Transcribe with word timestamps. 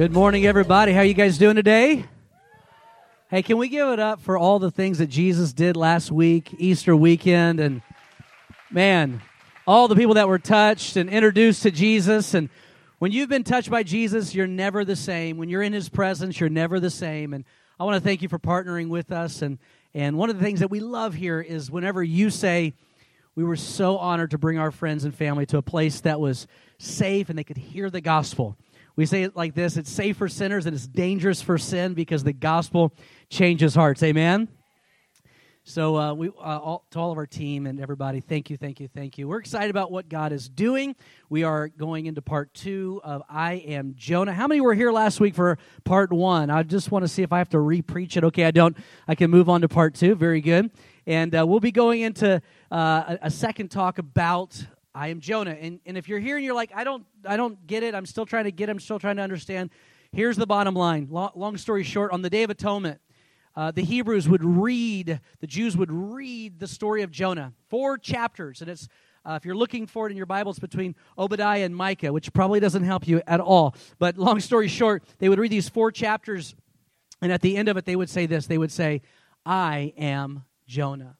Good 0.00 0.14
morning, 0.14 0.46
everybody. 0.46 0.92
How 0.92 1.02
you 1.02 1.12
guys 1.12 1.36
doing 1.36 1.56
today? 1.56 2.06
Hey, 3.28 3.42
can 3.42 3.58
we 3.58 3.68
give 3.68 3.86
it 3.88 3.98
up 3.98 4.22
for 4.22 4.38
all 4.38 4.58
the 4.58 4.70
things 4.70 4.96
that 4.96 5.08
Jesus 5.08 5.52
did 5.52 5.76
last 5.76 6.10
week, 6.10 6.54
Easter 6.56 6.96
weekend, 6.96 7.60
and 7.60 7.82
man, 8.70 9.20
all 9.66 9.88
the 9.88 9.94
people 9.94 10.14
that 10.14 10.26
were 10.26 10.38
touched 10.38 10.96
and 10.96 11.10
introduced 11.10 11.64
to 11.64 11.70
Jesus. 11.70 12.32
And 12.32 12.48
when 12.98 13.12
you've 13.12 13.28
been 13.28 13.44
touched 13.44 13.68
by 13.68 13.82
Jesus, 13.82 14.34
you're 14.34 14.46
never 14.46 14.86
the 14.86 14.96
same. 14.96 15.36
When 15.36 15.50
you're 15.50 15.60
in 15.62 15.74
His 15.74 15.90
presence, 15.90 16.40
you're 16.40 16.48
never 16.48 16.80
the 16.80 16.88
same. 16.88 17.34
And 17.34 17.44
I 17.78 17.84
want 17.84 17.96
to 17.96 18.00
thank 18.00 18.22
you 18.22 18.30
for 18.30 18.38
partnering 18.38 18.88
with 18.88 19.12
us. 19.12 19.42
And 19.42 19.58
and 19.92 20.16
one 20.16 20.30
of 20.30 20.38
the 20.38 20.42
things 20.42 20.60
that 20.60 20.70
we 20.70 20.80
love 20.80 21.12
here 21.12 21.42
is 21.42 21.70
whenever 21.70 22.02
you 22.02 22.30
say, 22.30 22.72
we 23.34 23.44
were 23.44 23.54
so 23.54 23.98
honored 23.98 24.30
to 24.30 24.38
bring 24.38 24.58
our 24.58 24.70
friends 24.70 25.04
and 25.04 25.14
family 25.14 25.44
to 25.44 25.58
a 25.58 25.62
place 25.62 26.00
that 26.00 26.20
was 26.20 26.46
safe 26.78 27.28
and 27.28 27.38
they 27.38 27.44
could 27.44 27.58
hear 27.58 27.90
the 27.90 28.00
gospel. 28.00 28.56
We 29.00 29.06
say 29.06 29.22
it 29.22 29.34
like 29.34 29.54
this 29.54 29.78
it's 29.78 29.90
safe 29.90 30.18
for 30.18 30.28
sinners 30.28 30.66
and 30.66 30.76
it's 30.76 30.86
dangerous 30.86 31.40
for 31.40 31.56
sin 31.56 31.94
because 31.94 32.22
the 32.22 32.34
gospel 32.34 32.92
changes 33.30 33.74
hearts. 33.74 34.02
Amen? 34.02 34.46
So, 35.64 35.96
uh, 35.96 36.12
we, 36.12 36.28
uh, 36.28 36.32
all, 36.32 36.84
to 36.90 36.98
all 36.98 37.10
of 37.10 37.16
our 37.16 37.26
team 37.26 37.66
and 37.66 37.80
everybody, 37.80 38.20
thank 38.20 38.50
you, 38.50 38.58
thank 38.58 38.78
you, 38.78 38.88
thank 38.88 39.16
you. 39.16 39.26
We're 39.26 39.38
excited 39.38 39.70
about 39.70 39.90
what 39.90 40.10
God 40.10 40.32
is 40.32 40.50
doing. 40.50 40.96
We 41.30 41.44
are 41.44 41.68
going 41.68 42.04
into 42.04 42.20
part 42.20 42.52
two 42.52 43.00
of 43.02 43.22
I 43.30 43.54
Am 43.54 43.94
Jonah. 43.96 44.34
How 44.34 44.46
many 44.46 44.60
were 44.60 44.74
here 44.74 44.92
last 44.92 45.18
week 45.18 45.34
for 45.34 45.56
part 45.84 46.12
one? 46.12 46.50
I 46.50 46.62
just 46.62 46.90
want 46.90 47.02
to 47.02 47.08
see 47.08 47.22
if 47.22 47.32
I 47.32 47.38
have 47.38 47.48
to 47.50 47.58
re-preach 47.58 48.18
it. 48.18 48.24
Okay, 48.24 48.44
I 48.44 48.50
don't. 48.50 48.76
I 49.08 49.14
can 49.14 49.30
move 49.30 49.48
on 49.48 49.62
to 49.62 49.68
part 49.68 49.94
two. 49.94 50.14
Very 50.14 50.42
good. 50.42 50.70
And 51.06 51.34
uh, 51.34 51.46
we'll 51.46 51.60
be 51.60 51.72
going 51.72 52.02
into 52.02 52.42
uh, 52.70 53.16
a, 53.16 53.18
a 53.22 53.30
second 53.30 53.70
talk 53.70 53.96
about 53.96 54.62
I 54.94 55.08
am 55.08 55.20
Jonah. 55.20 55.52
And, 55.52 55.80
and 55.86 55.96
if 55.96 56.08
you're 56.08 56.18
here 56.18 56.36
and 56.36 56.44
you're 56.44 56.54
like, 56.54 56.72
I 56.74 56.84
don't, 56.84 57.04
I 57.24 57.36
don't 57.36 57.66
get 57.66 57.82
it. 57.82 57.94
I'm 57.94 58.06
still 58.06 58.26
trying 58.26 58.44
to 58.44 58.52
get. 58.52 58.68
It. 58.68 58.72
I'm 58.72 58.80
still 58.80 58.98
trying 58.98 59.16
to 59.16 59.22
understand. 59.22 59.70
Here's 60.12 60.36
the 60.36 60.46
bottom 60.46 60.74
line. 60.74 61.06
Long, 61.10 61.30
long 61.34 61.56
story 61.56 61.84
short, 61.84 62.12
on 62.12 62.22
the 62.22 62.30
Day 62.30 62.42
of 62.42 62.50
Atonement, 62.50 63.00
uh, 63.56 63.70
the 63.70 63.82
Hebrews 63.82 64.28
would 64.28 64.44
read, 64.44 65.20
the 65.40 65.46
Jews 65.46 65.76
would 65.76 65.90
read 65.90 66.58
the 66.58 66.66
story 66.66 67.02
of 67.02 67.10
Jonah, 67.10 67.52
four 67.68 67.98
chapters, 67.98 68.60
and 68.60 68.70
it's 68.70 68.88
uh, 69.24 69.34
if 69.34 69.44
you're 69.44 69.56
looking 69.56 69.86
for 69.86 70.06
it 70.06 70.10
in 70.10 70.16
your 70.16 70.26
Bible, 70.26 70.50
it's 70.50 70.58
between 70.58 70.94
Obadiah 71.18 71.64
and 71.64 71.76
Micah, 71.76 72.10
which 72.10 72.32
probably 72.32 72.58
doesn't 72.58 72.84
help 72.84 73.06
you 73.06 73.20
at 73.26 73.38
all. 73.38 73.74
But 73.98 74.16
long 74.16 74.40
story 74.40 74.66
short, 74.66 75.04
they 75.18 75.28
would 75.28 75.38
read 75.38 75.52
these 75.52 75.68
four 75.68 75.92
chapters, 75.92 76.54
and 77.20 77.30
at 77.30 77.42
the 77.42 77.56
end 77.56 77.68
of 77.68 77.76
it, 77.76 77.84
they 77.84 77.96
would 77.96 78.08
say 78.08 78.24
this: 78.24 78.46
They 78.46 78.56
would 78.56 78.72
say, 78.72 79.02
"I 79.44 79.92
am 79.98 80.44
Jonah." 80.66 81.18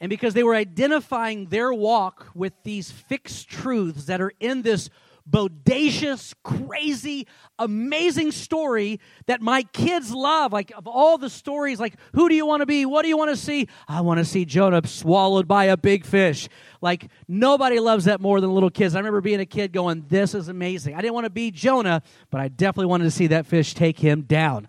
And 0.00 0.10
because 0.10 0.34
they 0.34 0.42
were 0.42 0.54
identifying 0.54 1.46
their 1.46 1.72
walk 1.72 2.26
with 2.34 2.52
these 2.62 2.90
fixed 2.90 3.48
truths 3.48 4.06
that 4.06 4.20
are 4.20 4.32
in 4.40 4.62
this 4.62 4.90
bodacious, 5.28 6.34
crazy, 6.42 7.26
amazing 7.58 8.30
story 8.30 9.00
that 9.26 9.40
my 9.40 9.62
kids 9.62 10.12
love. 10.12 10.52
Like, 10.52 10.72
of 10.76 10.86
all 10.86 11.16
the 11.16 11.30
stories, 11.30 11.80
like, 11.80 11.94
who 12.12 12.28
do 12.28 12.34
you 12.34 12.44
want 12.44 12.60
to 12.60 12.66
be? 12.66 12.84
What 12.84 13.02
do 13.02 13.08
you 13.08 13.16
want 13.16 13.30
to 13.30 13.36
see? 13.36 13.68
I 13.88 14.02
want 14.02 14.18
to 14.18 14.24
see 14.24 14.44
Jonah 14.44 14.86
swallowed 14.86 15.48
by 15.48 15.66
a 15.66 15.76
big 15.76 16.04
fish. 16.04 16.48
Like, 16.80 17.08
nobody 17.26 17.80
loves 17.80 18.04
that 18.04 18.20
more 18.20 18.40
than 18.40 18.52
little 18.52 18.70
kids. 18.70 18.94
I 18.94 18.98
remember 18.98 19.20
being 19.20 19.40
a 19.40 19.46
kid 19.46 19.72
going, 19.72 20.04
This 20.08 20.34
is 20.34 20.48
amazing. 20.48 20.94
I 20.94 21.00
didn't 21.00 21.14
want 21.14 21.24
to 21.24 21.30
be 21.30 21.50
Jonah, 21.50 22.02
but 22.30 22.40
I 22.40 22.48
definitely 22.48 22.86
wanted 22.86 23.04
to 23.04 23.10
see 23.10 23.28
that 23.28 23.46
fish 23.46 23.74
take 23.74 23.98
him 23.98 24.22
down. 24.22 24.68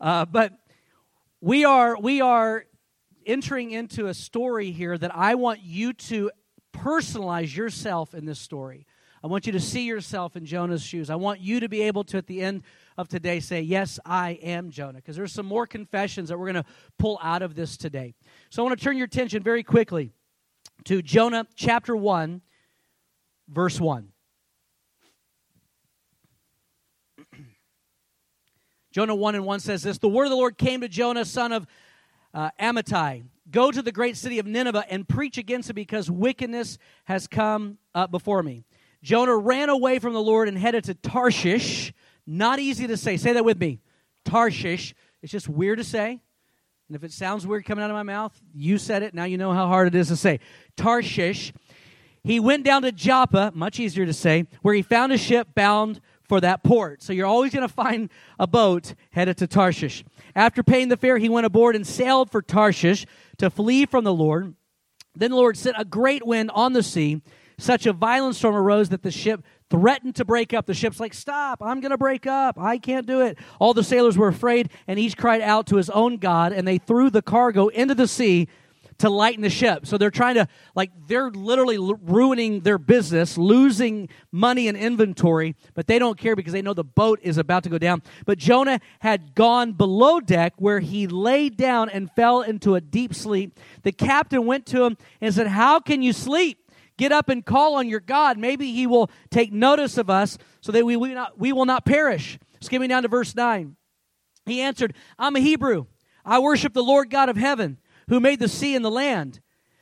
Uh, 0.00 0.24
but 0.24 0.52
we 1.40 1.64
are, 1.64 1.96
we 1.98 2.20
are 2.20 2.64
entering 3.26 3.70
into 3.70 4.06
a 4.06 4.14
story 4.14 4.70
here 4.70 4.96
that 4.96 5.14
I 5.14 5.34
want 5.34 5.60
you 5.62 5.92
to 5.92 6.30
personalize 6.72 7.54
yourself 7.54 8.14
in 8.14 8.24
this 8.24 8.38
story. 8.38 8.86
I 9.24 9.28
want 9.28 9.46
you 9.46 9.52
to 9.52 9.60
see 9.60 9.84
yourself 9.84 10.34
in 10.34 10.44
Jonah's 10.44 10.82
shoes. 10.82 11.08
I 11.08 11.14
want 11.14 11.40
you 11.40 11.60
to 11.60 11.68
be 11.68 11.82
able 11.82 12.02
to, 12.04 12.18
at 12.18 12.26
the 12.26 12.42
end 12.42 12.64
of 12.98 13.06
today, 13.08 13.38
say, 13.38 13.60
Yes, 13.60 14.00
I 14.04 14.32
am 14.42 14.70
Jonah. 14.70 14.94
Because 14.94 15.14
there's 15.14 15.32
some 15.32 15.46
more 15.46 15.64
confessions 15.66 16.28
that 16.28 16.38
we're 16.38 16.52
going 16.52 16.64
to 16.64 16.70
pull 16.98 17.20
out 17.22 17.42
of 17.42 17.54
this 17.54 17.76
today. 17.76 18.14
So 18.50 18.62
I 18.62 18.66
want 18.66 18.76
to 18.78 18.84
turn 18.84 18.96
your 18.96 19.06
attention 19.06 19.42
very 19.42 19.62
quickly 19.62 20.12
to 20.86 21.02
Jonah 21.02 21.46
chapter 21.54 21.94
1, 21.94 22.40
verse 23.48 23.80
1. 23.80 24.08
Jonah 28.92 29.14
1 29.14 29.34
and 29.36 29.44
1 29.44 29.60
says 29.60 29.84
this 29.84 29.98
The 29.98 30.08
word 30.08 30.24
of 30.24 30.30
the 30.30 30.36
Lord 30.36 30.58
came 30.58 30.80
to 30.80 30.88
Jonah, 30.88 31.24
son 31.24 31.52
of 31.52 31.68
uh, 32.34 32.50
Amittai. 32.60 33.24
Go 33.50 33.70
to 33.70 33.82
the 33.82 33.92
great 33.92 34.16
city 34.16 34.38
of 34.38 34.46
Nineveh 34.46 34.84
and 34.88 35.06
preach 35.06 35.36
against 35.36 35.70
it 35.70 35.74
because 35.74 36.10
wickedness 36.10 36.78
has 37.04 37.26
come 37.26 37.78
up 37.94 38.10
before 38.10 38.42
me. 38.42 38.64
Jonah 39.02 39.36
ran 39.36 39.68
away 39.68 39.98
from 39.98 40.14
the 40.14 40.22
Lord 40.22 40.48
and 40.48 40.56
headed 40.56 40.84
to 40.84 40.94
Tarshish. 40.94 41.92
Not 42.26 42.58
easy 42.58 42.86
to 42.86 42.96
say. 42.96 43.16
Say 43.16 43.32
that 43.32 43.44
with 43.44 43.60
me. 43.60 43.80
Tarshish. 44.24 44.94
It's 45.22 45.32
just 45.32 45.48
weird 45.48 45.78
to 45.78 45.84
say. 45.84 46.20
And 46.88 46.96
if 46.96 47.04
it 47.04 47.12
sounds 47.12 47.46
weird 47.46 47.64
coming 47.64 47.82
out 47.82 47.90
of 47.90 47.96
my 47.96 48.02
mouth, 48.02 48.38
you 48.54 48.78
said 48.78 49.02
it. 49.02 49.12
Now 49.12 49.24
you 49.24 49.38
know 49.38 49.52
how 49.52 49.66
hard 49.66 49.88
it 49.88 49.94
is 49.94 50.08
to 50.08 50.16
say. 50.16 50.40
Tarshish. 50.76 51.52
He 52.24 52.38
went 52.38 52.64
down 52.64 52.82
to 52.82 52.92
Joppa, 52.92 53.50
much 53.54 53.80
easier 53.80 54.06
to 54.06 54.12
say, 54.12 54.46
where 54.62 54.74
he 54.74 54.82
found 54.82 55.12
a 55.12 55.18
ship 55.18 55.48
bound 55.54 56.00
for 56.28 56.40
that 56.40 56.62
port. 56.62 57.02
So 57.02 57.12
you're 57.12 57.26
always 57.26 57.52
going 57.52 57.66
to 57.66 57.72
find 57.72 58.10
a 58.38 58.46
boat 58.46 58.94
headed 59.10 59.38
to 59.38 59.46
Tarshish. 59.46 60.04
After 60.34 60.62
paying 60.62 60.88
the 60.88 60.96
fare, 60.96 61.18
he 61.18 61.28
went 61.28 61.46
aboard 61.46 61.76
and 61.76 61.86
sailed 61.86 62.30
for 62.30 62.42
Tarshish 62.42 63.06
to 63.38 63.50
flee 63.50 63.86
from 63.86 64.04
the 64.04 64.14
Lord. 64.14 64.54
Then 65.14 65.30
the 65.30 65.36
Lord 65.36 65.56
sent 65.56 65.76
a 65.78 65.84
great 65.84 66.26
wind 66.26 66.50
on 66.54 66.72
the 66.72 66.82
sea. 66.82 67.20
Such 67.58 67.86
a 67.86 67.92
violent 67.92 68.34
storm 68.34 68.56
arose 68.56 68.88
that 68.88 69.02
the 69.02 69.10
ship 69.10 69.44
threatened 69.70 70.16
to 70.16 70.24
break 70.24 70.52
up. 70.52 70.66
The 70.66 70.74
ship's 70.74 71.00
like, 71.00 71.14
Stop, 71.14 71.62
I'm 71.62 71.80
going 71.80 71.90
to 71.90 71.98
break 71.98 72.26
up. 72.26 72.58
I 72.58 72.78
can't 72.78 73.06
do 73.06 73.20
it. 73.20 73.38
All 73.58 73.74
the 73.74 73.84
sailors 73.84 74.16
were 74.16 74.28
afraid, 74.28 74.70
and 74.86 74.98
each 74.98 75.16
cried 75.16 75.40
out 75.42 75.66
to 75.68 75.76
his 75.76 75.90
own 75.90 76.16
God, 76.16 76.52
and 76.52 76.66
they 76.66 76.78
threw 76.78 77.10
the 77.10 77.22
cargo 77.22 77.68
into 77.68 77.94
the 77.94 78.08
sea 78.08 78.48
to 79.02 79.10
lighten 79.10 79.42
the 79.42 79.50
ship. 79.50 79.84
So 79.84 79.98
they're 79.98 80.12
trying 80.12 80.36
to, 80.36 80.46
like, 80.76 80.92
they're 81.08 81.28
literally 81.30 81.76
ruining 81.76 82.60
their 82.60 82.78
business, 82.78 83.36
losing 83.36 84.08
money 84.30 84.68
and 84.68 84.78
inventory, 84.78 85.56
but 85.74 85.88
they 85.88 85.98
don't 85.98 86.16
care 86.16 86.36
because 86.36 86.52
they 86.52 86.62
know 86.62 86.72
the 86.72 86.84
boat 86.84 87.18
is 87.22 87.36
about 87.36 87.64
to 87.64 87.68
go 87.68 87.78
down. 87.78 88.02
But 88.26 88.38
Jonah 88.38 88.78
had 89.00 89.34
gone 89.34 89.72
below 89.72 90.20
deck 90.20 90.54
where 90.58 90.78
he 90.78 91.08
lay 91.08 91.48
down 91.48 91.90
and 91.90 92.12
fell 92.12 92.42
into 92.42 92.76
a 92.76 92.80
deep 92.80 93.12
sleep. 93.12 93.58
The 93.82 93.90
captain 93.90 94.46
went 94.46 94.66
to 94.66 94.84
him 94.84 94.96
and 95.20 95.34
said, 95.34 95.48
How 95.48 95.80
can 95.80 96.02
you 96.02 96.12
sleep? 96.12 96.70
Get 96.96 97.10
up 97.10 97.28
and 97.28 97.44
call 97.44 97.74
on 97.74 97.88
your 97.88 97.98
God. 97.98 98.38
Maybe 98.38 98.72
he 98.72 98.86
will 98.86 99.10
take 99.30 99.52
notice 99.52 99.98
of 99.98 100.08
us 100.08 100.38
so 100.60 100.70
that 100.70 100.86
we, 100.86 100.96
we, 100.96 101.12
not, 101.12 101.36
we 101.36 101.52
will 101.52 101.64
not 101.64 101.84
perish. 101.84 102.38
Skipping 102.60 102.88
down 102.88 103.02
to 103.02 103.08
verse 103.08 103.34
9. 103.34 103.74
He 104.46 104.60
answered, 104.60 104.94
I'm 105.18 105.34
a 105.34 105.40
Hebrew. 105.40 105.86
I 106.24 106.38
worship 106.38 106.72
the 106.72 106.84
Lord 106.84 107.10
God 107.10 107.28
of 107.28 107.36
heaven 107.36 107.78
who 108.12 108.20
made 108.20 108.38
the 108.38 108.48
sea 108.48 108.76
and 108.76 108.84
the 108.84 108.90
land. 108.90 109.40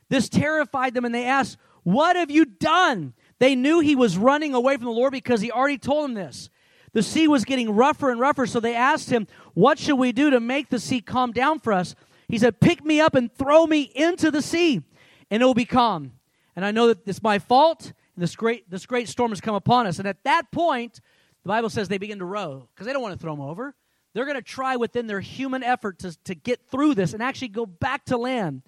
This 0.09 0.29
terrified 0.29 0.95
them, 0.95 1.05
and 1.05 1.13
they 1.13 1.25
asked, 1.25 1.59
What 1.83 2.15
have 2.15 2.31
you 2.31 2.45
done? 2.45 3.13
They 3.41 3.57
knew 3.57 3.81
he 3.81 3.97
was 3.97 4.17
running 4.17 4.55
away 4.55 4.77
from 4.77 4.85
the 4.85 4.93
Lord 4.93 5.11
because 5.11 5.41
he 5.41 5.51
already 5.51 5.79
told 5.79 6.05
them 6.05 6.15
this. 6.15 6.49
The 6.93 7.03
sea 7.03 7.27
was 7.27 7.45
getting 7.45 7.73
rougher 7.73 8.09
and 8.09 8.21
rougher, 8.21 8.47
so 8.47 8.61
they 8.61 8.77
asked 8.77 9.11
him, 9.11 9.27
What 9.55 9.81
should 9.81 9.97
we 9.97 10.13
do 10.13 10.31
to 10.31 10.39
make 10.39 10.69
the 10.69 10.79
sea 10.79 11.01
calm 11.01 11.33
down 11.33 11.59
for 11.59 11.73
us? 11.73 11.97
He 12.29 12.39
said, 12.39 12.61
Pick 12.61 12.85
me 12.85 13.01
up 13.01 13.17
and 13.17 13.35
throw 13.35 13.67
me 13.67 13.83
into 13.97 14.31
the 14.31 14.43
sea, 14.43 14.81
and 15.29 15.43
it 15.43 15.45
will 15.45 15.53
be 15.53 15.65
calm. 15.65 16.13
And 16.55 16.65
I 16.65 16.71
know 16.71 16.87
that 16.87 17.09
it's 17.09 17.25
my 17.25 17.41
fault, 17.41 17.87
and 17.87 18.23
this 18.23 18.37
great, 18.37 18.71
this 18.71 18.87
great 18.87 19.09
storm 19.09 19.33
has 19.33 19.41
come 19.41 19.57
upon 19.57 19.89
us. 19.89 19.99
And 19.99 20.07
at 20.07 20.23
that 20.23 20.53
point, 20.53 21.01
the 21.43 21.49
Bible 21.49 21.69
says 21.69 21.89
they 21.89 21.99
begin 21.99 22.21
to 22.21 22.25
row 22.25 22.69
because 22.73 22.87
they 22.87 22.93
don't 22.93 23.03
want 23.03 23.15
to 23.15 23.21
throw 23.21 23.33
him 23.33 23.41
over. 23.41 23.75
They're 24.13 24.25
going 24.25 24.37
to 24.37 24.43
try 24.43 24.77
within 24.77 25.07
their 25.07 25.21
human 25.21 25.63
effort 25.63 26.01
to, 26.01 26.17
to 26.25 26.35
get 26.35 26.61
through 26.67 26.95
this 26.95 27.13
and 27.13 27.23
actually 27.23 27.49
go 27.49 27.67
back 27.67 28.05
to 28.07 28.17
land. 28.17 28.63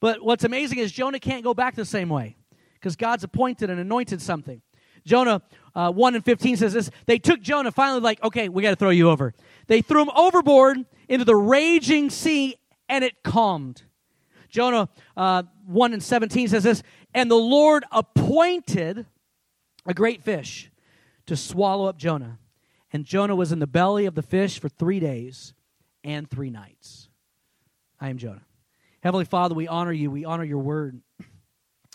But 0.00 0.22
what's 0.22 0.44
amazing 0.44 0.78
is 0.78 0.92
Jonah 0.92 1.20
can't 1.20 1.44
go 1.44 1.54
back 1.54 1.74
the 1.74 1.84
same 1.84 2.08
way 2.08 2.36
because 2.74 2.96
God's 2.96 3.24
appointed 3.24 3.70
and 3.70 3.80
anointed 3.80 4.20
something. 4.20 4.60
Jonah 5.04 5.42
uh, 5.74 5.90
1 5.90 6.14
and 6.14 6.24
15 6.24 6.56
says 6.58 6.72
this 6.72 6.90
They 7.06 7.18
took 7.18 7.40
Jonah, 7.40 7.72
finally, 7.72 8.00
like, 8.00 8.22
okay, 8.22 8.48
we 8.48 8.62
got 8.62 8.70
to 8.70 8.76
throw 8.76 8.90
you 8.90 9.10
over. 9.10 9.34
They 9.66 9.82
threw 9.82 10.02
him 10.02 10.10
overboard 10.14 10.78
into 11.08 11.24
the 11.24 11.36
raging 11.36 12.10
sea, 12.10 12.56
and 12.88 13.04
it 13.04 13.22
calmed. 13.22 13.82
Jonah 14.48 14.88
uh, 15.16 15.44
1 15.66 15.92
and 15.94 16.02
17 16.02 16.48
says 16.48 16.64
this 16.64 16.82
And 17.14 17.30
the 17.30 17.36
Lord 17.36 17.84
appointed 17.90 19.06
a 19.86 19.94
great 19.94 20.22
fish 20.22 20.70
to 21.26 21.36
swallow 21.36 21.86
up 21.86 21.96
Jonah. 21.96 22.38
And 22.92 23.04
Jonah 23.04 23.34
was 23.34 23.52
in 23.52 23.58
the 23.58 23.66
belly 23.66 24.04
of 24.06 24.14
the 24.14 24.22
fish 24.22 24.60
for 24.60 24.68
three 24.68 25.00
days 25.00 25.54
and 26.04 26.28
three 26.28 26.50
nights. 26.50 27.08
I 28.00 28.10
am 28.10 28.18
Jonah. 28.18 28.44
Heavenly 29.02 29.24
Father, 29.24 29.54
we 29.54 29.66
honor 29.66 29.92
you. 29.92 30.10
We 30.10 30.24
honor 30.24 30.44
your 30.44 30.58
word. 30.58 31.00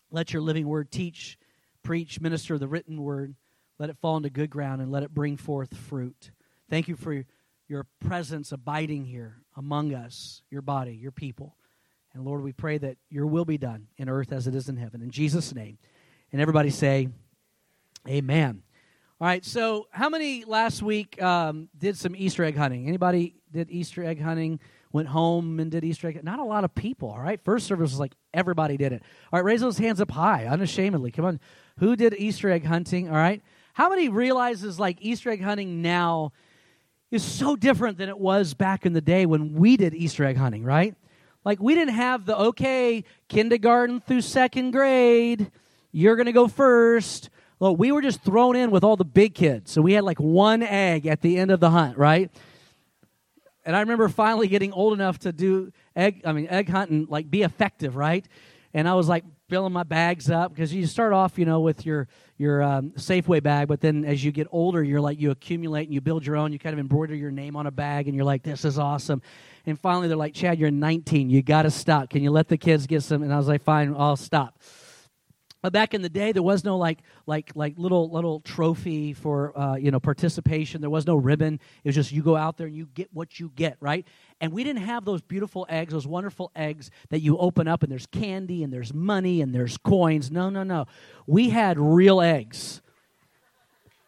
Let 0.10 0.34
your 0.34 0.42
living 0.42 0.68
word 0.68 0.92
teach, 0.92 1.38
preach, 1.84 2.20
minister 2.20 2.58
the 2.58 2.68
written 2.68 3.02
word. 3.02 3.36
Let 3.78 3.90
it 3.90 3.98
fall 4.02 4.18
into 4.18 4.30
good 4.30 4.50
ground 4.50 4.82
and 4.82 4.92
let 4.92 5.04
it 5.04 5.14
bring 5.14 5.38
forth 5.38 5.76
fruit. 5.76 6.32
Thank 6.70 6.88
you 6.88 6.96
for 6.96 7.26
your 7.68 7.86
presence 8.00 8.52
abiding 8.52 9.06
here 9.06 9.38
among 9.56 9.94
us, 9.94 10.42
your 10.50 10.62
body, 10.62 10.96
your 10.96 11.12
people. 11.12 11.56
And 12.14 12.26
Lord, 12.26 12.42
we 12.42 12.54
pray 12.54 12.78
that 12.80 12.98
your 13.10 13.28
will 13.28 13.46
be 13.46 13.58
done 13.58 13.88
in 13.98 14.10
earth 14.10 14.32
as 14.32 14.48
it 14.48 14.56
is 14.56 14.70
in 14.70 14.78
heaven. 14.78 15.02
In 15.02 15.12
Jesus' 15.12 15.54
name. 15.54 15.78
And 16.32 16.42
everybody 16.42 16.72
say, 16.72 17.10
Amen. 18.08 18.64
All 19.20 19.26
right, 19.26 19.44
so 19.44 19.88
how 19.90 20.10
many 20.10 20.46
last 20.46 20.84
week 20.84 21.20
um, 21.20 21.70
did 21.76 21.98
some 21.98 22.16
Easter 22.16 22.44
egg 22.44 22.56
hunting? 22.56 22.88
Anybody 22.88 23.34
did 23.52 23.72
Easter 23.72 24.04
egg 24.04 24.22
hunting? 24.22 24.60
Went 24.92 25.08
home 25.08 25.60
and 25.60 25.72
did 25.72 25.84
Easter 25.84 26.08
egg? 26.08 26.24
Not 26.24 26.38
a 26.38 26.44
lot 26.44 26.64
of 26.64 26.76
people. 26.76 27.10
All 27.10 27.20
right, 27.20 27.44
first 27.44 27.66
service 27.66 27.90
was 27.90 28.00
like 28.00 28.14
everybody 28.32 28.78
did 28.78 28.94
it. 28.94 29.02
All 29.34 29.40
right, 29.40 29.44
raise 29.44 29.60
those 29.60 29.80
hands 29.80 30.00
up 30.02 30.12
high, 30.12 30.46
unashamedly. 30.46 31.10
Come 31.10 31.26
on, 31.26 31.40
who 31.80 31.96
did 31.96 32.14
Easter 32.14 32.52
egg 32.52 32.64
hunting? 32.64 33.10
All 33.10 33.16
right, 33.16 33.42
how 33.74 33.90
many 33.90 34.08
realizes 34.08 34.80
like 34.80 35.00
Easter 35.02 35.32
egg 35.32 35.42
hunting 35.42 35.82
now 35.82 36.32
is 37.10 37.24
so 37.24 37.56
different 37.56 37.98
than 37.98 38.10
it 38.10 38.20
was 38.20 38.54
back 38.54 38.86
in 38.86 38.94
the 38.94 39.02
day 39.02 39.26
when 39.26 39.54
we 39.54 39.78
did 39.78 39.96
Easter 39.96 40.26
egg 40.26 40.38
hunting? 40.38 40.64
Right, 40.64 40.94
like 41.44 41.60
we 41.60 41.74
didn't 41.74 41.96
have 41.96 42.28
the 42.28 42.38
okay 42.38 43.04
kindergarten 43.30 44.00
through 44.00 44.22
second 44.22 44.74
grade. 44.74 45.50
You're 45.92 46.18
to 46.18 46.32
go 46.32 46.48
first 46.48 47.32
well, 47.60 47.76
we 47.76 47.92
were 47.92 48.02
just 48.02 48.22
thrown 48.22 48.56
in 48.56 48.72
with 48.72 48.84
all 48.84 48.96
the 48.96 49.06
big 49.06 49.34
kids. 49.34 49.72
So 49.72 49.82
we 49.82 49.94
had 49.94 50.04
like 50.04 50.20
one 50.20 50.62
egg 50.62 51.08
at 51.08 51.22
the 51.22 51.38
end 51.38 51.52
of 51.52 51.60
the 51.60 51.72
hunt, 51.72 51.98
right? 51.98 52.32
And 53.66 53.76
I 53.76 53.82
remember 53.82 54.08
finally 54.10 54.48
getting 54.48 54.72
old 54.72 54.94
enough 54.94 55.20
to 55.20 55.32
do 55.32 55.72
egg, 55.96 56.22
I 56.24 56.32
mean, 56.32 56.48
egg 56.50 56.70
hunting, 56.70 57.08
like 57.10 57.30
be 57.30 57.44
effective, 57.44 57.96
right? 57.96 58.26
And 58.74 58.88
I 58.88 58.94
was 58.94 59.10
like 59.10 59.24
filling 59.50 59.74
my 59.74 59.84
bags 59.84 60.30
up 60.30 60.54
because 60.54 60.74
you 60.74 60.86
start 60.86 61.14
off, 61.14 61.40
you 61.40 61.46
know, 61.46 61.62
with 61.62 61.86
your 61.86 62.08
your 62.38 62.62
um, 62.62 62.92
Safeway 62.92 63.42
bag, 63.42 63.68
but 63.68 63.82
then 63.82 64.06
as 64.06 64.24
you 64.24 64.32
get 64.32 64.48
older, 64.52 64.84
you're 64.84 65.02
like 65.02 65.20
you 65.20 65.32
accumulate 65.32 65.86
and 65.86 65.94
you 65.94 66.02
build 66.02 66.26
your 66.26 66.36
own. 66.36 66.54
You 66.54 66.60
kind 66.60 66.74
of 66.74 66.80
embroider 66.80 67.16
your 67.16 67.32
name 67.32 67.56
on 67.56 67.66
a 67.66 67.72
bag, 67.72 68.08
and 68.08 68.16
you're 68.16 68.26
like, 68.26 68.44
this 68.44 68.64
is 68.64 68.78
awesome. 68.78 69.24
And 69.66 69.80
finally, 69.80 70.08
they're 70.08 70.16
like, 70.16 70.36
Chad, 70.36 70.60
you're 70.60 70.70
19. 70.70 71.32
You 71.32 71.42
got 71.42 71.64
to 71.64 71.72
stop. 71.72 72.12
Can 72.12 72.22
you 72.22 72.30
let 72.30 72.48
the 72.48 72.58
kids 72.58 72.86
get 72.86 73.02
some? 73.02 73.24
And 73.24 73.34
I 73.34 73.38
was 73.38 73.48
like, 73.48 73.64
fine, 73.64 73.96
I'll 73.98 74.16
stop. 74.16 74.60
Back 75.70 75.94
in 75.94 76.02
the 76.02 76.10
day, 76.10 76.32
there 76.32 76.44
was 76.44 76.64
no 76.64 76.78
like 76.78 77.00
like 77.26 77.52
like 77.56 77.78
little 77.78 78.10
little 78.10 78.40
trophy 78.42 79.14
for 79.14 79.58
uh, 79.58 79.76
you 79.76 79.92
know 79.92 80.00
participation. 80.00 80.82
There 80.82 80.90
was 80.90 81.06
no 81.06 81.16
ribbon. 81.16 81.60
It 81.84 81.90
was 81.90 81.96
just 81.96 82.12
you 82.12 82.22
go 82.22 82.36
out 82.36 82.58
there 82.58 82.68
and 82.68 82.76
you 82.76 82.88
get 82.94 83.10
what 83.14 83.40
you 83.40 83.52
get, 83.56 83.78
right? 83.80 84.06
And 84.40 84.52
we 84.52 84.64
didn't 84.64 84.84
have 84.84 85.06
those 85.06 85.22
beautiful 85.22 85.66
eggs, 85.70 85.94
those 85.94 86.08
wonderful 86.08 86.52
eggs 86.56 86.92
that 87.10 87.20
you 87.20 87.38
open 87.38 87.68
up 87.68 87.84
and 87.84 87.92
there's 87.92 88.06
candy 88.08 88.64
and 88.64 88.72
there's 88.72 88.94
money 88.94 89.42
and 89.42 89.54
there's 89.54 89.78
coins. 89.78 90.30
No, 90.32 90.50
no, 90.50 90.64
no. 90.64 90.86
We 91.26 91.50
had 91.50 91.80
real 91.80 92.22
eggs 92.22 92.82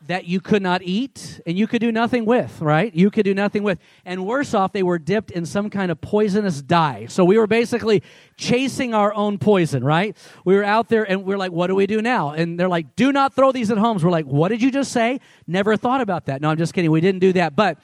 that 0.07 0.25
you 0.25 0.39
could 0.39 0.61
not 0.61 0.81
eat 0.81 1.41
and 1.45 1.57
you 1.57 1.67
could 1.67 1.81
do 1.81 1.91
nothing 1.91 2.25
with, 2.25 2.61
right? 2.61 2.93
You 2.95 3.11
could 3.11 3.25
do 3.25 3.33
nothing 3.33 3.63
with. 3.63 3.79
And 4.05 4.25
worse 4.25 4.53
off, 4.53 4.71
they 4.71 4.83
were 4.83 4.97
dipped 4.97 5.29
in 5.29 5.45
some 5.45 5.69
kind 5.69 5.91
of 5.91 5.99
poisonous 5.99 6.61
dye. 6.61 7.07
So 7.07 7.25
we 7.25 7.37
were 7.37 7.47
basically 7.47 8.01
chasing 8.37 8.93
our 8.93 9.13
own 9.13 9.37
poison, 9.37 9.83
right? 9.83 10.15
We 10.45 10.55
were 10.55 10.63
out 10.63 10.87
there 10.87 11.03
and 11.03 11.25
we 11.25 11.33
are 11.33 11.37
like, 11.37 11.51
what 11.51 11.67
do 11.67 11.75
we 11.75 11.85
do 11.85 12.01
now? 12.01 12.31
And 12.31 12.57
they're 12.57 12.69
like, 12.69 12.95
do 12.95 13.11
not 13.11 13.33
throw 13.33 13.51
these 13.51 13.71
at 13.71 13.77
homes. 13.77 14.03
We're 14.03 14.11
like, 14.11 14.25
what 14.25 14.49
did 14.49 14.61
you 14.61 14.71
just 14.71 14.91
say? 14.93 15.19
Never 15.45 15.75
thought 15.75 15.99
about 15.99 16.27
that. 16.27 16.41
No, 16.41 16.49
I'm 16.49 16.57
just 16.57 16.73
kidding. 16.73 16.91
We 16.91 17.01
didn't 17.01 17.19
do 17.19 17.33
that. 17.33 17.55
But 17.55 17.77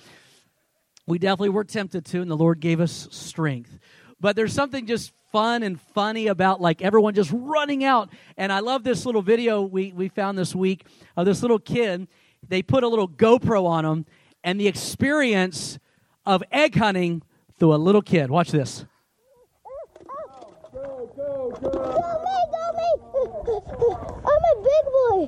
we 1.05 1.19
definitely 1.19 1.49
were 1.49 1.65
tempted 1.65 2.05
to, 2.05 2.21
and 2.21 2.31
the 2.31 2.37
Lord 2.37 2.61
gave 2.61 2.79
us 2.79 3.09
strength. 3.11 3.77
But 4.19 4.35
there's 4.35 4.53
something 4.53 4.87
just 4.87 5.11
fun 5.35 5.63
and 5.63 5.81
funny 5.93 6.27
about 6.27 6.61
like 6.61 6.81
everyone 6.81 7.13
just 7.13 7.29
running 7.33 7.83
out. 7.83 8.09
And 8.37 8.53
I 8.53 8.59
love 8.59 8.85
this 8.85 9.05
little 9.05 9.21
video 9.21 9.63
we, 9.63 9.91
we 9.91 10.07
found 10.07 10.37
this 10.37 10.55
week 10.55 10.85
of 11.17 11.25
this 11.25 11.41
little 11.41 11.59
kid. 11.59 12.07
They 12.47 12.61
put 12.61 12.85
a 12.85 12.87
little 12.87 13.09
GoPro 13.09 13.65
on 13.65 13.83
him 13.83 14.05
and 14.45 14.57
the 14.57 14.69
experience 14.69 15.77
of 16.25 16.41
egg 16.53 16.77
hunting 16.77 17.21
through 17.59 17.73
a 17.73 17.75
little 17.75 18.01
kid. 18.01 18.31
Watch 18.31 18.51
this. 18.51 18.85
Go, 20.71 21.11
go, 21.17 21.51
go. 21.61 21.69
Go 21.69 21.83
me, 22.23 22.37
go 22.55 22.63
me. 22.79 22.89
I'm 24.23 24.43
a 24.47 24.55
big 24.63 24.85
boy. 24.95 25.19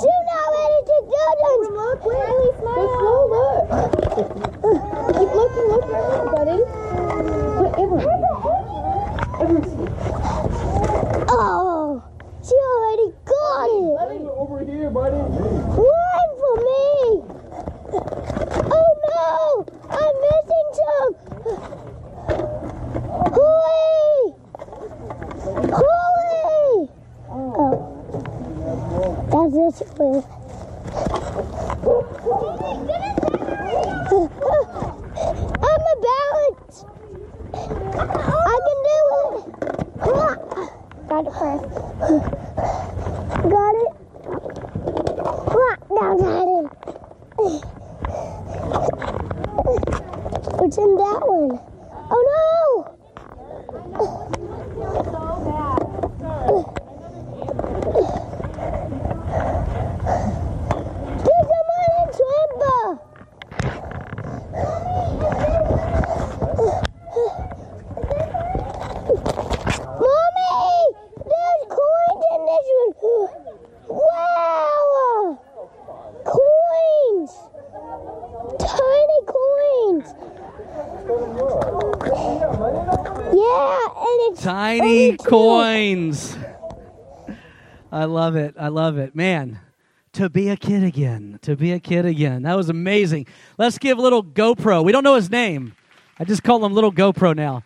You're 0.00 0.24
not 0.32 0.48
ready 0.56 0.80
to 0.80 0.84
do 0.88 0.96
this. 1.12 1.68
Look, 1.76 2.00
really 2.06 2.56
smile. 2.56 2.88
Just 4.00 4.32
look. 4.32 4.48
Keep 5.12 5.30
looking, 5.36 5.66
look, 5.68 5.84
buddy. 6.32 6.56
Whatever. 7.60 8.61
Oh, 11.28 12.02
she 12.44 12.54
already 12.54 13.12
got 13.24 13.66
it. 13.70 13.96
Buddy, 13.98 14.20
over 14.28 14.64
here, 14.64 14.90
buddy. 14.90 15.16
Run 15.16 16.28
for 16.38 16.56
me. 16.56 17.22
Oh 18.70 18.90
no, 19.08 19.66
I'm 19.90 20.14
missing 20.22 20.68
some. 20.78 21.14
Hooey! 23.32 24.34
Hooey! 25.72 26.90
Oh, 27.30 27.74
that's 29.30 29.78
this 29.78 29.88
way. 29.98 30.16
I'm 35.62 35.82
a 35.82 35.96
balance. 36.02 36.76
I 37.54 38.56
can 38.66 38.78
do 38.88 39.00
it. 39.36 39.44
Got 41.08 41.26
it 41.26 41.32
first. 41.32 41.64
Got 43.50 43.74
it. 43.82 43.92
Now 45.90 46.10
got 46.16 46.48
it. 46.48 46.66
What's 50.58 50.78
in 50.78 50.94
that 50.96 51.20
one? 51.26 51.60
Oh 52.10 52.22
no! 52.32 52.42
There's 61.24 61.46
someone 61.52 61.92
in 61.98 62.08
Swimba! 62.16 62.76
Mommy! 70.00 70.78
There's 71.30 71.62
coins 71.68 72.24
in 72.32 72.40
this 72.46 72.66
one! 73.00 73.32
Wow! 73.88 75.38
Coins! 76.24 77.32
Tiny 78.58 79.20
coins! 79.26 80.06
Yeah, 83.34 83.78
and 83.96 84.18
it's 84.32 84.42
Tiny 84.42 84.80
only 84.80 85.16
two. 85.16 85.24
coins. 85.24 86.36
I 88.02 88.06
love 88.06 88.34
it. 88.34 88.56
I 88.58 88.66
love 88.66 88.98
it. 88.98 89.14
Man, 89.14 89.60
to 90.14 90.28
be 90.28 90.48
a 90.48 90.56
kid 90.56 90.82
again. 90.82 91.38
To 91.42 91.54
be 91.54 91.70
a 91.70 91.78
kid 91.78 92.04
again. 92.04 92.42
That 92.42 92.56
was 92.56 92.68
amazing. 92.68 93.28
Let's 93.58 93.78
give 93.78 93.96
little 93.96 94.24
GoPro. 94.24 94.84
We 94.84 94.90
don't 94.90 95.04
know 95.04 95.14
his 95.14 95.30
name. 95.30 95.76
I 96.18 96.24
just 96.24 96.42
call 96.42 96.64
him 96.64 96.72
little 96.72 96.90
GoPro 96.90 97.36
now. 97.36 97.62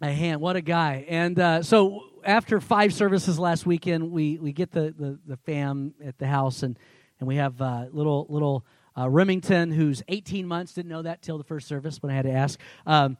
A 0.00 0.10
hand. 0.10 0.40
What 0.40 0.56
a 0.56 0.62
guy. 0.62 1.04
And 1.06 1.38
uh, 1.38 1.62
so 1.62 2.04
after 2.24 2.62
five 2.62 2.94
services 2.94 3.38
last 3.38 3.66
weekend, 3.66 4.10
we, 4.10 4.38
we 4.38 4.54
get 4.54 4.70
the, 4.70 4.94
the, 4.98 5.18
the 5.26 5.36
fam 5.36 5.92
at 6.02 6.16
the 6.16 6.26
house, 6.26 6.62
and, 6.62 6.78
and 7.20 7.28
we 7.28 7.36
have 7.36 7.60
uh, 7.60 7.88
little 7.92 8.26
little 8.30 8.64
uh, 8.96 9.06
Remington, 9.06 9.70
who's 9.70 10.02
18 10.08 10.46
months, 10.46 10.72
didn't 10.72 10.90
know 10.90 11.02
that 11.02 11.20
till 11.20 11.36
the 11.36 11.44
first 11.44 11.68
service 11.68 12.02
when 12.02 12.10
I 12.10 12.16
had 12.16 12.24
to 12.24 12.32
ask. 12.32 12.58
Um, 12.86 13.18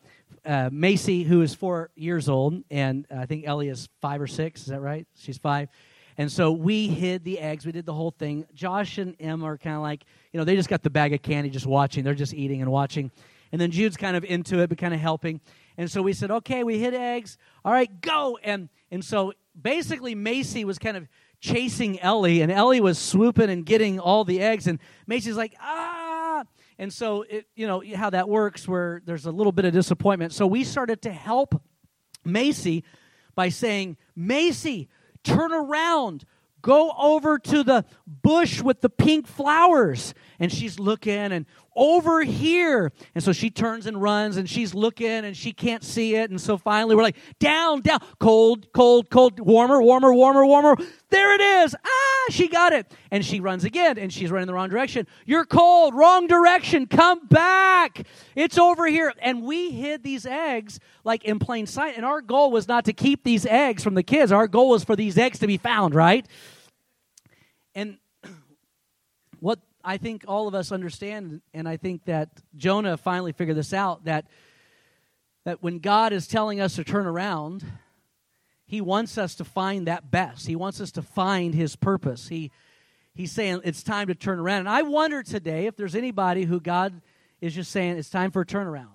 uh, 0.49 0.71
Macy, 0.73 1.25
who 1.25 1.43
is 1.43 1.55
four 1.55 1.91
years 1.95 2.29
old, 2.29 2.65
and 2.71 3.07
I 3.15 3.27
think 3.27 3.47
Ellie 3.47 3.69
is 3.69 3.89
five 4.01 4.21
or 4.21 4.27
six. 4.27 4.63
Is 4.63 4.69
that 4.69 4.81
right? 4.81 5.07
She's 5.15 5.37
five. 5.37 5.69
And 6.17 6.33
so 6.33 6.51
we 6.51 6.89
hid 6.89 7.23
the 7.23 7.39
eggs. 7.39 7.67
We 7.67 7.71
did 7.71 7.85
the 7.85 7.93
whole 7.93 8.11
thing. 8.11 8.47
Josh 8.55 8.97
and 8.99 9.15
Em 9.21 9.45
are 9.45 9.59
kind 9.59 9.77
of 9.77 9.83
like, 9.83 10.05
you 10.33 10.39
know, 10.39 10.45
they 10.45 10.57
just 10.57 10.69
got 10.69 10.83
the 10.83 10.91
bag 10.91 11.13
of 11.13 11.23
candy 11.23 11.51
just 11.51 11.67
watching. 11.67 12.03
They're 12.03 12.15
just 12.15 12.35
eating 12.35 12.63
and 12.63 12.73
watching. 12.73 13.13
And 13.53 13.61
then 13.61 13.71
Jude's 13.71 13.97
kind 13.97 14.17
of 14.17 14.25
into 14.25 14.59
it, 14.61 14.69
but 14.69 14.79
kind 14.79 14.95
of 14.95 15.01
helping. 15.01 15.41
And 15.77 15.91
so 15.91 16.03
we 16.03 16.13
said, 16.15 16.31
okay, 16.31 16.65
we 16.65 16.79
hid 16.79 16.95
eggs. 16.95 17.37
All 17.65 17.73
right, 17.73 18.01
go. 18.01 18.39
And, 18.43 18.69
and 18.91 19.05
so 19.05 19.35
basically, 19.61 20.15
Macy 20.15 20.65
was 20.65 20.79
kind 20.79 20.97
of 20.97 21.07
chasing 21.41 22.01
Ellie, 22.01 22.41
and 22.41 22.51
Ellie 22.51 22.81
was 22.81 22.99
swooping 22.99 23.49
and 23.49 23.65
getting 23.65 24.01
all 24.01 24.25
the 24.25 24.41
eggs. 24.41 24.67
And 24.67 24.81
Macy's 25.07 25.37
like, 25.37 25.55
ah. 25.61 25.98
And 26.79 26.93
so, 26.93 27.23
it, 27.23 27.47
you 27.57 27.67
know, 27.67 27.83
how 27.95 28.11
that 28.11 28.29
works, 28.29 28.69
where 28.69 29.03
there's 29.05 29.27
a 29.27 29.33
little 29.33 29.53
bit 29.53 29.65
of 29.65 29.73
disappointment. 29.73 30.33
So 30.33 30.47
we 30.47 30.63
started 30.63 31.03
to 31.03 31.13
help 31.13 31.61
Macy 32.25 32.85
by 33.35 33.49
saying, 33.49 33.97
Macy, 34.15 34.89
turn 35.25 35.53
around. 35.53 36.25
Go 36.63 36.93
over 36.99 37.39
to 37.39 37.63
the 37.63 37.85
bush 38.07 38.63
with 38.63 38.81
the 38.81 38.91
pink 38.91 39.27
flowers. 39.27 40.15
And 40.39 40.53
she's 40.53 40.79
looking 40.79 41.33
and 41.33 41.47
over 41.77 42.23
here. 42.23 42.93
And 43.15 43.23
so 43.23 43.33
she 43.33 43.51
turns 43.51 43.87
and 43.87 44.01
runs 44.03 44.37
and 44.37 44.49
she's 44.49 44.75
looking 44.75 45.07
and 45.07 45.37
she 45.37 45.53
can't 45.53 45.85
see 45.85 46.17
it. 46.17 46.31
And 46.31 46.41
so 46.41 46.59
finally 46.59 46.97
we're 46.97 47.03
like, 47.03 47.17
down, 47.39 47.83
down, 47.83 48.01
cold, 48.19 48.73
cold, 48.73 49.11
cold, 49.11 49.39
warmer, 49.39 49.81
warmer, 49.81 50.13
warmer, 50.13 50.45
warmer. 50.45 50.77
There 51.11 51.35
it 51.35 51.41
is. 51.41 51.75
Ah, 51.75 52.31
she 52.31 52.49
got 52.49 52.73
it. 52.73 52.91
And 53.11 53.25
she 53.25 53.41
runs 53.41 53.65
again 53.65 53.97
and 53.97 54.13
she's 54.13 54.31
running 54.31 54.49
the 54.49 54.55
wrong 54.55 54.69
direction. 54.69 55.07
You're 55.25 55.45
cold, 55.45 55.95
wrong 55.95 56.27
direction. 56.27 56.87
Come 56.87 57.27
back. 57.29 58.07
It's 58.35 58.59
over 58.59 58.87
here. 58.87 59.13
And 59.21 59.43
we 59.43 59.71
hid 59.71 60.03
these 60.03 60.27
eggs 60.27 60.81
like 61.05 61.25
in 61.25 61.39
plain 61.39 61.67
sight. 61.67 61.97
And 61.97 62.05
our 62.05 62.21
goal 62.21 62.51
was 62.51 62.67
not 62.67 62.85
to 62.87 62.93
keep 62.93 63.23
these 63.23 63.47
eggs 63.47 63.85
from 63.85 63.95
the 63.95 64.03
kids. 64.03 64.33
Our 64.33 64.49
goal 64.49 64.71
was 64.71 64.85
for 64.85 64.97
these 64.97 65.17
eggs 65.17 65.39
to 65.39 65.47
be 65.47 65.59
found, 65.59 65.95
right? 65.95 66.27
And 67.75 67.99
what 69.41 69.61
I 69.85 69.97
think 69.97 70.25
all 70.27 70.49
of 70.49 70.55
us 70.55 70.73
understand, 70.73 71.41
and 71.55 71.69
I 71.69 71.77
think 71.77 72.05
that 72.07 72.31
Jonah 72.57 72.97
finally 72.97 73.33
figured 73.33 73.57
this 73.57 73.73
out 73.73 74.05
that, 74.05 74.27
that 75.45 75.63
when 75.63 75.79
God 75.79 76.13
is 76.13 76.27
telling 76.27 76.61
us 76.61 76.77
to 76.77 76.85
turn 76.85 77.07
around, 77.07 77.65
he 78.67 78.81
wants 78.81 79.17
us 79.17 79.35
to 79.37 79.45
find 79.45 79.87
that 79.87 80.11
best. 80.11 80.47
He 80.47 80.57
wants 80.57 80.81
us 80.81 80.93
to 80.93 81.03
find 81.03 81.55
his 81.55 81.75
purpose. 81.75 82.29
He, 82.29 82.51
he's 83.15 83.33
saying 83.33 83.63
it's 83.65 83.83
time 83.83 84.09
to 84.09 84.15
turn 84.15 84.39
around. 84.39 84.61
And 84.61 84.69
I 84.69 84.83
wonder 84.83 85.23
today 85.23 85.67
if 85.67 85.77
there's 85.77 85.95
anybody 85.95 86.45
who 86.45 86.61
God 86.61 87.01
is 87.41 87.55
just 87.55 87.71
saying 87.71 87.97
it's 87.97 88.11
time 88.11 88.31
for 88.31 88.43
a 88.43 88.47
turnaround. 88.47 88.89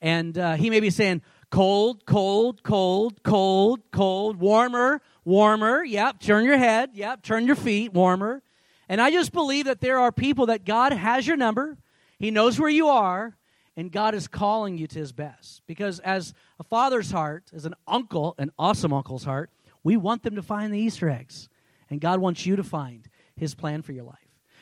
And 0.00 0.36
uh, 0.36 0.54
he 0.54 0.70
may 0.70 0.80
be 0.80 0.90
saying, 0.90 1.22
cold, 1.50 2.04
cold, 2.04 2.62
cold, 2.62 3.22
cold, 3.22 3.80
cold, 3.90 4.36
warmer, 4.36 5.00
warmer. 5.24 5.82
Yep, 5.82 6.20
turn 6.20 6.44
your 6.44 6.58
head. 6.58 6.90
Yep, 6.92 7.22
turn 7.22 7.46
your 7.46 7.56
feet, 7.56 7.92
warmer. 7.92 8.42
And 8.88 9.00
I 9.00 9.10
just 9.10 9.32
believe 9.32 9.64
that 9.66 9.80
there 9.80 9.98
are 9.98 10.12
people 10.12 10.46
that 10.46 10.64
God 10.64 10.92
has 10.92 11.26
your 11.26 11.36
number, 11.36 11.78
He 12.18 12.30
knows 12.30 12.58
where 12.58 12.70
you 12.70 12.88
are, 12.88 13.36
and 13.76 13.90
God 13.90 14.14
is 14.14 14.28
calling 14.28 14.78
you 14.78 14.86
to 14.86 14.98
His 14.98 15.12
best. 15.12 15.62
Because 15.66 16.00
as 16.00 16.34
a 16.58 16.64
father's 16.64 17.10
heart, 17.10 17.50
as 17.54 17.64
an 17.64 17.74
uncle, 17.86 18.34
an 18.38 18.50
awesome 18.58 18.92
uncle's 18.92 19.24
heart, 19.24 19.50
we 19.82 19.96
want 19.96 20.22
them 20.22 20.36
to 20.36 20.42
find 20.42 20.72
the 20.72 20.78
Easter 20.78 21.08
eggs. 21.08 21.48
And 21.90 22.00
God 22.00 22.20
wants 22.20 22.46
you 22.46 22.56
to 22.56 22.64
find 22.64 23.08
His 23.36 23.54
plan 23.54 23.82
for 23.82 23.92
your 23.92 24.04
life. 24.04 24.18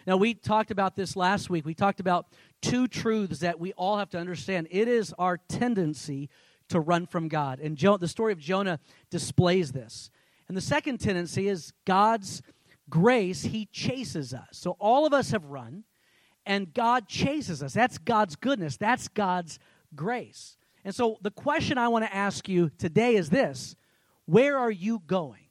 Now, 0.06 0.16
we 0.16 0.34
talked 0.34 0.72
about 0.72 0.96
this 0.96 1.14
last 1.14 1.48
week. 1.48 1.64
We 1.64 1.74
talked 1.74 2.00
about 2.00 2.26
two 2.60 2.88
truths 2.88 3.38
that 3.40 3.60
we 3.60 3.72
all 3.74 3.98
have 3.98 4.10
to 4.10 4.18
understand. 4.18 4.66
It 4.70 4.88
is 4.88 5.14
our 5.16 5.38
tendency 5.48 6.28
to 6.68 6.80
run 6.80 7.06
from 7.06 7.28
God. 7.28 7.60
And 7.60 7.76
jo- 7.76 7.98
the 7.98 8.08
story 8.08 8.32
of 8.32 8.38
Jonah 8.38 8.80
displays 9.10 9.72
this. 9.72 10.10
And 10.48 10.56
the 10.56 10.60
second 10.60 10.98
tendency 10.98 11.48
is 11.48 11.72
God's 11.84 12.42
grace, 12.92 13.42
He 13.42 13.64
chases 13.72 14.34
us. 14.34 14.48
So 14.52 14.76
all 14.78 15.06
of 15.06 15.14
us 15.14 15.30
have 15.30 15.46
run, 15.46 15.84
and 16.44 16.74
God 16.74 17.08
chases 17.08 17.62
us. 17.62 17.72
That's 17.72 17.96
God's 17.96 18.36
goodness, 18.36 18.76
that's 18.76 19.08
God's 19.08 19.58
grace. 19.94 20.58
And 20.84 20.94
so 20.94 21.16
the 21.22 21.30
question 21.30 21.78
I 21.78 21.88
want 21.88 22.04
to 22.04 22.14
ask 22.14 22.50
you 22.50 22.70
today 22.76 23.16
is 23.16 23.30
this 23.30 23.74
Where 24.26 24.58
are 24.58 24.70
you 24.70 25.00
going? 25.06 25.48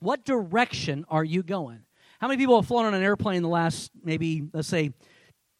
What 0.00 0.24
direction 0.24 1.04
are 1.08 1.24
you 1.24 1.44
going? 1.44 1.84
How 2.20 2.26
many 2.26 2.38
people 2.38 2.56
have 2.60 2.66
flown 2.66 2.86
on 2.86 2.94
an 2.94 3.04
airplane 3.04 3.36
in 3.36 3.42
the 3.44 3.48
last 3.48 3.92
maybe, 4.02 4.42
let's 4.52 4.66
say, 4.66 4.90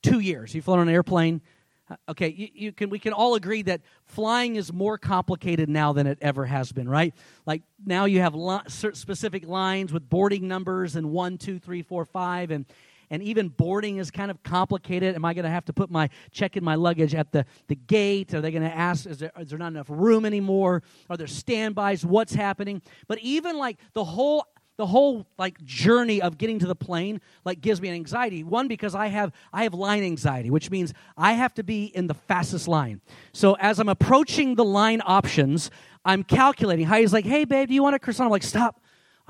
two 0.02 0.18
years? 0.18 0.52
You've 0.52 0.64
flown 0.64 0.80
on 0.80 0.88
an 0.88 0.94
airplane 0.94 1.42
Uh, 1.90 1.96
okay, 2.10 2.28
you, 2.28 2.48
you, 2.52 2.72
can 2.72 2.90
we 2.90 2.98
can 2.98 3.12
all 3.12 3.34
agree 3.34 3.62
that 3.62 3.80
flying 4.04 4.56
is 4.56 4.72
more 4.72 4.98
complicated 4.98 5.68
now 5.68 5.92
than 5.92 6.06
it 6.06 6.18
ever 6.20 6.44
has 6.44 6.72
been, 6.72 6.88
right? 6.88 7.14
Like 7.46 7.62
now 7.84 8.04
you 8.04 8.20
have 8.20 8.34
specific 8.68 9.46
lines 9.46 9.92
with 9.92 10.08
boarding 10.08 10.48
numbers 10.48 10.96
and 10.96 11.10
one, 11.10 11.38
two, 11.38 11.58
three, 11.58 11.82
four, 11.82 12.04
five, 12.04 12.50
and 12.50 12.66
and 13.10 13.22
even 13.22 13.48
boarding 13.48 13.96
is 13.96 14.10
kind 14.10 14.30
of 14.30 14.42
complicated. 14.42 15.14
Am 15.14 15.24
I 15.24 15.34
going 15.34 15.44
to 15.44 15.50
have 15.50 15.64
to 15.66 15.72
put 15.72 15.90
my 15.90 16.10
check 16.30 16.56
in 16.56 16.64
my 16.64 16.74
luggage 16.74 17.14
at 17.14 17.32
the, 17.32 17.46
the 17.68 17.74
gate? 17.74 18.34
Are 18.34 18.40
they 18.40 18.50
going 18.50 18.62
to 18.62 18.74
ask, 18.74 19.06
is 19.06 19.18
there, 19.18 19.32
is 19.38 19.48
there 19.48 19.58
not 19.58 19.68
enough 19.68 19.88
room 19.88 20.26
anymore? 20.26 20.82
Are 21.08 21.16
there 21.16 21.26
standbys? 21.26 22.04
What's 22.04 22.34
happening? 22.34 22.82
But 23.06 23.18
even 23.20 23.56
like 23.56 23.78
the 23.94 24.04
whole 24.04 24.46
the 24.78 24.86
whole 24.86 25.26
like 25.38 25.62
journey 25.64 26.22
of 26.22 26.38
getting 26.38 26.60
to 26.60 26.66
the 26.66 26.74
plane 26.74 27.20
like 27.44 27.60
gives 27.60 27.82
me 27.82 27.88
an 27.88 27.94
anxiety. 27.94 28.44
One 28.44 28.68
because 28.68 28.94
i 28.94 29.08
have 29.08 29.32
i 29.52 29.64
have 29.64 29.74
line 29.74 30.04
anxiety 30.04 30.50
which 30.50 30.70
means 30.70 30.94
i 31.16 31.32
have 31.32 31.52
to 31.54 31.64
be 31.64 31.86
in 31.86 32.06
the 32.06 32.14
fastest 32.14 32.68
line. 32.68 33.00
So 33.32 33.54
as 33.54 33.80
i'm 33.80 33.88
approaching 33.88 34.54
the 34.54 34.64
line 34.64 35.02
options 35.04 35.70
i'm 36.04 36.22
calculating. 36.22 36.88
He's 36.88 37.12
like 37.12 37.26
hey 37.26 37.44
babe 37.44 37.68
do 37.68 37.74
you 37.74 37.82
want 37.82 37.96
a 37.96 37.98
croissant? 37.98 38.26
I'm 38.26 38.30
like 38.30 38.44
stop 38.44 38.80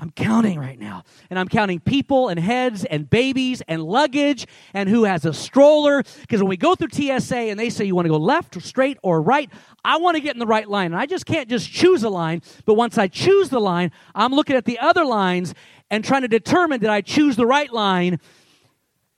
I'm 0.01 0.11
counting 0.11 0.57
right 0.57 0.79
now. 0.79 1.03
And 1.29 1.37
I'm 1.37 1.49
counting 1.49 1.81
people 1.81 2.29
and 2.29 2.39
heads 2.39 2.85
and 2.85 3.09
babies 3.09 3.61
and 3.67 3.83
luggage 3.83 4.47
and 4.73 4.87
who 4.87 5.03
has 5.03 5.25
a 5.25 5.33
stroller. 5.33 6.03
Because 6.21 6.41
when 6.41 6.47
we 6.47 6.55
go 6.55 6.73
through 6.73 6.89
TSA 6.91 7.35
and 7.35 7.59
they 7.59 7.69
say 7.69 7.83
you 7.83 7.95
want 7.95 8.05
to 8.05 8.09
go 8.09 8.17
left 8.17 8.55
or 8.55 8.61
straight 8.61 8.97
or 9.03 9.21
right, 9.21 9.51
I 9.83 9.97
want 9.97 10.15
to 10.15 10.21
get 10.21 10.33
in 10.35 10.39
the 10.39 10.47
right 10.47 10.67
line. 10.67 10.93
And 10.93 10.95
I 10.95 11.05
just 11.05 11.25
can't 11.25 11.49
just 11.49 11.69
choose 11.69 12.03
a 12.03 12.09
line. 12.09 12.41
But 12.65 12.75
once 12.75 12.97
I 12.97 13.07
choose 13.07 13.49
the 13.49 13.59
line, 13.59 13.91
I'm 14.15 14.33
looking 14.33 14.55
at 14.55 14.63
the 14.63 14.79
other 14.79 15.03
lines 15.03 15.53
and 15.91 16.03
trying 16.03 16.21
to 16.21 16.29
determine 16.29 16.79
did 16.79 16.89
I 16.89 17.01
choose 17.01 17.35
the 17.35 17.45
right 17.45 17.71
line. 17.71 18.19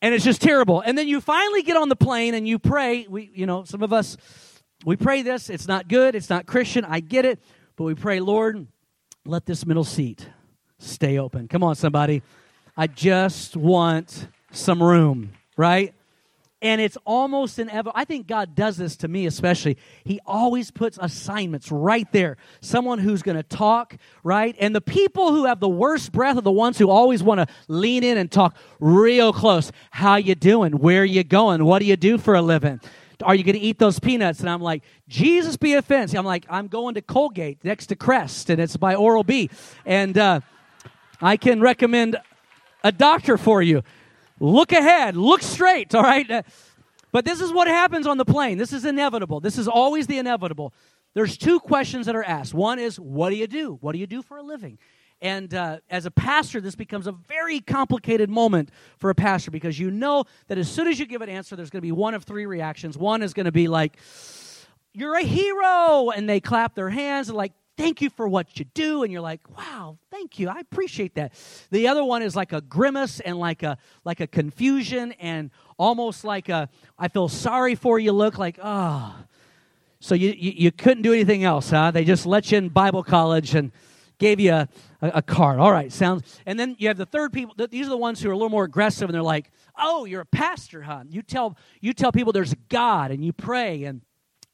And 0.01 0.15
it's 0.15 0.25
just 0.25 0.41
terrible. 0.41 0.81
And 0.81 0.97
then 0.97 1.07
you 1.07 1.21
finally 1.21 1.61
get 1.61 1.77
on 1.77 1.89
the 1.89 1.95
plane 1.95 2.33
and 2.33 2.47
you 2.47 2.57
pray. 2.57 3.05
We, 3.07 3.29
you 3.35 3.45
know, 3.45 3.65
some 3.65 3.83
of 3.83 3.93
us, 3.93 4.17
we 4.83 4.95
pray 4.95 5.21
this. 5.21 5.51
It's 5.51 5.67
not 5.67 5.87
good. 5.87 6.15
It's 6.15 6.29
not 6.29 6.47
Christian. 6.47 6.85
I 6.85 7.01
get 7.01 7.23
it. 7.23 7.39
But 7.75 7.83
we 7.83 7.93
pray, 7.93 8.19
Lord, 8.19 8.65
let 9.25 9.45
this 9.45 9.63
middle 9.63 9.83
seat 9.83 10.27
stay 10.81 11.17
open. 11.17 11.47
Come 11.47 11.63
on, 11.63 11.75
somebody. 11.75 12.21
I 12.75 12.87
just 12.87 13.55
want 13.55 14.27
some 14.51 14.81
room, 14.81 15.33
right? 15.57 15.93
And 16.63 16.79
it's 16.79 16.97
almost 17.05 17.57
inevitable. 17.57 17.93
I 17.95 18.05
think 18.05 18.27
God 18.27 18.53
does 18.53 18.77
this 18.77 18.95
to 18.97 19.07
me, 19.07 19.25
especially. 19.25 19.77
He 20.03 20.19
always 20.27 20.69
puts 20.69 20.99
assignments 21.01 21.71
right 21.71 22.09
there. 22.11 22.37
Someone 22.59 22.99
who's 22.99 23.23
going 23.23 23.37
to 23.37 23.43
talk, 23.43 23.97
right? 24.23 24.55
And 24.59 24.75
the 24.75 24.81
people 24.81 25.31
who 25.31 25.45
have 25.45 25.59
the 25.59 25.69
worst 25.69 26.11
breath 26.11 26.37
are 26.37 26.41
the 26.41 26.51
ones 26.51 26.77
who 26.77 26.89
always 26.89 27.23
want 27.23 27.39
to 27.39 27.47
lean 27.67 28.03
in 28.03 28.17
and 28.17 28.31
talk 28.31 28.55
real 28.79 29.33
close. 29.33 29.71
How 29.89 30.17
you 30.17 30.35
doing? 30.35 30.73
Where 30.73 31.03
you 31.03 31.23
going? 31.23 31.65
What 31.65 31.79
do 31.79 31.85
you 31.85 31.97
do 31.97 32.19
for 32.19 32.35
a 32.35 32.43
living? 32.43 32.79
Are 33.23 33.33
you 33.33 33.43
going 33.43 33.55
to 33.55 33.61
eat 33.61 33.79
those 33.79 33.99
peanuts? 33.99 34.39
And 34.39 34.49
I'm 34.49 34.61
like, 34.61 34.83
Jesus 35.07 35.57
be 35.57 35.73
offense. 35.73 36.13
I'm 36.13 36.25
like, 36.25 36.45
I'm 36.47 36.67
going 36.67 36.93
to 36.95 37.01
Colgate 37.01 37.63
next 37.63 37.87
to 37.87 37.95
Crest, 37.95 38.49
and 38.49 38.59
it's 38.61 38.77
by 38.77 38.95
Oral 38.95 39.23
B. 39.23 39.49
And, 39.85 40.17
uh, 40.17 40.41
I 41.21 41.37
can 41.37 41.61
recommend 41.61 42.17
a 42.83 42.91
doctor 42.91 43.37
for 43.37 43.61
you. 43.61 43.83
Look 44.39 44.71
ahead, 44.71 45.15
look 45.15 45.43
straight, 45.43 45.93
all 45.93 46.01
right? 46.01 46.43
But 47.11 47.25
this 47.25 47.41
is 47.41 47.51
what 47.51 47.67
happens 47.67 48.07
on 48.07 48.17
the 48.17 48.25
plane. 48.25 48.57
This 48.57 48.73
is 48.73 48.85
inevitable. 48.85 49.39
This 49.39 49.57
is 49.57 49.67
always 49.67 50.07
the 50.07 50.17
inevitable. 50.17 50.73
There's 51.13 51.37
two 51.37 51.59
questions 51.59 52.05
that 52.05 52.15
are 52.15 52.23
asked. 52.23 52.53
One 52.53 52.79
is, 52.79 52.99
What 52.99 53.29
do 53.29 53.35
you 53.35 53.47
do? 53.47 53.77
What 53.81 53.91
do 53.91 53.99
you 53.99 54.07
do 54.07 54.21
for 54.21 54.37
a 54.37 54.43
living? 54.43 54.77
And 55.21 55.53
uh, 55.53 55.79
as 55.89 56.07
a 56.07 56.11
pastor, 56.11 56.61
this 56.61 56.75
becomes 56.75 57.05
a 57.05 57.11
very 57.11 57.59
complicated 57.59 58.29
moment 58.29 58.71
for 58.97 59.11
a 59.11 59.15
pastor 59.15 59.51
because 59.51 59.77
you 59.77 59.91
know 59.91 60.23
that 60.47 60.57
as 60.57 60.67
soon 60.71 60.87
as 60.87 60.99
you 60.99 61.05
give 61.05 61.21
an 61.21 61.29
answer, 61.29 61.55
there's 61.55 61.69
going 61.69 61.81
to 61.81 61.85
be 61.85 61.91
one 61.91 62.15
of 62.15 62.23
three 62.23 62.47
reactions. 62.47 62.97
One 62.97 63.21
is 63.21 63.35
going 63.35 63.45
to 63.45 63.51
be 63.51 63.67
like, 63.67 63.97
You're 64.93 65.15
a 65.15 65.23
hero. 65.23 66.09
And 66.09 66.27
they 66.27 66.39
clap 66.39 66.73
their 66.73 66.89
hands 66.89 67.29
and, 67.29 67.37
like, 67.37 67.51
thank 67.81 67.99
you 67.99 68.11
for 68.11 68.27
what 68.27 68.59
you 68.59 68.65
do. 68.73 69.03
And 69.03 69.11
you're 69.11 69.21
like 69.21 69.41
wow 69.57 69.97
thank 70.11 70.37
you. 70.37 70.49
I 70.49 70.59
appreciate 70.59 71.15
that. 71.15 71.33
The 71.71 71.87
other 71.87 72.03
one 72.03 72.21
is 72.21 72.35
like 72.35 72.53
a 72.53 72.61
grimace 72.61 73.19
and 73.21 73.39
like 73.39 73.63
a 73.63 73.77
like 74.03 74.19
a 74.19 74.27
confusion 74.27 75.13
and 75.13 75.49
almost 75.79 76.23
like 76.23 76.47
a 76.47 76.69
i 76.99 77.07
feel 77.07 77.27
sorry 77.27 77.73
for 77.73 77.97
you 77.97 78.11
look 78.11 78.37
like 78.37 78.59
oh 78.61 79.15
so 79.99 80.13
you, 80.13 80.29
you, 80.29 80.51
you 80.55 80.71
couldn't 80.71 81.01
do 81.01 81.11
anything 81.11 81.43
else 81.43 81.71
huh? 81.71 81.89
They 81.89 82.05
just 82.05 82.27
let 82.27 82.51
you 82.51 82.59
in 82.59 82.69
bible 82.69 83.03
college 83.03 83.55
and 83.55 83.71
gave 84.19 84.39
you 84.39 84.51
a, 84.51 84.69
a, 85.01 85.07
a 85.15 85.21
card. 85.23 85.59
All 85.59 85.71
right 85.71 85.91
sounds 85.91 86.39
and 86.45 86.59
then 86.59 86.75
you 86.77 86.87
have 86.87 86.97
the 86.97 87.07
third 87.07 87.33
people 87.33 87.55
these 87.71 87.87
are 87.87 87.89
the 87.89 87.97
ones 87.97 88.21
who 88.21 88.29
are 88.29 88.33
a 88.33 88.37
little 88.37 88.49
more 88.49 88.65
aggressive 88.65 89.09
and 89.09 89.15
they're 89.15 89.23
like 89.23 89.49
oh 89.75 90.05
you're 90.05 90.21
a 90.21 90.25
pastor 90.25 90.83
huh? 90.83 91.03
You 91.09 91.23
tell 91.23 91.57
you 91.79 91.93
tell 91.93 92.11
people 92.11 92.31
there's 92.31 92.53
god 92.69 93.09
and 93.09 93.25
you 93.25 93.33
pray 93.33 93.85
and 93.85 94.01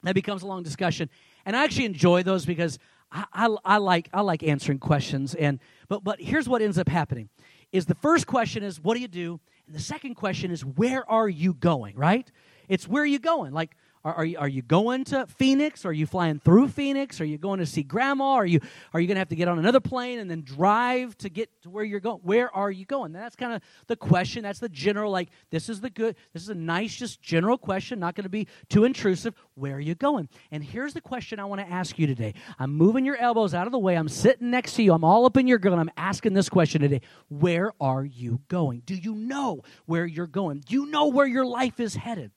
that 0.03 0.13
becomes 0.13 0.43
a 0.43 0.47
long 0.47 0.63
discussion. 0.63 1.09
And 1.45 1.57
i 1.57 1.63
actually 1.65 1.85
enjoy 1.85 2.23
those 2.23 2.45
because 2.45 2.79
I, 3.11 3.25
I, 3.33 3.55
I, 3.65 3.77
like 3.77 4.09
I 4.13 4.21
like 4.21 4.43
answering 4.43 4.79
questions, 4.79 5.33
and 5.35 5.59
but 5.87 6.03
but 6.03 6.21
here's 6.21 6.47
what 6.47 6.61
ends 6.61 6.77
up 6.77 6.89
happening: 6.89 7.29
is 7.71 7.85
the 7.85 7.95
first 7.95 8.27
question 8.27 8.63
is 8.63 8.79
what 8.79 8.95
do 8.95 9.01
you 9.01 9.07
do, 9.07 9.39
and 9.65 9.75
the 9.75 9.79
second 9.79 10.15
question 10.15 10.51
is 10.51 10.65
where 10.65 11.09
are 11.09 11.29
you 11.29 11.53
going? 11.53 11.95
Right? 11.95 12.29
It's 12.67 12.87
where 12.87 13.03
are 13.03 13.07
you 13.07 13.19
going? 13.19 13.53
Like 13.53 13.75
are, 14.07 14.15
are, 14.15 14.25
you, 14.25 14.37
are 14.37 14.47
you 14.47 14.61
going 14.61 15.03
to 15.05 15.27
Phoenix? 15.27 15.83
Are 15.83 15.91
you 15.91 16.05
flying 16.05 16.39
through 16.39 16.69
Phoenix? 16.69 17.19
Are 17.19 17.25
you 17.25 17.37
going 17.37 17.59
to 17.59 17.65
see 17.65 17.83
grandma? 17.83 18.35
Are 18.35 18.45
you, 18.45 18.61
are 18.93 19.01
you 19.01 19.07
going 19.07 19.15
to 19.15 19.19
have 19.19 19.27
to 19.29 19.35
get 19.35 19.49
on 19.49 19.59
another 19.59 19.81
plane 19.81 20.19
and 20.19 20.31
then 20.31 20.43
drive 20.43 21.17
to 21.17 21.29
get 21.29 21.49
to 21.63 21.69
where 21.69 21.83
you're 21.83 21.99
going? 21.99 22.19
Where 22.23 22.53
are 22.55 22.71
you 22.71 22.85
going? 22.85 23.11
that's 23.11 23.35
kind 23.35 23.51
of 23.51 23.61
the 23.87 23.97
question. 23.97 24.43
That's 24.43 24.59
the 24.59 24.69
general, 24.69 25.11
like, 25.11 25.27
this 25.51 25.67
is 25.67 25.81
the 25.81 25.89
good, 25.89 26.15
this 26.31 26.41
is 26.41 26.49
a 26.49 26.55
nice, 26.55 26.95
just 26.95 27.21
general 27.21 27.57
question, 27.57 27.99
not 27.99 28.15
going 28.15 28.23
to 28.23 28.29
be 28.29 28.47
too 28.69 28.85
intrusive. 28.85 29.33
Where 29.55 29.75
are 29.75 29.81
you 29.81 29.95
going? 29.95 30.29
And 30.51 30.63
here's 30.63 30.93
the 30.93 31.01
question 31.01 31.39
I 31.41 31.45
want 31.45 31.59
to 31.59 31.69
ask 31.69 31.99
you 31.99 32.07
today. 32.07 32.33
I'm 32.59 32.73
moving 32.73 33.03
your 33.03 33.17
elbows 33.17 33.53
out 33.53 33.67
of 33.67 33.73
the 33.73 33.79
way. 33.79 33.95
I'm 33.95 34.07
sitting 34.07 34.51
next 34.51 34.75
to 34.75 34.83
you. 34.83 34.93
I'm 34.93 35.03
all 35.03 35.25
up 35.25 35.35
in 35.35 35.47
your 35.47 35.57
grill. 35.57 35.73
I'm 35.73 35.91
asking 35.97 36.33
this 36.33 36.47
question 36.47 36.79
today. 36.79 37.01
Where 37.27 37.73
are 37.81 38.05
you 38.05 38.39
going? 38.47 38.83
Do 38.85 38.95
you 38.95 39.15
know 39.15 39.63
where 39.85 40.05
you're 40.05 40.27
going? 40.27 40.61
Do 40.65 40.75
you 40.75 40.85
know 40.85 41.07
where 41.07 41.27
your 41.27 41.45
life 41.45 41.81
is 41.81 41.95
headed? 41.95 42.31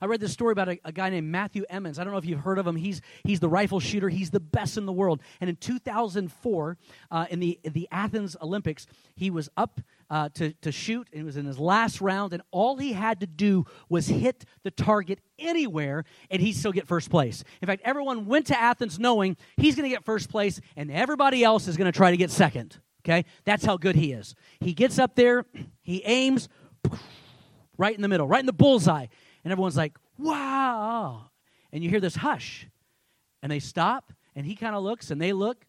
I 0.00 0.06
read 0.06 0.20
this 0.20 0.32
story 0.32 0.52
about 0.52 0.68
a, 0.68 0.78
a, 0.84 0.92
guy 0.92 1.10
named 1.10 1.28
Matthew 1.28 1.64
Emmons. 1.68 1.98
I 1.98 2.04
don't 2.04 2.12
know 2.12 2.18
if 2.18 2.24
you've 2.24 2.40
heard 2.40 2.58
of 2.58 2.66
him. 2.66 2.76
He's, 2.76 3.00
he's 3.24 3.40
the 3.40 3.48
rifle 3.48 3.80
shooter, 3.80 4.08
he's 4.08 4.30
the 4.30 4.40
best 4.40 4.76
in 4.76 4.86
the 4.86 4.92
world. 4.92 5.20
And 5.40 5.48
in 5.50 5.56
2004, 5.56 6.78
uh, 7.10 7.26
in, 7.30 7.40
the, 7.40 7.60
the 7.64 7.88
Athens 7.90 8.36
Olympics, 8.40 8.86
he 9.14 9.30
was 9.30 9.48
up 9.56 9.80
uh, 10.10 10.28
to, 10.30 10.52
to 10.62 10.70
shoot, 10.70 11.08
and 11.12 11.22
it 11.22 11.24
was 11.24 11.36
in 11.36 11.46
his 11.46 11.58
last 11.58 12.00
round, 12.00 12.32
and 12.32 12.42
all 12.50 12.76
he 12.76 12.92
had 12.92 13.20
to 13.20 13.26
do 13.26 13.64
was 13.88 14.06
hit 14.06 14.44
the 14.62 14.70
target 14.70 15.20
anywhere, 15.38 16.04
and 16.30 16.40
he'd 16.42 16.52
still 16.52 16.72
get 16.72 16.86
first 16.86 17.10
place. 17.10 17.42
In 17.62 17.66
fact, 17.66 17.82
everyone 17.84 18.26
went 18.26 18.46
to 18.48 18.60
Athens 18.60 18.98
knowing 18.98 19.36
he's 19.56 19.74
going 19.74 19.88
to 19.88 19.94
get 19.94 20.04
first 20.04 20.28
place, 20.28 20.60
and 20.76 20.90
everybody 20.90 21.42
else 21.42 21.68
is 21.68 21.76
going 21.76 21.90
to 21.90 21.96
try 21.96 22.10
to 22.10 22.16
get 22.16 22.30
second. 22.30 22.78
Okay? 23.04 23.24
That's 23.44 23.64
how 23.64 23.76
good 23.76 23.96
he 23.96 24.12
is. 24.12 24.34
He 24.60 24.72
gets 24.72 24.98
up 24.98 25.14
there, 25.14 25.44
he 25.82 26.02
aims, 26.04 26.48
right 27.76 27.94
in 27.94 28.02
the 28.02 28.08
middle, 28.08 28.26
right 28.26 28.40
in 28.40 28.46
the 28.46 28.52
bullseye. 28.52 29.06
And 29.44 29.52
everyone's 29.52 29.76
like, 29.76 29.96
wow. 30.18 31.30
And 31.72 31.84
you 31.84 31.90
hear 31.90 32.00
this 32.00 32.16
hush. 32.16 32.66
And 33.42 33.52
they 33.52 33.60
stop, 33.60 34.12
and 34.34 34.46
he 34.46 34.56
kind 34.56 34.74
of 34.74 34.82
looks, 34.82 35.10
and 35.10 35.20
they 35.20 35.32
look. 35.32 35.66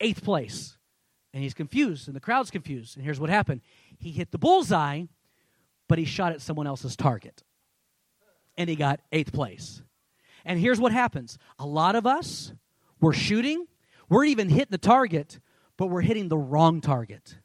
Eighth 0.00 0.22
place. 0.22 0.78
And 1.32 1.42
he's 1.42 1.54
confused, 1.54 2.06
and 2.06 2.14
the 2.14 2.20
crowd's 2.20 2.50
confused. 2.50 2.96
And 2.96 3.04
here's 3.04 3.18
what 3.18 3.30
happened 3.30 3.60
he 3.98 4.12
hit 4.12 4.30
the 4.30 4.38
bullseye, 4.38 5.04
but 5.88 5.98
he 5.98 6.04
shot 6.04 6.32
at 6.32 6.40
someone 6.40 6.66
else's 6.66 6.96
target. 6.96 7.42
And 8.56 8.70
he 8.70 8.76
got 8.76 9.00
eighth 9.10 9.32
place. 9.32 9.82
And 10.44 10.60
here's 10.60 10.78
what 10.78 10.92
happens 10.92 11.38
a 11.58 11.66
lot 11.66 11.96
of 11.96 12.06
us, 12.06 12.52
we're 13.00 13.12
shooting, 13.12 13.66
we're 14.08 14.24
even 14.24 14.48
hitting 14.48 14.68
the 14.70 14.78
target, 14.78 15.40
but 15.76 15.86
we're 15.86 16.02
hitting 16.02 16.28
the 16.28 16.38
wrong 16.38 16.80
target. 16.80 17.36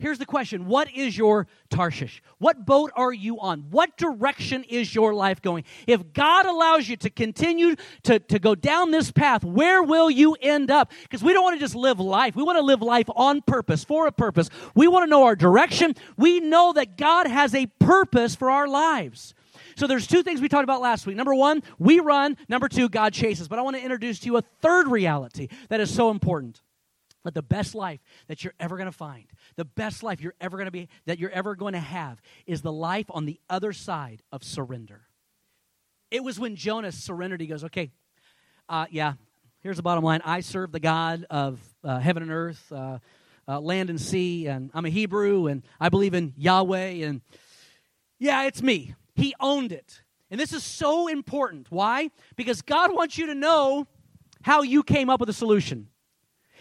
Here's 0.00 0.18
the 0.18 0.26
question 0.26 0.64
What 0.66 0.90
is 0.92 1.16
your 1.16 1.46
Tarshish? 1.68 2.22
What 2.38 2.64
boat 2.64 2.90
are 2.96 3.12
you 3.12 3.38
on? 3.38 3.66
What 3.70 3.96
direction 3.98 4.64
is 4.64 4.94
your 4.94 5.12
life 5.14 5.42
going? 5.42 5.64
If 5.86 6.14
God 6.14 6.46
allows 6.46 6.88
you 6.88 6.96
to 6.96 7.10
continue 7.10 7.76
to, 8.04 8.18
to 8.18 8.38
go 8.38 8.54
down 8.54 8.90
this 8.90 9.12
path, 9.12 9.44
where 9.44 9.82
will 9.82 10.10
you 10.10 10.36
end 10.40 10.70
up? 10.70 10.90
Because 11.02 11.22
we 11.22 11.34
don't 11.34 11.44
want 11.44 11.56
to 11.56 11.60
just 11.60 11.74
live 11.74 12.00
life. 12.00 12.34
We 12.34 12.42
want 12.42 12.56
to 12.56 12.64
live 12.64 12.80
life 12.80 13.08
on 13.14 13.42
purpose, 13.42 13.84
for 13.84 14.06
a 14.06 14.12
purpose. 14.12 14.48
We 14.74 14.88
want 14.88 15.04
to 15.04 15.10
know 15.10 15.24
our 15.24 15.36
direction. 15.36 15.94
We 16.16 16.40
know 16.40 16.72
that 16.72 16.96
God 16.96 17.26
has 17.26 17.54
a 17.54 17.66
purpose 17.66 18.34
for 18.34 18.50
our 18.50 18.66
lives. 18.66 19.34
So 19.76 19.86
there's 19.86 20.06
two 20.06 20.22
things 20.22 20.40
we 20.40 20.48
talked 20.48 20.64
about 20.64 20.80
last 20.80 21.06
week. 21.06 21.16
Number 21.16 21.34
one, 21.34 21.62
we 21.78 22.00
run. 22.00 22.38
Number 22.48 22.68
two, 22.68 22.88
God 22.88 23.12
chases. 23.12 23.48
But 23.48 23.58
I 23.58 23.62
want 23.62 23.76
to 23.76 23.82
introduce 23.82 24.18
to 24.20 24.26
you 24.26 24.38
a 24.38 24.42
third 24.62 24.88
reality 24.88 25.48
that 25.68 25.80
is 25.80 25.94
so 25.94 26.10
important. 26.10 26.62
But 27.22 27.34
the 27.34 27.42
best 27.42 27.74
life 27.74 28.00
that 28.28 28.42
you're 28.42 28.54
ever 28.58 28.76
going 28.76 28.86
to 28.86 28.96
find, 28.96 29.26
the 29.56 29.64
best 29.64 30.02
life 30.02 30.20
you're 30.20 30.34
ever 30.40 30.56
going 30.56 30.66
to 30.66 30.72
be, 30.72 30.88
that 31.04 31.18
you're 31.18 31.30
ever 31.30 31.54
going 31.54 31.74
to 31.74 31.80
have, 31.80 32.20
is 32.46 32.62
the 32.62 32.72
life 32.72 33.06
on 33.10 33.26
the 33.26 33.38
other 33.50 33.72
side 33.72 34.22
of 34.32 34.42
surrender. 34.42 35.02
It 36.10 36.24
was 36.24 36.40
when 36.40 36.56
Jonah 36.56 36.92
surrendered, 36.92 37.40
he 37.40 37.46
goes, 37.46 37.62
okay, 37.64 37.90
uh, 38.68 38.86
yeah, 38.90 39.14
here's 39.60 39.76
the 39.76 39.82
bottom 39.82 40.02
line. 40.02 40.22
I 40.24 40.40
serve 40.40 40.72
the 40.72 40.80
God 40.80 41.26
of 41.28 41.60
uh, 41.84 41.98
heaven 41.98 42.22
and 42.22 42.32
earth, 42.32 42.72
uh, 42.72 42.98
uh 43.46 43.60
land 43.60 43.90
and 43.90 44.00
sea, 44.00 44.46
and 44.46 44.70
I'm 44.72 44.86
a 44.86 44.90
Hebrew, 44.90 45.46
and 45.46 45.62
I 45.78 45.88
believe 45.90 46.14
in 46.14 46.32
Yahweh, 46.36 47.04
and 47.04 47.20
yeah, 48.18 48.44
it's 48.44 48.62
me. 48.62 48.94
He 49.14 49.34
owned 49.40 49.72
it. 49.72 50.02
And 50.30 50.40
this 50.40 50.52
is 50.52 50.62
so 50.62 51.08
important. 51.08 51.66
Why? 51.70 52.10
Because 52.36 52.62
God 52.62 52.94
wants 52.94 53.18
you 53.18 53.26
to 53.26 53.34
know 53.34 53.86
how 54.42 54.62
you 54.62 54.82
came 54.82 55.10
up 55.10 55.20
with 55.20 55.28
a 55.28 55.34
solution. 55.34 55.88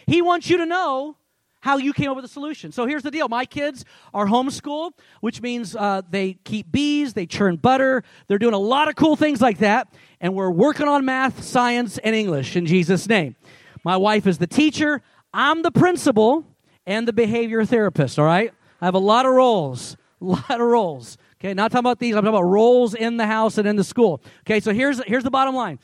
He 0.09 0.23
wants 0.23 0.49
you 0.49 0.57
to 0.57 0.65
know 0.65 1.17
how 1.59 1.77
you 1.77 1.93
came 1.93 2.09
up 2.09 2.15
with 2.15 2.25
a 2.25 2.29
solution. 2.29 2.71
So 2.71 2.87
here's 2.87 3.03
the 3.03 3.11
deal. 3.11 3.27
My 3.27 3.45
kids 3.45 3.85
are 4.11 4.25
homeschooled, 4.25 4.93
which 5.21 5.39
means 5.39 5.75
uh, 5.75 6.01
they 6.09 6.33
keep 6.43 6.71
bees, 6.71 7.13
they 7.13 7.27
churn 7.27 7.57
butter, 7.57 8.03
they're 8.27 8.39
doing 8.39 8.55
a 8.55 8.59
lot 8.59 8.87
of 8.87 8.95
cool 8.95 9.15
things 9.15 9.39
like 9.39 9.59
that. 9.59 9.93
And 10.19 10.33
we're 10.33 10.49
working 10.49 10.87
on 10.87 11.05
math, 11.05 11.43
science, 11.43 11.99
and 11.99 12.15
English 12.15 12.55
in 12.55 12.65
Jesus' 12.65 13.07
name. 13.07 13.35
My 13.83 13.97
wife 13.97 14.25
is 14.25 14.39
the 14.39 14.47
teacher, 14.47 15.03
I'm 15.31 15.61
the 15.61 15.71
principal, 15.71 16.43
and 16.87 17.07
the 17.07 17.13
behavior 17.13 17.63
therapist, 17.63 18.17
all 18.17 18.25
right? 18.25 18.51
I 18.81 18.85
have 18.85 18.95
a 18.95 18.99
lot 18.99 19.27
of 19.27 19.33
roles, 19.33 19.95
a 20.21 20.25
lot 20.25 20.49
of 20.49 20.61
roles. 20.61 21.19
Okay, 21.39 21.53
not 21.53 21.71
talking 21.71 21.85
about 21.85 21.99
these, 21.99 22.15
I'm 22.15 22.23
talking 22.23 22.35
about 22.35 22.49
roles 22.49 22.95
in 22.95 23.17
the 23.17 23.27
house 23.27 23.59
and 23.59 23.67
in 23.67 23.75
the 23.75 23.83
school. 23.83 24.23
Okay, 24.41 24.59
so 24.59 24.73
here's, 24.73 25.03
here's 25.03 25.23
the 25.23 25.29
bottom 25.29 25.53
line. 25.53 25.77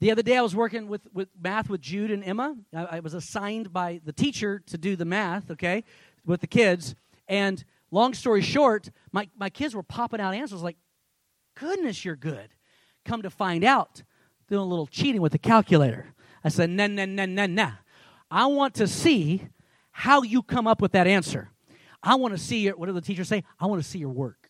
The 0.00 0.10
other 0.10 0.22
day 0.22 0.36
I 0.36 0.42
was 0.42 0.54
working 0.54 0.88
with, 0.88 1.06
with 1.12 1.28
math 1.40 1.70
with 1.70 1.80
Jude 1.80 2.10
and 2.10 2.24
Emma. 2.24 2.56
I, 2.74 2.84
I 2.84 3.00
was 3.00 3.14
assigned 3.14 3.72
by 3.72 4.00
the 4.04 4.12
teacher 4.12 4.62
to 4.66 4.76
do 4.76 4.96
the 4.96 5.04
math, 5.04 5.50
okay, 5.50 5.84
with 6.26 6.40
the 6.40 6.46
kids. 6.46 6.94
And 7.28 7.64
long 7.90 8.14
story 8.14 8.42
short, 8.42 8.90
my, 9.12 9.28
my 9.36 9.50
kids 9.50 9.74
were 9.74 9.82
popping 9.82 10.20
out 10.20 10.34
answers 10.34 10.62
like, 10.62 10.76
goodness, 11.54 12.04
you're 12.04 12.16
good. 12.16 12.48
Come 13.04 13.22
to 13.22 13.30
find 13.30 13.64
out, 13.64 14.02
doing 14.48 14.60
a 14.60 14.66
little 14.66 14.86
cheating 14.86 15.20
with 15.20 15.32
the 15.32 15.38
calculator. 15.38 16.14
I 16.42 16.48
said, 16.48 16.70
nah, 16.70 16.86
nah, 16.86 17.06
nah, 17.06 17.26
nah, 17.26 17.46
nah. 17.46 17.72
I 18.30 18.46
want 18.46 18.74
to 18.74 18.88
see 18.88 19.46
how 19.92 20.22
you 20.22 20.42
come 20.42 20.66
up 20.66 20.82
with 20.82 20.92
that 20.92 21.06
answer. 21.06 21.50
I 22.02 22.16
want 22.16 22.34
to 22.34 22.38
see 22.38 22.60
your, 22.60 22.76
what 22.76 22.86
did 22.86 22.96
the 22.96 23.00
teacher 23.00 23.24
say? 23.24 23.44
I 23.58 23.66
want 23.66 23.82
to 23.82 23.88
see 23.88 23.98
your 23.98 24.10
work. 24.10 24.43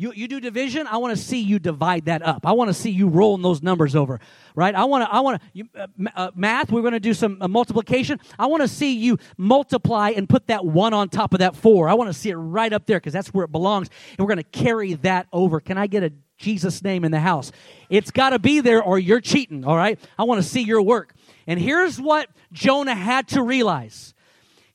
You, 0.00 0.12
you 0.12 0.28
do 0.28 0.38
division, 0.38 0.86
I 0.86 0.98
want 0.98 1.16
to 1.16 1.20
see 1.20 1.40
you 1.40 1.58
divide 1.58 2.04
that 2.04 2.22
up. 2.22 2.46
I 2.46 2.52
want 2.52 2.68
to 2.68 2.74
see 2.74 2.90
you 2.90 3.08
rolling 3.08 3.42
those 3.42 3.64
numbers 3.64 3.96
over, 3.96 4.20
right? 4.54 4.72
I 4.72 4.84
want 4.84 5.02
to, 5.02 5.12
I 5.12 5.18
want 5.18 5.42
to, 5.42 5.64
uh, 5.76 5.86
uh, 6.14 6.30
math, 6.36 6.70
we're 6.70 6.82
going 6.82 6.92
to 6.92 7.00
do 7.00 7.12
some 7.12 7.38
uh, 7.40 7.48
multiplication. 7.48 8.20
I 8.38 8.46
want 8.46 8.62
to 8.62 8.68
see 8.68 8.96
you 8.96 9.18
multiply 9.36 10.10
and 10.10 10.28
put 10.28 10.46
that 10.46 10.64
one 10.64 10.94
on 10.94 11.08
top 11.08 11.32
of 11.32 11.40
that 11.40 11.56
four. 11.56 11.88
I 11.88 11.94
want 11.94 12.12
to 12.12 12.14
see 12.14 12.30
it 12.30 12.36
right 12.36 12.72
up 12.72 12.86
there 12.86 12.98
because 12.98 13.12
that's 13.12 13.34
where 13.34 13.44
it 13.44 13.50
belongs. 13.50 13.90
And 14.10 14.20
we're 14.20 14.32
going 14.32 14.44
to 14.44 14.44
carry 14.44 14.94
that 14.94 15.26
over. 15.32 15.58
Can 15.58 15.76
I 15.76 15.88
get 15.88 16.04
a 16.04 16.12
Jesus 16.36 16.80
name 16.84 17.04
in 17.04 17.10
the 17.10 17.18
house? 17.18 17.50
It's 17.90 18.12
got 18.12 18.30
to 18.30 18.38
be 18.38 18.60
there 18.60 18.80
or 18.80 19.00
you're 19.00 19.20
cheating, 19.20 19.64
all 19.64 19.76
right? 19.76 19.98
I 20.16 20.22
want 20.22 20.40
to 20.40 20.48
see 20.48 20.62
your 20.62 20.80
work. 20.80 21.12
And 21.48 21.58
here's 21.58 22.00
what 22.00 22.30
Jonah 22.52 22.94
had 22.94 23.26
to 23.28 23.42
realize 23.42 24.14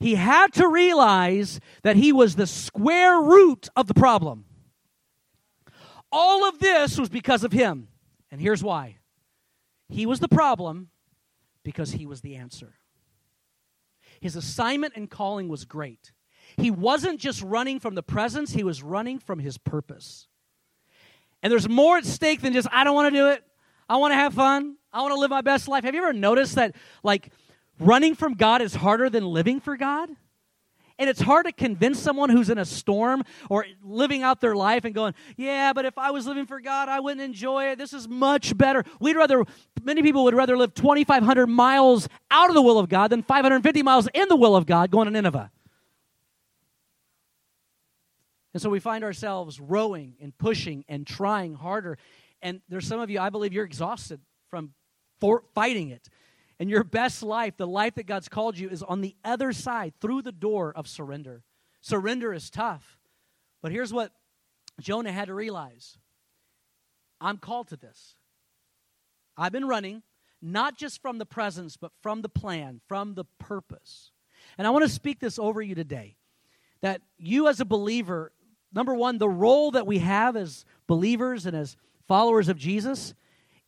he 0.00 0.16
had 0.16 0.52
to 0.54 0.68
realize 0.68 1.60
that 1.82 1.96
he 1.96 2.12
was 2.12 2.36
the 2.36 2.46
square 2.46 3.22
root 3.22 3.70
of 3.74 3.86
the 3.86 3.94
problem. 3.94 4.44
All 6.16 6.48
of 6.48 6.60
this 6.60 6.96
was 6.96 7.08
because 7.08 7.42
of 7.42 7.50
him. 7.50 7.88
And 8.30 8.40
here's 8.40 8.62
why 8.62 8.98
he 9.88 10.06
was 10.06 10.20
the 10.20 10.28
problem 10.28 10.90
because 11.64 11.92
he 11.92 12.06
was 12.06 12.20
the 12.20 12.36
answer. 12.36 12.74
His 14.20 14.36
assignment 14.36 14.94
and 14.96 15.10
calling 15.10 15.48
was 15.48 15.64
great. 15.64 16.12
He 16.56 16.70
wasn't 16.70 17.18
just 17.18 17.42
running 17.42 17.80
from 17.80 17.96
the 17.96 18.02
presence, 18.02 18.52
he 18.52 18.62
was 18.62 18.82
running 18.82 19.18
from 19.18 19.40
his 19.40 19.58
purpose. 19.58 20.28
And 21.42 21.50
there's 21.50 21.68
more 21.68 21.98
at 21.98 22.06
stake 22.06 22.42
than 22.42 22.52
just, 22.52 22.68
I 22.70 22.84
don't 22.84 22.94
want 22.94 23.12
to 23.12 23.18
do 23.18 23.28
it. 23.28 23.42
I 23.88 23.96
want 23.96 24.12
to 24.12 24.16
have 24.16 24.34
fun. 24.34 24.76
I 24.92 25.02
want 25.02 25.12
to 25.14 25.20
live 25.20 25.30
my 25.30 25.42
best 25.42 25.66
life. 25.66 25.84
Have 25.84 25.94
you 25.94 26.02
ever 26.02 26.12
noticed 26.12 26.54
that, 26.54 26.76
like, 27.02 27.32
running 27.80 28.14
from 28.14 28.34
God 28.34 28.62
is 28.62 28.76
harder 28.76 29.10
than 29.10 29.24
living 29.26 29.60
for 29.60 29.76
God? 29.76 30.10
And 30.98 31.10
it's 31.10 31.20
hard 31.20 31.46
to 31.46 31.52
convince 31.52 31.98
someone 31.98 32.30
who's 32.30 32.50
in 32.50 32.58
a 32.58 32.64
storm 32.64 33.24
or 33.50 33.66
living 33.82 34.22
out 34.22 34.40
their 34.40 34.54
life 34.54 34.84
and 34.84 34.94
going, 34.94 35.14
yeah, 35.36 35.72
but 35.72 35.84
if 35.84 35.98
I 35.98 36.12
was 36.12 36.24
living 36.26 36.46
for 36.46 36.60
God, 36.60 36.88
I 36.88 37.00
wouldn't 37.00 37.20
enjoy 37.20 37.70
it. 37.70 37.78
This 37.78 37.92
is 37.92 38.08
much 38.08 38.56
better. 38.56 38.84
We'd 39.00 39.16
rather, 39.16 39.44
many 39.82 40.02
people 40.02 40.22
would 40.24 40.34
rather 40.34 40.56
live 40.56 40.72
2,500 40.74 41.48
miles 41.48 42.08
out 42.30 42.48
of 42.48 42.54
the 42.54 42.62
will 42.62 42.78
of 42.78 42.88
God 42.88 43.08
than 43.08 43.22
550 43.22 43.82
miles 43.82 44.08
in 44.14 44.28
the 44.28 44.36
will 44.36 44.54
of 44.54 44.66
God 44.66 44.92
going 44.92 45.06
to 45.06 45.10
Nineveh. 45.10 45.50
And 48.52 48.62
so 48.62 48.70
we 48.70 48.78
find 48.78 49.02
ourselves 49.02 49.58
rowing 49.58 50.14
and 50.20 50.36
pushing 50.38 50.84
and 50.88 51.04
trying 51.04 51.54
harder. 51.54 51.98
And 52.40 52.60
there's 52.68 52.86
some 52.86 53.00
of 53.00 53.10
you, 53.10 53.18
I 53.18 53.30
believe 53.30 53.52
you're 53.52 53.64
exhausted 53.64 54.20
from 54.48 54.74
fighting 55.54 55.90
it. 55.90 56.08
And 56.64 56.70
your 56.70 56.82
best 56.82 57.22
life, 57.22 57.58
the 57.58 57.66
life 57.66 57.96
that 57.96 58.06
God's 58.06 58.30
called 58.30 58.56
you, 58.56 58.70
is 58.70 58.82
on 58.82 59.02
the 59.02 59.14
other 59.22 59.52
side, 59.52 59.92
through 60.00 60.22
the 60.22 60.32
door 60.32 60.72
of 60.74 60.88
surrender. 60.88 61.42
Surrender 61.82 62.32
is 62.32 62.48
tough. 62.48 62.96
But 63.60 63.70
here's 63.70 63.92
what 63.92 64.12
Jonah 64.80 65.12
had 65.12 65.26
to 65.26 65.34
realize 65.34 65.98
I'm 67.20 67.36
called 67.36 67.68
to 67.68 67.76
this. 67.76 68.14
I've 69.36 69.52
been 69.52 69.68
running, 69.68 70.04
not 70.40 70.78
just 70.78 71.02
from 71.02 71.18
the 71.18 71.26
presence, 71.26 71.76
but 71.76 71.92
from 72.02 72.22
the 72.22 72.30
plan, 72.30 72.80
from 72.88 73.12
the 73.12 73.26
purpose. 73.38 74.10
And 74.56 74.66
I 74.66 74.70
want 74.70 74.86
to 74.86 74.90
speak 74.90 75.20
this 75.20 75.38
over 75.38 75.60
you 75.60 75.74
today 75.74 76.16
that 76.80 77.02
you, 77.18 77.46
as 77.46 77.60
a 77.60 77.66
believer, 77.66 78.32
number 78.72 78.94
one, 78.94 79.18
the 79.18 79.28
role 79.28 79.72
that 79.72 79.86
we 79.86 79.98
have 79.98 80.34
as 80.34 80.64
believers 80.86 81.44
and 81.44 81.54
as 81.54 81.76
followers 82.08 82.48
of 82.48 82.56
Jesus 82.56 83.12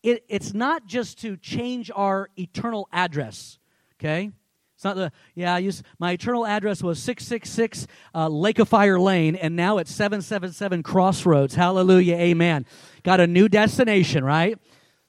it, 0.07 0.25
it's 0.29 0.55
not 0.55 0.87
just 0.87 1.19
to 1.23 1.37
change 1.37 1.91
our 1.95 2.31
eternal 2.39 2.89
address, 2.93 3.59
okay? 3.99 4.31
It's 4.77 4.85
not 4.85 4.95
the, 4.95 5.11
yeah, 5.35 5.57
I 5.57 5.59
used, 5.59 5.85
my 5.99 6.13
eternal 6.13 6.47
address 6.47 6.81
was 6.81 7.03
666 7.03 7.89
uh, 8.15 8.29
Lake 8.29 8.61
of 8.61 8.69
Fire 8.69 9.01
Lane, 9.01 9.35
and 9.35 9.57
now 9.57 9.79
it's 9.79 9.91
777 9.91 10.85
Crossroads. 10.85 11.57
Hallelujah, 11.57 12.15
amen. 12.15 12.67
Got 13.03 13.19
a 13.19 13.27
new 13.27 13.49
destination, 13.49 14.23
right? 14.23 14.57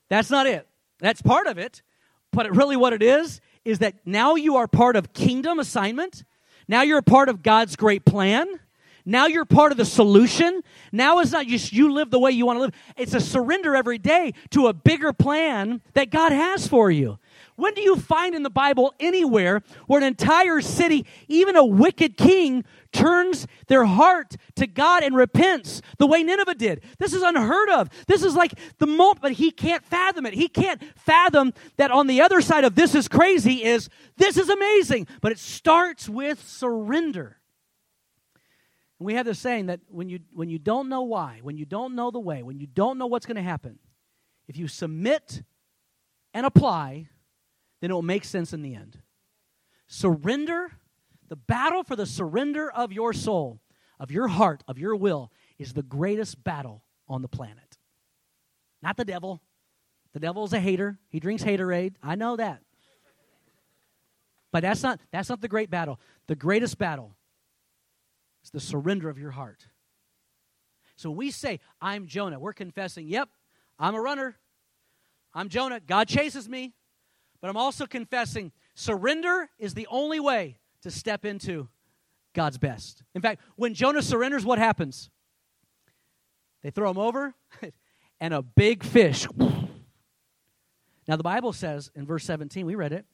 That's 0.10 0.31
not 0.31 0.47
it. 0.47 0.67
That's 0.99 1.21
part 1.21 1.45
of 1.45 1.60
it. 1.60 1.83
But 2.31 2.55
really, 2.55 2.75
what 2.75 2.93
it 2.93 3.03
is, 3.03 3.39
is 3.63 3.79
that 3.79 3.95
now 4.03 4.33
you 4.33 4.55
are 4.55 4.67
part 4.67 4.95
of 4.95 5.13
kingdom 5.13 5.60
assignment. 5.60 6.23
Now 6.67 6.81
you're 6.81 6.97
a 6.97 7.03
part 7.03 7.29
of 7.29 7.43
God's 7.43 7.75
great 7.75 8.03
plan. 8.03 8.47
Now 9.08 9.28
you're 9.28 9.46
part 9.46 9.72
of 9.72 9.78
the 9.78 9.86
solution. 9.86 10.62
Now 10.91 11.20
it's 11.20 11.32
not 11.32 11.48
just 11.48 11.72
you 11.72 11.93
live 11.93 12.12
the 12.12 12.20
way 12.20 12.32
you 12.32 12.46
want 12.46 12.58
to 12.58 12.62
live. 12.63 12.74
It's 12.98 13.13
a 13.13 13.22
surrender 13.22 13.74
every 13.74 13.98
day 13.98 14.34
to 14.50 14.67
a 14.67 14.74
bigger 14.74 15.13
plan 15.13 15.82
that 15.93 16.10
God 16.10 16.34
has 16.34 16.67
for 16.67 16.91
you. 16.91 17.17
When 17.56 17.74
do 17.74 17.82
you 17.82 17.96
find 17.96 18.36
in 18.36 18.43
the 18.43 18.50
Bible 18.50 18.93
anywhere 19.00 19.63
where 19.86 20.02
an 20.02 20.06
entire 20.06 20.60
city, 20.60 21.06
even 21.30 21.56
a 21.56 21.63
wicked 21.63 22.17
king, 22.17 22.65
turns 22.91 23.48
their 23.67 23.86
heart 23.86 24.36
to 24.58 24.67
God 24.67 25.04
and 25.04 25.15
repents 25.15 25.82
the 26.00 26.06
way 26.06 26.22
Nineveh 26.22 26.56
did? 26.56 26.84
This 27.00 27.13
is 27.13 27.22
unheard 27.24 27.70
of. 27.70 27.89
This 28.08 28.24
is 28.24 28.36
like 28.36 28.60
the 28.78 28.88
moment, 28.88 29.22
but 29.22 29.32
he 29.32 29.52
can't 29.52 29.86
fathom 29.86 30.26
it. 30.26 30.34
He 30.34 30.50
can't 30.50 30.84
fathom 30.98 31.54
that 31.78 31.91
on 31.91 32.08
the 32.08 32.20
other 32.20 32.41
side 32.41 32.65
of 32.65 32.76
this 32.76 32.93
is 32.93 33.08
crazy 33.08 33.63
is 33.63 33.88
this 34.17 34.36
is 34.36 34.50
amazing. 34.50 35.08
But 35.22 35.32
it 35.32 35.39
starts 35.39 36.10
with 36.10 36.46
surrender. 36.46 37.38
We 38.99 39.13
have 39.13 39.25
this 39.25 39.39
saying 39.39 39.67
that 39.67 39.79
when 39.89 40.10
you, 40.10 40.19
when 40.33 40.49
you 40.49 40.57
don't 40.57 40.89
know 40.89 41.03
why, 41.03 41.39
when 41.43 41.57
you 41.57 41.65
don't 41.65 41.95
know 41.95 42.10
the 42.10 42.19
way, 42.19 42.41
when 42.41 42.60
you 42.60 42.67
don't 42.67 42.97
know 42.97 43.05
what's 43.05 43.25
going 43.25 43.36
to 43.36 43.43
happen, 43.43 43.77
if 44.47 44.57
you 44.57 44.67
submit 44.67 45.43
and 46.33 46.45
apply, 46.45 47.10
then 47.79 47.91
it 47.91 47.93
will 47.93 48.01
make 48.01 48.23
sense 48.23 48.53
in 48.53 48.62
the 48.62 48.73
end. 48.73 48.99
Surrender, 49.88 50.71
the 51.27 51.36
battle 51.36 51.83
for 51.83 51.95
the 51.95 52.05
surrender 52.05 52.71
of 52.71 52.91
your 52.91 53.13
soul, 53.13 53.62
of 53.99 54.12
your 54.12 54.27
heart, 54.27 54.63
of 54.67 54.79
your 54.79 54.95
will, 54.95 55.31
is 55.60 55.73
the 55.73 55.83
greatest 55.83 56.43
battle 56.43 56.83
on 57.07 57.21
the 57.21 57.27
planet. 57.27 57.77
Not 58.81 58.97
the 58.97 59.05
devil. 59.05 59.41
The 60.13 60.19
devil 60.19 60.43
is 60.45 60.53
a 60.53 60.60
hater. 60.60 60.97
He 61.10 61.19
drinks 61.19 61.43
haterade. 61.43 61.95
I 62.01 62.15
know 62.15 62.36
that. 62.38 62.62
But 64.51 64.62
that's 64.62 64.81
not 64.81 64.99
that's 65.12 65.29
not 65.29 65.41
the 65.41 65.47
great 65.47 65.69
battle. 65.69 65.99
The 66.27 66.36
greatest 66.36 66.77
battle 66.77 67.16
is 68.47 68.51
the 68.51 68.60
surrender 68.60 69.10
of 69.10 69.17
your 69.17 69.31
heart. 69.31 69.67
So 70.95 71.12
we 71.12 71.31
say, 71.31 71.60
I'm 71.81 72.07
Jonah, 72.07 72.39
we're 72.39 72.53
confessing, 72.53 73.07
yep, 73.07 73.29
I'm 73.77 73.93
a 73.93 74.01
runner. 74.01 74.38
I'm 75.33 75.49
Jonah. 75.49 75.79
God 75.79 76.07
chases 76.07 76.47
me. 76.47 76.73
But 77.41 77.49
I'm 77.49 77.57
also 77.57 77.86
confessing 77.86 78.51
surrender 78.73 79.49
is 79.60 79.73
the 79.73 79.86
only 79.91 80.19
way 80.19 80.60
to 80.81 80.89
step 80.89 81.25
into 81.25 81.67
God's 82.33 82.57
best. 82.57 83.03
In 83.13 83.21
fact, 83.21 83.41
when 83.57 83.73
Jonah 83.73 84.01
surrenders, 84.01 84.45
what 84.45 84.57
happens? 84.57 85.10
They 86.63 86.71
throw 86.71 86.89
him 86.89 86.97
over, 86.97 87.36
and 88.19 88.33
a 88.33 88.41
big 88.41 88.83
fish. 88.83 89.27
Now, 91.07 91.15
the 91.15 91.23
Bible 91.23 91.53
says 91.53 91.91
in 91.95 92.05
verse 92.05 92.23
17, 92.23 92.65
we 92.65 92.75
read 92.75 92.93
it, 92.93 93.05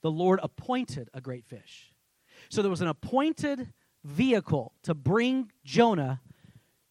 the 0.00 0.10
Lord 0.10 0.40
appointed 0.42 1.08
a 1.14 1.20
great 1.20 1.46
fish. 1.46 1.92
So 2.48 2.62
there 2.62 2.70
was 2.70 2.80
an 2.80 2.88
appointed 2.88 3.72
vehicle 4.08 4.72
to 4.82 4.94
bring 4.94 5.52
Jonah 5.64 6.20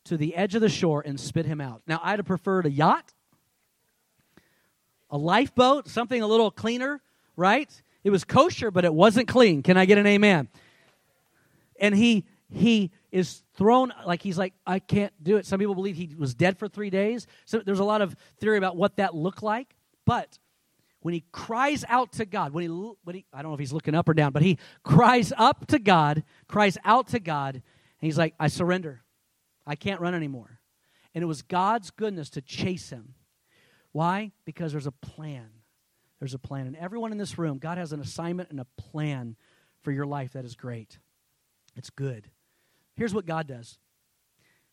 to 0.06 0.18
the 0.18 0.36
edge 0.36 0.56
of 0.56 0.62
the 0.62 0.70
shore 0.70 1.04
and 1.06 1.20
spit 1.20 1.46
him 1.46 1.60
out. 1.60 1.82
Now, 1.88 2.00
I'd 2.02 2.20
have 2.20 2.26
preferred 2.26 2.66
a 2.66 2.72
yacht, 2.72 3.14
a 5.10 5.18
lifeboat, 5.18 5.88
something 5.88 6.22
a 6.22 6.28
little 6.28 6.52
cleaner, 6.52 7.02
right? 7.36 7.70
It 8.04 8.10
was 8.10 8.24
kosher, 8.24 8.72
but 8.72 8.86
it 8.86 8.94
wasn't 8.94 9.28
clean. 9.28 9.64
Can 9.64 9.76
I 9.78 9.86
get 9.86 9.98
an 9.98 10.08
amen? 10.08 10.48
And 11.80 11.94
he 11.94 12.26
he 12.50 12.92
is 13.12 13.44
thrown 13.56 13.92
like 14.06 14.22
he's 14.22 14.38
like 14.38 14.54
I 14.66 14.80
can't 14.80 15.12
do 15.22 15.38
it. 15.38 15.46
Some 15.46 15.60
people 15.60 15.76
believe 15.76 15.96
he 15.96 16.16
was 16.18 16.34
dead 16.34 16.58
for 16.58 16.68
3 16.68 16.90
days. 16.90 17.28
So 17.46 17.60
there's 17.60 17.80
a 17.80 17.84
lot 17.84 18.02
of 18.02 18.16
theory 18.40 18.58
about 18.58 18.78
what 18.78 18.96
that 18.98 19.14
looked 19.14 19.44
like, 19.44 19.76
but 20.06 20.40
when 21.08 21.14
he 21.14 21.24
cries 21.32 21.86
out 21.88 22.12
to 22.12 22.26
God, 22.26 22.52
when 22.52 22.64
he, 22.64 22.68
when 23.06 23.16
he, 23.16 23.26
I 23.32 23.42
don't 23.42 23.52
know 23.52 23.54
if 23.54 23.62
he's 23.62 23.72
looking 23.72 23.96
up 23.96 24.10
or 24.10 24.14
down, 24.14 24.34
but 24.34 24.42
he 24.42 24.58
cries 24.84 25.32
up 25.38 25.66
to 25.68 25.80
God, 25.80 26.22
cries 26.50 26.78
out 26.84 27.08
to 27.08 27.20
God, 27.22 27.56
and 27.56 27.62
he's 28.02 28.18
like, 28.18 28.34
I 28.38 28.50
surrender. 28.50 29.04
I 29.66 29.78
can't 29.78 30.02
run 30.02 30.14
anymore. 30.14 30.60
And 31.16 31.24
it 31.24 31.26
was 31.26 31.44
God's 31.44 31.92
goodness 31.92 32.30
to 32.32 32.42
chase 32.42 32.90
him. 32.90 33.14
Why? 33.94 34.34
Because 34.44 34.74
there's 34.74 34.86
a 34.86 34.92
plan. 34.92 35.48
There's 36.20 36.34
a 36.34 36.40
plan. 36.40 36.68
And 36.68 36.76
everyone 36.76 37.14
in 37.14 37.18
this 37.18 37.38
room, 37.38 37.58
God 37.58 37.78
has 37.78 37.94
an 37.94 38.02
assignment 38.02 38.50
and 38.50 38.60
a 38.60 38.68
plan 38.76 39.38
for 39.84 39.94
your 39.94 40.06
life 40.06 40.34
that 40.34 40.44
is 40.44 40.56
great. 40.56 41.00
It's 41.78 41.90
good. 41.90 42.30
Here's 42.98 43.14
what 43.14 43.26
God 43.26 43.48
does 43.48 43.78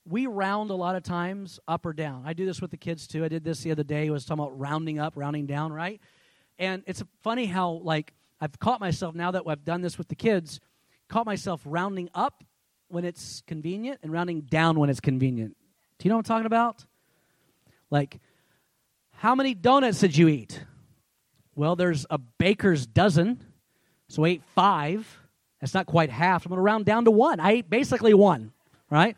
we 0.04 0.26
round 0.26 0.70
a 0.70 0.74
lot 0.74 0.96
of 0.96 1.04
times 1.04 1.60
up 1.68 1.86
or 1.86 1.92
down. 1.92 2.24
I 2.26 2.32
do 2.32 2.44
this 2.44 2.60
with 2.60 2.72
the 2.72 2.76
kids 2.76 3.06
too. 3.06 3.24
I 3.24 3.28
did 3.28 3.44
this 3.44 3.60
the 3.60 3.70
other 3.70 3.84
day. 3.84 4.08
I 4.08 4.10
was 4.10 4.24
talking 4.24 4.42
about 4.42 4.58
rounding 4.58 4.98
up, 4.98 5.12
rounding 5.16 5.46
down, 5.46 5.72
right? 5.72 6.00
And 6.58 6.82
it's 6.86 7.02
funny 7.22 7.46
how, 7.46 7.80
like, 7.82 8.12
I've 8.40 8.58
caught 8.58 8.80
myself 8.80 9.14
now 9.14 9.30
that 9.32 9.42
I've 9.46 9.64
done 9.64 9.80
this 9.80 9.98
with 9.98 10.08
the 10.08 10.14
kids, 10.14 10.60
caught 11.08 11.26
myself 11.26 11.60
rounding 11.64 12.08
up 12.14 12.44
when 12.88 13.04
it's 13.04 13.42
convenient 13.46 14.00
and 14.02 14.12
rounding 14.12 14.42
down 14.42 14.78
when 14.78 14.90
it's 14.90 15.00
convenient. 15.00 15.56
Do 15.98 16.06
you 16.06 16.10
know 16.10 16.16
what 16.16 16.30
I'm 16.30 16.36
talking 16.36 16.46
about? 16.46 16.84
Like, 17.90 18.20
how 19.12 19.34
many 19.34 19.54
donuts 19.54 20.00
did 20.00 20.16
you 20.16 20.28
eat? 20.28 20.64
Well, 21.54 21.76
there's 21.76 22.04
a 22.10 22.18
baker's 22.18 22.86
dozen, 22.86 23.42
so 24.08 24.24
I 24.24 24.28
ate 24.28 24.42
five. 24.54 25.18
That's 25.60 25.74
not 25.74 25.86
quite 25.86 26.10
half. 26.10 26.44
I'm 26.44 26.50
going 26.50 26.58
to 26.58 26.62
round 26.62 26.84
down 26.84 27.04
to 27.06 27.10
one. 27.10 27.40
I 27.40 27.52
ate 27.52 27.70
basically 27.70 28.12
one, 28.12 28.52
right? 28.90 29.16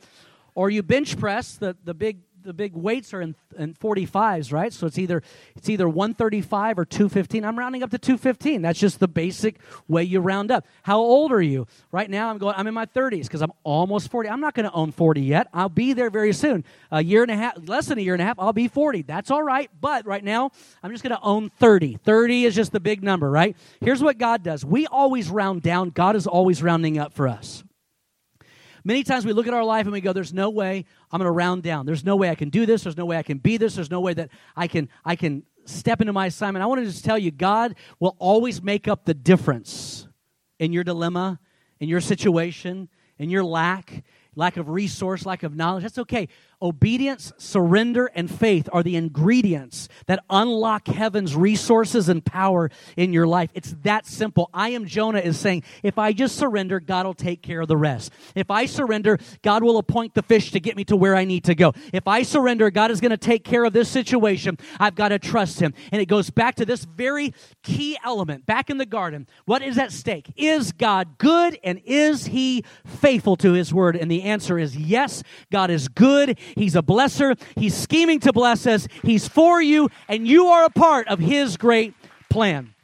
Or 0.54 0.70
you 0.70 0.82
bench 0.82 1.18
press 1.18 1.56
the, 1.56 1.76
the 1.84 1.94
big 1.94 2.18
the 2.46 2.54
big 2.54 2.74
weights 2.74 3.12
are 3.12 3.20
in, 3.20 3.34
in 3.58 3.74
45s, 3.74 4.52
right? 4.52 4.72
So 4.72 4.86
it's 4.86 4.98
either 4.98 5.22
it's 5.56 5.68
either 5.68 5.88
135 5.88 6.78
or 6.78 6.84
215. 6.84 7.44
I'm 7.44 7.58
rounding 7.58 7.82
up 7.82 7.90
to 7.90 7.98
215. 7.98 8.62
That's 8.62 8.78
just 8.78 9.00
the 9.00 9.08
basic 9.08 9.58
way 9.88 10.04
you 10.04 10.20
round 10.20 10.50
up. 10.50 10.66
How 10.84 10.98
old 10.98 11.32
are 11.32 11.42
you? 11.42 11.66
Right 11.90 12.08
now 12.08 12.30
I'm 12.30 12.38
going 12.38 12.54
I'm 12.56 12.66
in 12.66 12.74
my 12.74 12.86
30s 12.86 13.24
because 13.24 13.42
I'm 13.42 13.52
almost 13.64 14.10
40. 14.10 14.28
I'm 14.28 14.40
not 14.40 14.54
going 14.54 14.68
to 14.68 14.72
own 14.72 14.92
40 14.92 15.20
yet. 15.20 15.48
I'll 15.52 15.68
be 15.68 15.92
there 15.92 16.08
very 16.08 16.32
soon. 16.32 16.64
A 16.90 17.02
year 17.02 17.22
and 17.22 17.30
a 17.30 17.36
half, 17.36 17.68
less 17.68 17.86
than 17.86 17.98
a 17.98 18.02
year 18.02 18.14
and 18.14 18.22
a 18.22 18.24
half, 18.24 18.38
I'll 18.38 18.52
be 18.52 18.68
40. 18.68 19.02
That's 19.02 19.30
all 19.30 19.42
right. 19.42 19.70
But 19.80 20.06
right 20.06 20.24
now 20.24 20.52
I'm 20.82 20.92
just 20.92 21.02
going 21.02 21.16
to 21.16 21.22
own 21.22 21.50
30. 21.58 21.98
30 22.04 22.44
is 22.44 22.54
just 22.54 22.72
the 22.72 22.80
big 22.80 23.02
number, 23.02 23.30
right? 23.30 23.56
Here's 23.80 24.02
what 24.02 24.18
God 24.18 24.42
does. 24.42 24.64
We 24.64 24.86
always 24.86 25.28
round 25.28 25.62
down. 25.62 25.90
God 25.90 26.16
is 26.16 26.26
always 26.26 26.62
rounding 26.62 26.98
up 26.98 27.12
for 27.12 27.28
us. 27.28 27.64
Many 28.86 29.02
times 29.02 29.26
we 29.26 29.32
look 29.32 29.48
at 29.48 29.52
our 29.52 29.64
life 29.64 29.84
and 29.84 29.92
we 29.92 30.00
go, 30.00 30.12
there's 30.12 30.32
no 30.32 30.48
way 30.48 30.84
I'm 31.10 31.18
going 31.18 31.26
to 31.26 31.32
round 31.32 31.64
down. 31.64 31.86
There's 31.86 32.04
no 32.04 32.14
way 32.14 32.30
I 32.30 32.36
can 32.36 32.50
do 32.50 32.66
this. 32.66 32.84
There's 32.84 32.96
no 32.96 33.04
way 33.04 33.16
I 33.16 33.24
can 33.24 33.38
be 33.38 33.56
this. 33.56 33.74
There's 33.74 33.90
no 33.90 34.00
way 34.00 34.14
that 34.14 34.28
I 34.54 34.68
can, 34.68 34.88
I 35.04 35.16
can 35.16 35.42
step 35.64 36.00
into 36.00 36.12
my 36.12 36.26
assignment. 36.26 36.62
I 36.62 36.66
want 36.66 36.82
to 36.82 36.86
just 36.86 37.04
tell 37.04 37.18
you, 37.18 37.32
God 37.32 37.74
will 37.98 38.14
always 38.20 38.62
make 38.62 38.86
up 38.86 39.04
the 39.04 39.12
difference 39.12 40.06
in 40.60 40.72
your 40.72 40.84
dilemma, 40.84 41.40
in 41.80 41.88
your 41.88 42.00
situation, 42.00 42.88
in 43.18 43.28
your 43.28 43.42
lack, 43.42 44.04
lack 44.36 44.56
of 44.56 44.68
resource, 44.68 45.26
lack 45.26 45.42
of 45.42 45.56
knowledge. 45.56 45.82
That's 45.82 45.98
okay. 45.98 46.28
Obedience, 46.62 47.34
surrender, 47.36 48.06
and 48.14 48.30
faith 48.30 48.66
are 48.72 48.82
the 48.82 48.96
ingredients 48.96 49.90
that 50.06 50.24
unlock 50.30 50.86
heaven's 50.88 51.36
resources 51.36 52.08
and 52.08 52.24
power 52.24 52.70
in 52.96 53.12
your 53.12 53.26
life. 53.26 53.50
It's 53.52 53.74
that 53.82 54.06
simple. 54.06 54.48
I 54.54 54.70
am 54.70 54.86
Jonah 54.86 55.18
is 55.18 55.38
saying, 55.38 55.64
if 55.82 55.98
I 55.98 56.14
just 56.14 56.36
surrender, 56.36 56.80
God 56.80 57.04
will 57.04 57.12
take 57.12 57.42
care 57.42 57.60
of 57.60 57.68
the 57.68 57.76
rest. 57.76 58.10
If 58.34 58.50
I 58.50 58.64
surrender, 58.64 59.18
God 59.42 59.62
will 59.62 59.76
appoint 59.76 60.14
the 60.14 60.22
fish 60.22 60.50
to 60.52 60.60
get 60.60 60.76
me 60.76 60.84
to 60.84 60.96
where 60.96 61.14
I 61.14 61.26
need 61.26 61.44
to 61.44 61.54
go. 61.54 61.74
If 61.92 62.08
I 62.08 62.22
surrender, 62.22 62.70
God 62.70 62.90
is 62.90 63.02
going 63.02 63.10
to 63.10 63.18
take 63.18 63.44
care 63.44 63.64
of 63.64 63.74
this 63.74 63.90
situation. 63.90 64.56
I've 64.80 64.94
got 64.94 65.08
to 65.08 65.18
trust 65.18 65.60
Him. 65.60 65.74
And 65.92 66.00
it 66.00 66.06
goes 66.06 66.30
back 66.30 66.54
to 66.54 66.64
this 66.64 66.86
very 66.86 67.34
key 67.64 67.98
element 68.02 68.46
back 68.46 68.70
in 68.70 68.78
the 68.78 68.86
garden. 68.86 69.26
What 69.44 69.60
is 69.60 69.76
at 69.76 69.92
stake? 69.92 70.32
Is 70.36 70.72
God 70.72 71.18
good 71.18 71.58
and 71.62 71.82
is 71.84 72.26
He 72.26 72.64
faithful 72.86 73.36
to 73.36 73.52
His 73.52 73.74
word? 73.74 73.94
And 73.94 74.10
the 74.10 74.22
answer 74.22 74.58
is 74.58 74.74
yes, 74.74 75.22
God 75.52 75.70
is 75.70 75.88
good 75.88 76.38
He's 76.54 76.76
a 76.76 76.82
blesser. 76.82 77.38
He's 77.56 77.74
scheming 77.74 78.20
to 78.20 78.32
bless 78.32 78.66
us. 78.66 78.86
He's 79.02 79.26
for 79.26 79.60
you, 79.60 79.90
and 80.08 80.26
you 80.26 80.46
are 80.46 80.64
a 80.64 80.70
part 80.70 81.08
of 81.08 81.18
His 81.18 81.56
great 81.56 81.94
plan. 82.30 82.74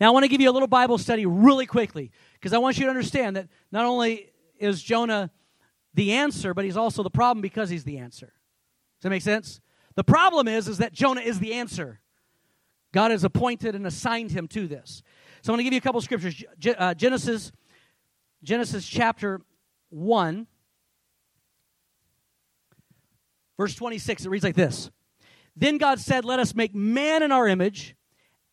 Now, 0.00 0.08
I 0.08 0.10
want 0.10 0.24
to 0.24 0.28
give 0.28 0.40
you 0.40 0.50
a 0.50 0.52
little 0.52 0.68
Bible 0.68 0.98
study 0.98 1.24
really 1.24 1.66
quickly 1.66 2.10
because 2.34 2.52
I 2.52 2.58
want 2.58 2.78
you 2.78 2.84
to 2.84 2.90
understand 2.90 3.36
that 3.36 3.48
not 3.72 3.86
only 3.86 4.30
is 4.58 4.82
Jonah 4.82 5.30
the 5.94 6.12
answer, 6.12 6.52
but 6.52 6.64
he's 6.64 6.76
also 6.76 7.02
the 7.02 7.10
problem 7.10 7.40
because 7.40 7.70
he's 7.70 7.84
the 7.84 7.98
answer. 7.98 8.26
Does 8.26 9.02
that 9.02 9.10
make 9.10 9.22
sense? 9.22 9.60
The 9.94 10.04
problem 10.04 10.46
is, 10.46 10.68
is 10.68 10.78
that 10.78 10.92
Jonah 10.92 11.22
is 11.22 11.40
the 11.40 11.54
answer. 11.54 12.00
God 12.92 13.10
has 13.10 13.24
appointed 13.24 13.74
and 13.74 13.86
assigned 13.86 14.30
him 14.30 14.46
to 14.48 14.66
this. 14.66 15.02
So 15.42 15.52
I'm 15.52 15.56
going 15.56 15.60
to 15.60 15.64
give 15.64 15.72
you 15.72 15.78
a 15.78 15.80
couple 15.80 16.00
scriptures. 16.02 16.44
Uh, 16.78 16.94
Genesis, 16.94 17.52
Genesis 18.42 18.86
chapter 18.86 19.40
1, 19.90 20.46
Verse 23.56 23.74
26, 23.74 24.26
it 24.26 24.28
reads 24.28 24.44
like 24.44 24.54
this 24.54 24.90
Then 25.54 25.78
God 25.78 26.00
said, 26.00 26.24
Let 26.24 26.40
us 26.40 26.54
make 26.54 26.74
man 26.74 27.22
in 27.22 27.32
our 27.32 27.46
image, 27.48 27.96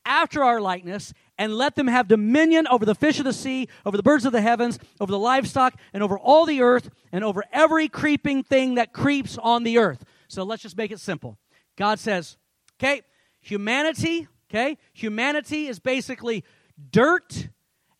after 0.05 0.43
our 0.43 0.61
likeness, 0.61 1.13
and 1.37 1.55
let 1.55 1.75
them 1.75 1.87
have 1.87 2.07
dominion 2.07 2.67
over 2.67 2.85
the 2.85 2.95
fish 2.95 3.19
of 3.19 3.25
the 3.25 3.33
sea, 3.33 3.67
over 3.85 3.97
the 3.97 4.03
birds 4.03 4.25
of 4.25 4.31
the 4.31 4.41
heavens, 4.41 4.79
over 4.99 5.11
the 5.11 5.19
livestock, 5.19 5.75
and 5.93 6.03
over 6.03 6.17
all 6.17 6.45
the 6.45 6.61
earth, 6.61 6.89
and 7.11 7.23
over 7.23 7.43
every 7.51 7.87
creeping 7.87 8.43
thing 8.43 8.75
that 8.75 8.93
creeps 8.93 9.37
on 9.37 9.63
the 9.63 9.77
earth. 9.77 10.03
So 10.27 10.43
let's 10.43 10.61
just 10.61 10.77
make 10.77 10.91
it 10.91 10.99
simple. 10.99 11.37
God 11.77 11.99
says, 11.99 12.37
okay, 12.79 13.01
humanity, 13.41 14.27
okay, 14.49 14.77
humanity 14.93 15.67
is 15.67 15.79
basically 15.79 16.43
dirt 16.91 17.49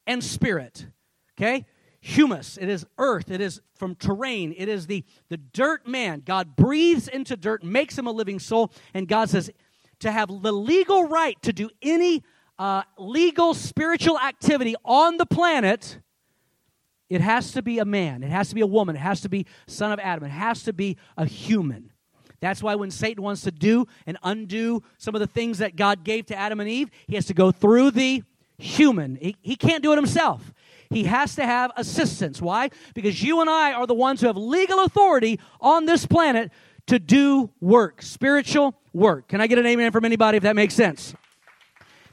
and 0.05 0.23
spirit, 0.23 0.87
okay? 1.37 1.65
Humus. 2.03 2.57
It 2.57 2.67
is 2.67 2.85
earth. 2.97 3.31
It 3.31 3.39
is 3.39 3.61
from 3.75 3.95
terrain. 3.95 4.53
It 4.57 4.67
is 4.67 4.87
the 4.87 5.05
the 5.29 5.37
dirt 5.37 5.87
man. 5.87 6.21
God 6.25 6.55
breathes 6.55 7.07
into 7.07 7.37
dirt 7.37 7.63
makes 7.63 7.97
him 7.97 8.07
a 8.07 8.11
living 8.11 8.39
soul 8.39 8.71
and 8.93 9.07
god 9.07 9.29
says 9.29 9.49
to 9.99 10.11
have 10.11 10.27
the 10.41 10.51
legal 10.51 11.05
right 11.05 11.41
to 11.43 11.53
do 11.53 11.69
any 11.81 12.23
uh, 12.59 12.83
legal 12.97 13.53
spiritual 13.53 14.19
activity 14.19 14.75
on 14.83 15.17
the 15.17 15.25
planet 15.25 15.99
it 17.09 17.21
has 17.21 17.51
to 17.51 17.61
be 17.61 17.79
a 17.79 17.85
man. 17.85 18.23
It 18.23 18.31
has 18.31 18.49
to 18.49 18.55
be 18.55 18.61
a 18.61 18.67
woman. 18.67 18.95
It 18.95 18.99
has 18.99 19.21
to 19.21 19.29
be 19.29 19.45
son 19.67 19.91
of 19.91 19.99
adam. 19.99 20.23
It 20.23 20.29
has 20.29 20.63
to 20.63 20.73
be 20.73 20.97
a 21.15 21.25
human. 21.25 21.91
That's 22.39 22.63
why 22.63 22.75
when 22.75 22.89
Satan 22.89 23.23
wants 23.23 23.41
to 23.41 23.51
do 23.51 23.85
and 24.07 24.17
undo 24.23 24.81
some 24.97 25.13
of 25.13 25.21
the 25.21 25.27
things 25.27 25.59
that 25.59 25.75
God 25.75 26.03
gave 26.03 26.25
to 26.27 26.35
Adam 26.35 26.59
and 26.59 26.67
Eve, 26.67 26.89
he 27.07 27.15
has 27.15 27.25
to 27.27 27.33
go 27.33 27.51
through 27.51 27.91
the 27.91 28.23
human. 28.57 29.15
He, 29.15 29.35
he 29.41 29.55
can't 29.55 29.83
do 29.83 29.93
it 29.93 29.95
himself. 29.95 30.53
He 30.93 31.03
has 31.05 31.35
to 31.35 31.45
have 31.45 31.71
assistance. 31.75 32.41
Why? 32.41 32.69
Because 32.93 33.21
you 33.21 33.41
and 33.41 33.49
I 33.49 33.73
are 33.73 33.87
the 33.87 33.93
ones 33.93 34.21
who 34.21 34.27
have 34.27 34.37
legal 34.37 34.83
authority 34.83 35.39
on 35.59 35.85
this 35.85 36.05
planet 36.05 36.51
to 36.87 36.99
do 36.99 37.49
work, 37.59 38.01
spiritual 38.01 38.75
work. 38.93 39.27
Can 39.27 39.41
I 39.41 39.47
get 39.47 39.57
an 39.57 39.65
amen 39.65 39.91
from 39.91 40.05
anybody 40.05 40.37
if 40.37 40.43
that 40.43 40.55
makes 40.55 40.73
sense? 40.73 41.13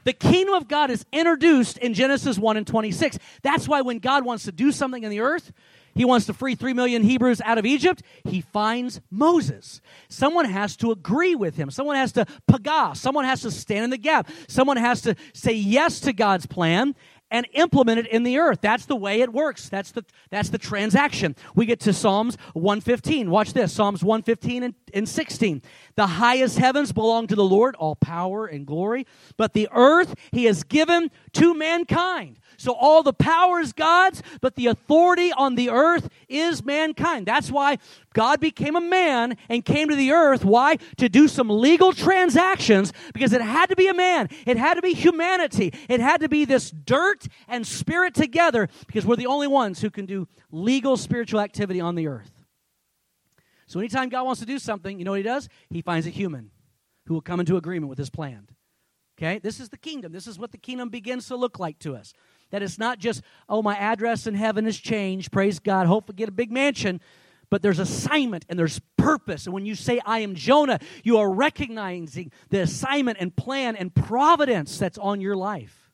The 0.03 0.13
kingdom 0.13 0.55
of 0.55 0.67
God 0.67 0.89
is 0.89 1.05
introduced 1.11 1.77
in 1.77 1.93
Genesis 1.93 2.37
1 2.37 2.57
and 2.57 2.65
26. 2.65 3.19
That's 3.43 3.67
why 3.67 3.81
when 3.81 3.99
God 3.99 4.25
wants 4.25 4.45
to 4.45 4.51
do 4.51 4.71
something 4.71 5.03
in 5.03 5.11
the 5.11 5.19
earth, 5.19 5.51
he 5.93 6.05
wants 6.05 6.25
to 6.27 6.33
free 6.33 6.55
3 6.55 6.73
million 6.73 7.03
Hebrews 7.03 7.41
out 7.41 7.57
of 7.57 7.65
Egypt. 7.65 8.01
He 8.23 8.41
finds 8.41 9.01
Moses. 9.11 9.81
Someone 10.07 10.45
has 10.45 10.75
to 10.77 10.91
agree 10.91 11.35
with 11.35 11.55
him. 11.55 11.69
Someone 11.69 11.97
has 11.97 12.13
to 12.13 12.25
pagah. 12.49 12.95
Someone 12.95 13.25
has 13.25 13.41
to 13.41 13.51
stand 13.51 13.83
in 13.83 13.89
the 13.89 13.97
gap. 13.97 14.29
Someone 14.47 14.77
has 14.77 15.01
to 15.01 15.15
say 15.33 15.53
yes 15.53 15.99
to 16.01 16.13
God's 16.13 16.45
plan 16.45 16.95
and 17.31 17.47
implement 17.53 17.99
it 17.99 18.07
in 18.07 18.23
the 18.23 18.37
earth. 18.37 18.59
That's 18.61 18.85
the 18.85 18.95
way 18.95 19.21
it 19.21 19.33
works. 19.33 19.69
That's 19.69 19.91
the 19.91 20.05
that's 20.29 20.49
the 20.49 20.57
transaction. 20.57 21.35
We 21.55 21.65
get 21.65 21.79
to 21.81 21.93
Psalms 21.93 22.37
115. 22.53 23.31
Watch 23.31 23.53
this. 23.53 23.73
Psalms 23.73 24.03
115 24.03 24.63
and, 24.63 24.75
and 24.93 25.09
16. 25.09 25.61
The 25.95 26.07
highest 26.07 26.59
heavens 26.59 26.91
belong 26.91 27.27
to 27.27 27.35
the 27.35 27.43
Lord, 27.43 27.75
all 27.75 27.95
power 27.95 28.45
and 28.45 28.67
glory, 28.67 29.07
but 29.37 29.53
the 29.53 29.69
earth 29.71 30.13
he 30.31 30.45
has 30.45 30.63
given 30.63 31.09
to 31.33 31.53
mankind. 31.53 32.37
So 32.61 32.73
all 32.73 33.01
the 33.01 33.11
power 33.11 33.59
is 33.59 33.73
God's, 33.73 34.21
but 34.39 34.55
the 34.55 34.67
authority 34.67 35.31
on 35.31 35.55
the 35.55 35.71
earth 35.71 36.09
is 36.29 36.63
mankind. 36.63 37.25
That's 37.25 37.49
why 37.49 37.79
God 38.13 38.39
became 38.39 38.75
a 38.75 38.81
man 38.81 39.35
and 39.49 39.65
came 39.65 39.89
to 39.89 39.95
the 39.95 40.11
earth. 40.11 40.45
Why? 40.45 40.75
To 40.97 41.09
do 41.09 41.27
some 41.27 41.49
legal 41.49 41.91
transactions 41.91 42.93
because 43.15 43.33
it 43.33 43.41
had 43.41 43.69
to 43.69 43.75
be 43.75 43.87
a 43.87 43.95
man. 43.95 44.29
It 44.45 44.57
had 44.57 44.75
to 44.75 44.81
be 44.83 44.93
humanity. 44.93 45.73
It 45.89 45.99
had 46.01 46.21
to 46.21 46.29
be 46.29 46.45
this 46.45 46.69
dirt 46.69 47.25
and 47.47 47.65
spirit 47.65 48.13
together 48.13 48.69
because 48.85 49.07
we're 49.07 49.15
the 49.15 49.25
only 49.25 49.47
ones 49.47 49.81
who 49.81 49.89
can 49.89 50.05
do 50.05 50.27
legal 50.51 50.97
spiritual 50.97 51.39
activity 51.39 51.81
on 51.81 51.95
the 51.95 52.07
earth. 52.07 52.31
So 53.65 53.79
anytime 53.79 54.09
God 54.09 54.23
wants 54.23 54.39
to 54.41 54.45
do 54.45 54.59
something, 54.59 54.99
you 54.99 55.05
know 55.05 55.11
what 55.11 55.17
he 55.17 55.23
does? 55.23 55.49
He 55.71 55.81
finds 55.81 56.05
a 56.05 56.11
human 56.11 56.51
who 57.07 57.15
will 57.15 57.21
come 57.21 57.39
into 57.39 57.57
agreement 57.57 57.89
with 57.89 57.97
his 57.97 58.11
plan. 58.11 58.49
Okay? 59.17 59.39
This 59.39 59.59
is 59.59 59.69
the 59.69 59.77
kingdom. 59.77 60.11
This 60.11 60.27
is 60.27 60.39
what 60.39 60.51
the 60.51 60.57
kingdom 60.57 60.89
begins 60.89 61.27
to 61.27 61.35
look 61.35 61.59
like 61.59 61.79
to 61.79 61.95
us. 61.95 62.13
That 62.51 62.61
it's 62.61 62.77
not 62.77 62.99
just, 62.99 63.21
oh, 63.49 63.61
my 63.61 63.75
address 63.75 64.27
in 64.27 64.35
heaven 64.35 64.65
has 64.65 64.77
changed. 64.77 65.31
Praise 65.31 65.59
God. 65.59 65.87
Hopefully, 65.87 66.15
get 66.15 66.29
a 66.29 66.33
big 66.33 66.51
mansion. 66.51 67.01
But 67.49 67.61
there's 67.61 67.79
assignment 67.79 68.45
and 68.47 68.57
there's 68.57 68.79
purpose. 68.97 69.45
And 69.45 69.53
when 69.53 69.65
you 69.65 69.75
say, 69.75 69.99
I 70.05 70.19
am 70.19 70.35
Jonah, 70.35 70.79
you 71.03 71.17
are 71.17 71.29
recognizing 71.29 72.31
the 72.49 72.61
assignment 72.61 73.17
and 73.19 73.35
plan 73.35 73.75
and 73.75 73.93
providence 73.93 74.77
that's 74.77 74.97
on 74.97 75.19
your 75.19 75.35
life. 75.35 75.91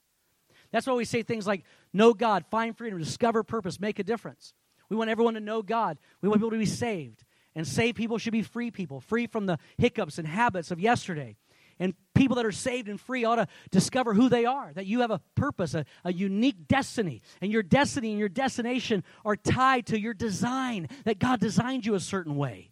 That's 0.71 0.85
why 0.85 0.93
we 0.93 1.05
say 1.05 1.23
things 1.23 1.47
like, 1.47 1.63
know 1.93 2.13
God, 2.13 2.45
find 2.51 2.77
freedom, 2.77 2.99
discover 2.99 3.43
purpose, 3.43 3.79
make 3.79 3.97
a 3.97 4.03
difference. 4.03 4.53
We 4.89 4.95
want 4.95 5.09
everyone 5.09 5.33
to 5.33 5.39
know 5.39 5.63
God. 5.63 5.97
We 6.21 6.29
want 6.29 6.41
people 6.41 6.51
to 6.51 6.57
be 6.57 6.65
saved. 6.65 7.23
And 7.55 7.67
saved 7.67 7.97
people 7.97 8.19
should 8.19 8.33
be 8.33 8.43
free 8.43 8.69
people, 8.69 9.01
free 9.01 9.25
from 9.25 9.47
the 9.47 9.57
hiccups 9.79 10.19
and 10.19 10.27
habits 10.27 10.69
of 10.69 10.79
yesterday. 10.79 11.37
And 11.79 11.93
people 12.15 12.35
that 12.37 12.45
are 12.45 12.51
saved 12.51 12.89
and 12.89 12.99
free 12.99 13.23
ought 13.23 13.35
to 13.35 13.47
discover 13.71 14.13
who 14.13 14.29
they 14.29 14.45
are, 14.45 14.71
that 14.73 14.85
you 14.85 15.01
have 15.01 15.11
a 15.11 15.21
purpose, 15.35 15.73
a, 15.73 15.85
a 16.03 16.11
unique 16.11 16.67
destiny. 16.67 17.21
And 17.41 17.51
your 17.51 17.63
destiny 17.63 18.11
and 18.11 18.19
your 18.19 18.29
destination 18.29 19.03
are 19.23 19.35
tied 19.35 19.85
to 19.87 19.99
your 19.99 20.13
design, 20.13 20.89
that 21.05 21.19
God 21.19 21.39
designed 21.39 21.85
you 21.85 21.93
a 21.93 21.99
certain 21.99 22.35
way. 22.35 22.71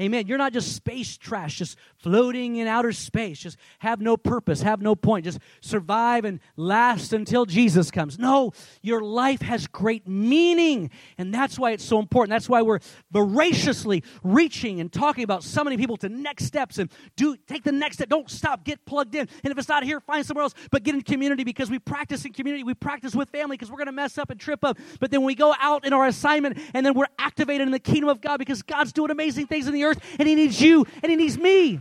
Amen. 0.00 0.26
You're 0.26 0.38
not 0.38 0.54
just 0.54 0.74
space 0.74 1.18
trash, 1.18 1.58
just 1.58 1.76
floating 1.98 2.56
in 2.56 2.66
outer 2.66 2.92
space, 2.92 3.38
just 3.38 3.58
have 3.80 4.00
no 4.00 4.16
purpose, 4.16 4.62
have 4.62 4.80
no 4.80 4.94
point, 4.94 5.26
just 5.26 5.38
survive 5.60 6.24
and 6.24 6.40
last 6.56 7.12
until 7.12 7.44
Jesus 7.44 7.90
comes. 7.90 8.18
No, 8.18 8.52
your 8.80 9.02
life 9.02 9.42
has 9.42 9.66
great 9.66 10.08
meaning. 10.08 10.90
And 11.18 11.32
that's 11.32 11.58
why 11.58 11.72
it's 11.72 11.84
so 11.84 11.98
important. 11.98 12.30
That's 12.30 12.48
why 12.48 12.62
we're 12.62 12.78
voraciously 13.10 14.02
reaching 14.24 14.80
and 14.80 14.90
talking 14.90 15.24
about 15.24 15.44
so 15.44 15.62
many 15.62 15.76
people 15.76 15.98
to 15.98 16.08
next 16.08 16.46
steps 16.46 16.78
and 16.78 16.90
do 17.16 17.36
take 17.36 17.62
the 17.62 17.72
next 17.72 17.96
step. 17.96 18.08
Don't 18.08 18.30
stop, 18.30 18.64
get 18.64 18.82
plugged 18.86 19.14
in. 19.14 19.28
And 19.44 19.52
if 19.52 19.58
it's 19.58 19.68
not 19.68 19.84
here, 19.84 20.00
find 20.00 20.24
somewhere 20.24 20.44
else, 20.44 20.54
but 20.70 20.84
get 20.84 20.94
in 20.94 21.02
community 21.02 21.44
because 21.44 21.70
we 21.70 21.78
practice 21.78 22.24
in 22.24 22.32
community. 22.32 22.64
We 22.64 22.72
practice 22.72 23.14
with 23.14 23.28
family 23.28 23.58
because 23.58 23.70
we're 23.70 23.76
going 23.76 23.86
to 23.86 23.92
mess 23.92 24.16
up 24.16 24.30
and 24.30 24.40
trip 24.40 24.64
up. 24.64 24.78
But 25.00 25.10
then 25.10 25.22
we 25.22 25.34
go 25.34 25.54
out 25.60 25.84
in 25.84 25.92
our 25.92 26.06
assignment 26.06 26.58
and 26.72 26.86
then 26.86 26.94
we're 26.94 27.04
activated 27.18 27.66
in 27.66 27.72
the 27.72 27.78
kingdom 27.78 28.08
of 28.08 28.22
God 28.22 28.38
because 28.38 28.62
God's 28.62 28.94
doing 28.94 29.10
amazing 29.10 29.48
things 29.48 29.66
in 29.66 29.74
the 29.74 29.82
earth 29.84 29.91
and 30.18 30.28
He 30.28 30.34
needs 30.34 30.60
you 30.60 30.86
and 31.02 31.10
He 31.10 31.16
needs 31.16 31.38
me. 31.38 31.80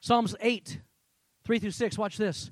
Psalms 0.00 0.34
8, 0.40 0.80
3 1.44 1.58
through 1.58 1.70
6. 1.70 1.98
Watch 1.98 2.16
this. 2.16 2.50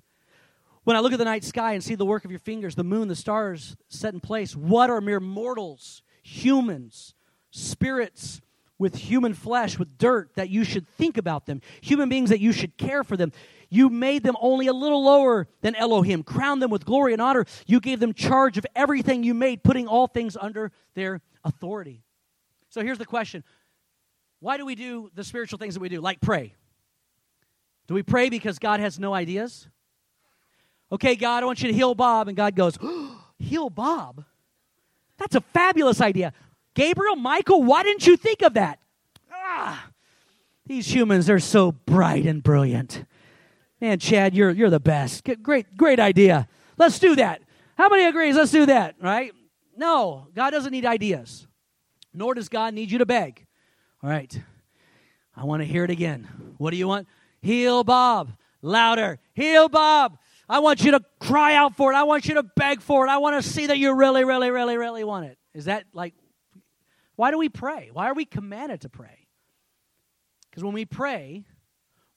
When 0.85 0.95
I 0.95 1.01
look 1.01 1.13
at 1.13 1.19
the 1.19 1.25
night 1.25 1.43
sky 1.43 1.73
and 1.73 1.83
see 1.83 1.95
the 1.95 2.05
work 2.07 2.25
of 2.25 2.31
your 2.31 2.39
fingers, 2.39 2.75
the 2.75 2.85
moon, 2.85 3.09
the 3.09 3.17
stars 3.17 3.77
set 3.89 4.15
in 4.15 4.21
place, 4.21 4.55
what 4.55 4.91
are 4.91 5.01
mere 5.01 5.21
mortals, 5.21 6.03
humans, 6.23 7.15
spirits 7.51 8.41
with 8.79 8.95
human 8.95 9.35
flesh, 9.35 9.79
with 9.79 9.99
dirt, 9.99 10.31
that 10.37 10.51
you 10.51 10.63
should 10.63 10.87
think 10.87 11.17
about 11.17 11.47
them? 11.47 11.61
Human 11.81 12.09
beings 12.09 12.31
that 12.31 12.41
you 12.41 12.53
should 12.53 12.77
care 12.77 13.03
for 13.03 13.17
them. 13.17 13.33
You 13.69 13.89
made 13.89 14.23
them 14.23 14.37
only 14.41 14.67
a 14.67 14.73
little 14.73 15.05
lower 15.05 15.49
than 15.61 15.75
Elohim, 15.75 16.23
crowned 16.23 16.63
them 16.63 16.71
with 16.71 16.85
glory 16.85 17.13
and 17.13 17.23
honor. 17.23 17.45
You 17.67 17.81
gave 17.81 18.01
them 18.01 18.15
charge 18.15 18.59
of 18.59 18.67
everything 18.75 19.25
you 19.25 19.35
made, 19.35 19.63
putting 19.63 19.89
all 19.89 20.07
things 20.07 20.37
under 20.41 20.71
their 20.95 21.21
authority. 21.45 22.03
So 22.69 22.83
here's 22.83 22.99
the 22.99 23.07
question 23.07 23.43
Why 24.41 24.57
do 24.57 24.65
we 24.65 24.75
do 24.75 25.11
the 25.15 25.25
spiritual 25.25 25.59
things 25.59 25.75
that 25.75 25.81
we 25.81 25.89
do, 25.89 26.01
like 26.01 26.21
pray? 26.21 26.55
Do 27.87 27.95
we 27.95 28.03
pray 28.03 28.29
because 28.29 28.59
God 28.59 28.81
has 28.81 28.99
no 28.99 29.15
ideas? 29.15 29.69
Okay, 30.91 31.17
God, 31.17 31.43
I 31.43 31.47
want 31.47 31.63
you 31.63 31.69
to 31.69 31.75
heal 31.75 31.95
Bob. 31.95 32.29
And 32.29 32.37
God 32.37 32.55
goes, 32.55 32.79
oh, 32.83 33.25
Heal 33.39 33.71
Bob? 33.71 34.25
That's 35.19 35.35
a 35.35 35.41
fabulous 35.41 36.01
idea. 36.01 36.33
Gabriel, 36.75 37.17
Michael, 37.17 37.63
why 37.63 37.83
didn't 37.83 38.07
you 38.07 38.17
think 38.17 38.43
of 38.43 38.55
that? 38.55 38.79
Ah, 39.33 39.89
these 40.67 40.93
humans 40.95 41.31
are 41.31 41.39
so 41.39 41.73
bright 41.73 42.27
and 42.27 42.43
brilliant. 42.43 43.05
Man, 43.81 43.99
Chad, 43.99 44.35
you're, 44.35 44.51
you're 44.51 44.71
the 44.71 44.81
best. 44.81 45.29
Great, 45.43 45.77
great 45.77 46.01
idea. 46.01 46.49
Let's 46.79 46.99
do 46.99 47.17
that. 47.17 47.43
How 47.77 47.89
many 47.89 48.05
agrees? 48.05 48.37
Let's 48.37 48.51
do 48.51 48.67
that, 48.67 48.97
right? 49.03 49.33
No, 49.77 50.29
God 50.35 50.51
doesn't 50.51 50.73
need 50.73 50.87
ideas, 50.87 51.47
nor 52.15 52.35
does 52.35 52.49
God 52.49 52.73
need 52.73 52.91
you 52.91 52.99
to 52.99 53.07
beg. 53.07 53.47
All 54.03 54.09
right, 54.09 54.41
I 55.37 55.45
want 55.45 55.63
to 55.63 55.67
hear 55.67 55.85
it 55.85 55.91
again. 55.91 56.27
What 56.57 56.71
do 56.71 56.77
you 56.77 56.89
want? 56.89 57.07
Heal 57.43 57.85
Bob. 57.85 58.33
Louder. 58.63 59.19
Heal 59.35 59.69
Bob. 59.69 60.19
I 60.49 60.61
want 60.61 60.83
you 60.83 60.93
to 60.93 61.01
cry 61.21 61.55
out 61.55 61.77
for 61.77 61.93
it. 61.93 61.97
I 61.97 62.05
want 62.05 62.27
you 62.27 62.35
to 62.35 62.43
beg 62.43 62.81
for 62.81 63.07
it. 63.07 63.11
I 63.11 63.19
want 63.19 63.43
to 63.43 63.49
see 63.49 63.67
that 63.67 63.79
you 63.79 63.95
really, 63.95 64.25
really, 64.25 64.51
really, 64.51 64.79
really 64.79 65.05
want 65.05 65.27
it. 65.27 65.39
Is 65.55 65.67
that 65.67 65.85
like, 65.93 66.15
why 67.17 67.31
do 67.31 67.39
we 67.39 67.49
pray? 67.49 67.91
Why 67.93 68.09
are 68.09 68.15
we 68.15 68.25
commanded 68.25 68.83
to 68.83 68.89
pray? 68.89 69.27
Because 70.51 70.65
when 70.65 70.73
we 70.73 70.85
pray, 70.85 71.45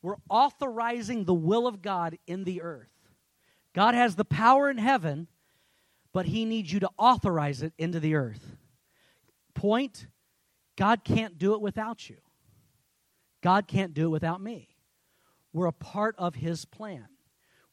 we're 0.02 0.16
authorizing 0.30 1.26
the 1.26 1.34
will 1.34 1.68
of 1.68 1.82
God 1.82 2.18
in 2.28 2.44
the 2.44 2.62
earth. 2.62 2.90
God 3.74 3.94
has 3.94 4.16
the 4.16 4.26
power 4.26 4.70
in 4.70 4.78
heaven 4.78 5.28
but 6.14 6.26
He 6.26 6.46
needs 6.46 6.72
you 6.72 6.80
to 6.82 6.90
authorize 6.98 7.62
it 7.62 7.74
into 7.78 8.00
the 8.00 8.16
earth. 8.16 8.56
Point 9.54 10.08
God 10.78 11.04
can't 11.04 11.38
do 11.38 11.54
it 11.54 11.62
without 11.62 12.10
you, 12.10 12.18
God 13.42 13.68
can't 13.68 13.94
do 13.94 14.06
it 14.06 14.10
without 14.10 14.42
me. 14.42 14.70
We're 15.52 15.68
a 15.68 15.74
part 15.74 16.16
of 16.18 16.36
His 16.36 16.66
plan. 16.66 17.08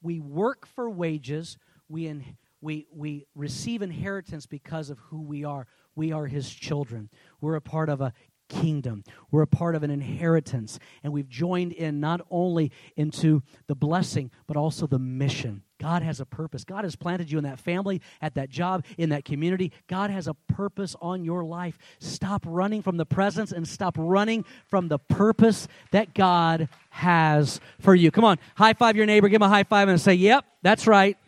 We 0.02 0.20
work 0.20 0.66
for 0.66 0.88
wages, 0.88 1.58
we, 1.88 2.06
in, 2.06 2.36
we, 2.60 2.86
we 2.92 3.26
receive 3.34 3.82
inheritance 3.82 4.46
because 4.46 4.88
of 4.90 4.98
who 4.98 5.22
we 5.22 5.44
are. 5.44 5.66
We 5.94 6.12
are 6.12 6.26
His 6.26 6.50
children. 6.50 7.10
We're 7.40 7.56
a 7.56 7.60
part 7.60 7.88
of 7.88 8.00
a 8.00 8.12
kingdom. 8.48 9.04
We're 9.30 9.42
a 9.42 9.46
part 9.46 9.74
of 9.74 9.82
an 9.82 9.90
inheritance, 9.90 10.78
and 11.02 11.12
we've 11.12 11.28
joined 11.28 11.72
in 11.72 12.00
not 12.00 12.20
only 12.30 12.72
into 12.96 13.42
the 13.66 13.74
blessing, 13.74 14.30
but 14.46 14.56
also 14.56 14.86
the 14.86 14.98
mission. 14.98 15.62
God 15.78 16.02
has 16.02 16.20
a 16.20 16.24
purpose. 16.24 16.64
God 16.64 16.84
has 16.84 16.96
planted 16.96 17.30
you 17.30 17.38
in 17.38 17.44
that 17.44 17.60
family, 17.60 18.00
at 18.22 18.34
that 18.34 18.48
job, 18.48 18.84
in 18.96 19.10
that 19.10 19.24
community. 19.24 19.72
God 19.88 20.10
has 20.10 20.26
a 20.26 20.34
purpose 20.34 20.96
on 21.02 21.24
your 21.24 21.44
life. 21.44 21.78
Stop 21.98 22.44
running 22.46 22.82
from 22.82 22.96
the 22.96 23.04
presence 23.04 23.52
and 23.52 23.68
stop 23.68 23.94
running 23.98 24.44
from 24.68 24.88
the 24.88 24.98
purpose 24.98 25.68
that 25.92 26.14
God 26.14 26.68
has 26.90 27.60
for 27.80 27.94
you. 27.94 28.10
Come 28.10 28.24
on, 28.24 28.38
high 28.54 28.72
five 28.72 28.96
your 28.96 29.06
neighbor, 29.06 29.28
give 29.28 29.42
him 29.42 29.46
a 29.46 29.48
high 29.48 29.64
five, 29.64 29.88
and 29.88 30.00
say, 30.00 30.14
Yep, 30.14 30.44
that's 30.62 30.86
right. 30.86 31.18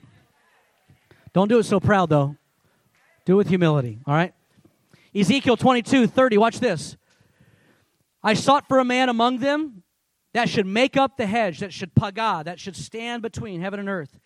Don't 1.32 1.48
do 1.48 1.58
it 1.58 1.64
so 1.64 1.78
proud, 1.78 2.08
though. 2.08 2.36
Do 3.24 3.34
it 3.34 3.36
with 3.36 3.48
humility, 3.48 3.98
all 4.06 4.14
right? 4.14 4.32
Ezekiel 5.14 5.56
22 5.56 6.06
30, 6.06 6.38
watch 6.38 6.60
this. 6.60 6.96
I 8.22 8.34
sought 8.34 8.68
for 8.68 8.78
a 8.78 8.84
man 8.84 9.08
among 9.08 9.38
them 9.38 9.82
that 10.34 10.48
should 10.48 10.66
make 10.66 10.96
up 10.96 11.16
the 11.16 11.26
hedge, 11.26 11.60
that 11.60 11.72
should 11.72 11.94
pagah, 11.94 12.44
that 12.44 12.60
should 12.60 12.76
stand 12.76 13.22
between 13.22 13.60
heaven 13.60 13.80
and 13.80 13.88
earth. 13.88 14.18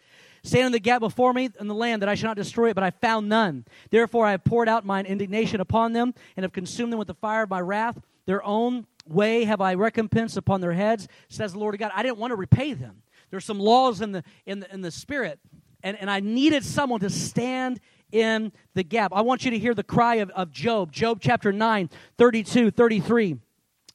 Stand 0.43 0.67
in 0.67 0.73
the 0.73 0.81
gap 0.81 1.01
before 1.01 1.33
me 1.33 1.51
in 1.61 1.69
the 1.69 1.75
land 1.75 2.03
that 2.03 2.09
I 2.09 2.15
should 2.17 2.27
not 2.27 2.37
destroy 2.37 2.71
it, 2.71 2.75
but 2.75 2.83
I 2.83 2.91
found 2.91 3.29
none. 3.29 3.65
Therefore 3.91 4.27
I 4.27 4.33
have 4.33 4.43
poured 4.45 4.69
out 4.69 4.85
mine 4.85 5.07
indignation 5.07 5.61
upon 5.61 5.93
them 5.93 6.15
and 6.37 6.43
have 6.43 6.53
consumed 6.53 6.93
them 6.93 6.99
with 6.99 7.09
the 7.09 7.15
fire 7.15 7.43
of 7.43 7.51
my 7.51 7.61
wrath. 7.61 8.01
Their 8.27 8.43
own 8.43 8.87
way 9.07 9.45
have 9.45 9.61
I 9.61 9.75
recompensed 9.75 10.37
upon 10.37 10.61
their 10.61 10.73
heads, 10.73 11.07
says 11.29 11.53
the 11.53 11.61
Lord 11.61 11.79
God. 11.79 11.93
I 11.95 12.03
didn't 12.03 12.19
want 12.19 12.33
to 12.33 12.37
repay 12.37 12.73
them. 12.73 13.03
There's 13.31 13.45
some 13.45 13.61
laws 13.61 14.01
in 14.01 14.13
the 14.13 14.25
in 14.45 14.61
the, 14.61 14.73
in 14.75 14.81
the 14.81 14.91
spirit 14.91 15.39
and, 15.83 15.97
and 15.99 16.11
I 16.11 16.21
needed 16.21 16.65
someone 16.65 17.01
to 17.01 17.11
stand 17.11 17.81
in 18.11 18.53
the 18.75 18.85
gap. 18.85 19.13
I 19.15 19.23
want 19.23 19.45
you 19.45 19.51
to 19.51 19.59
hear 19.59 19.75
the 19.75 19.83
cry 19.83 20.17
of, 20.17 20.31
of 20.31 20.51
Job, 20.51 20.93
Job 20.93 21.19
chapter 21.21 21.53
9, 21.53 21.91
32, 22.19 22.71
33. 22.71 23.39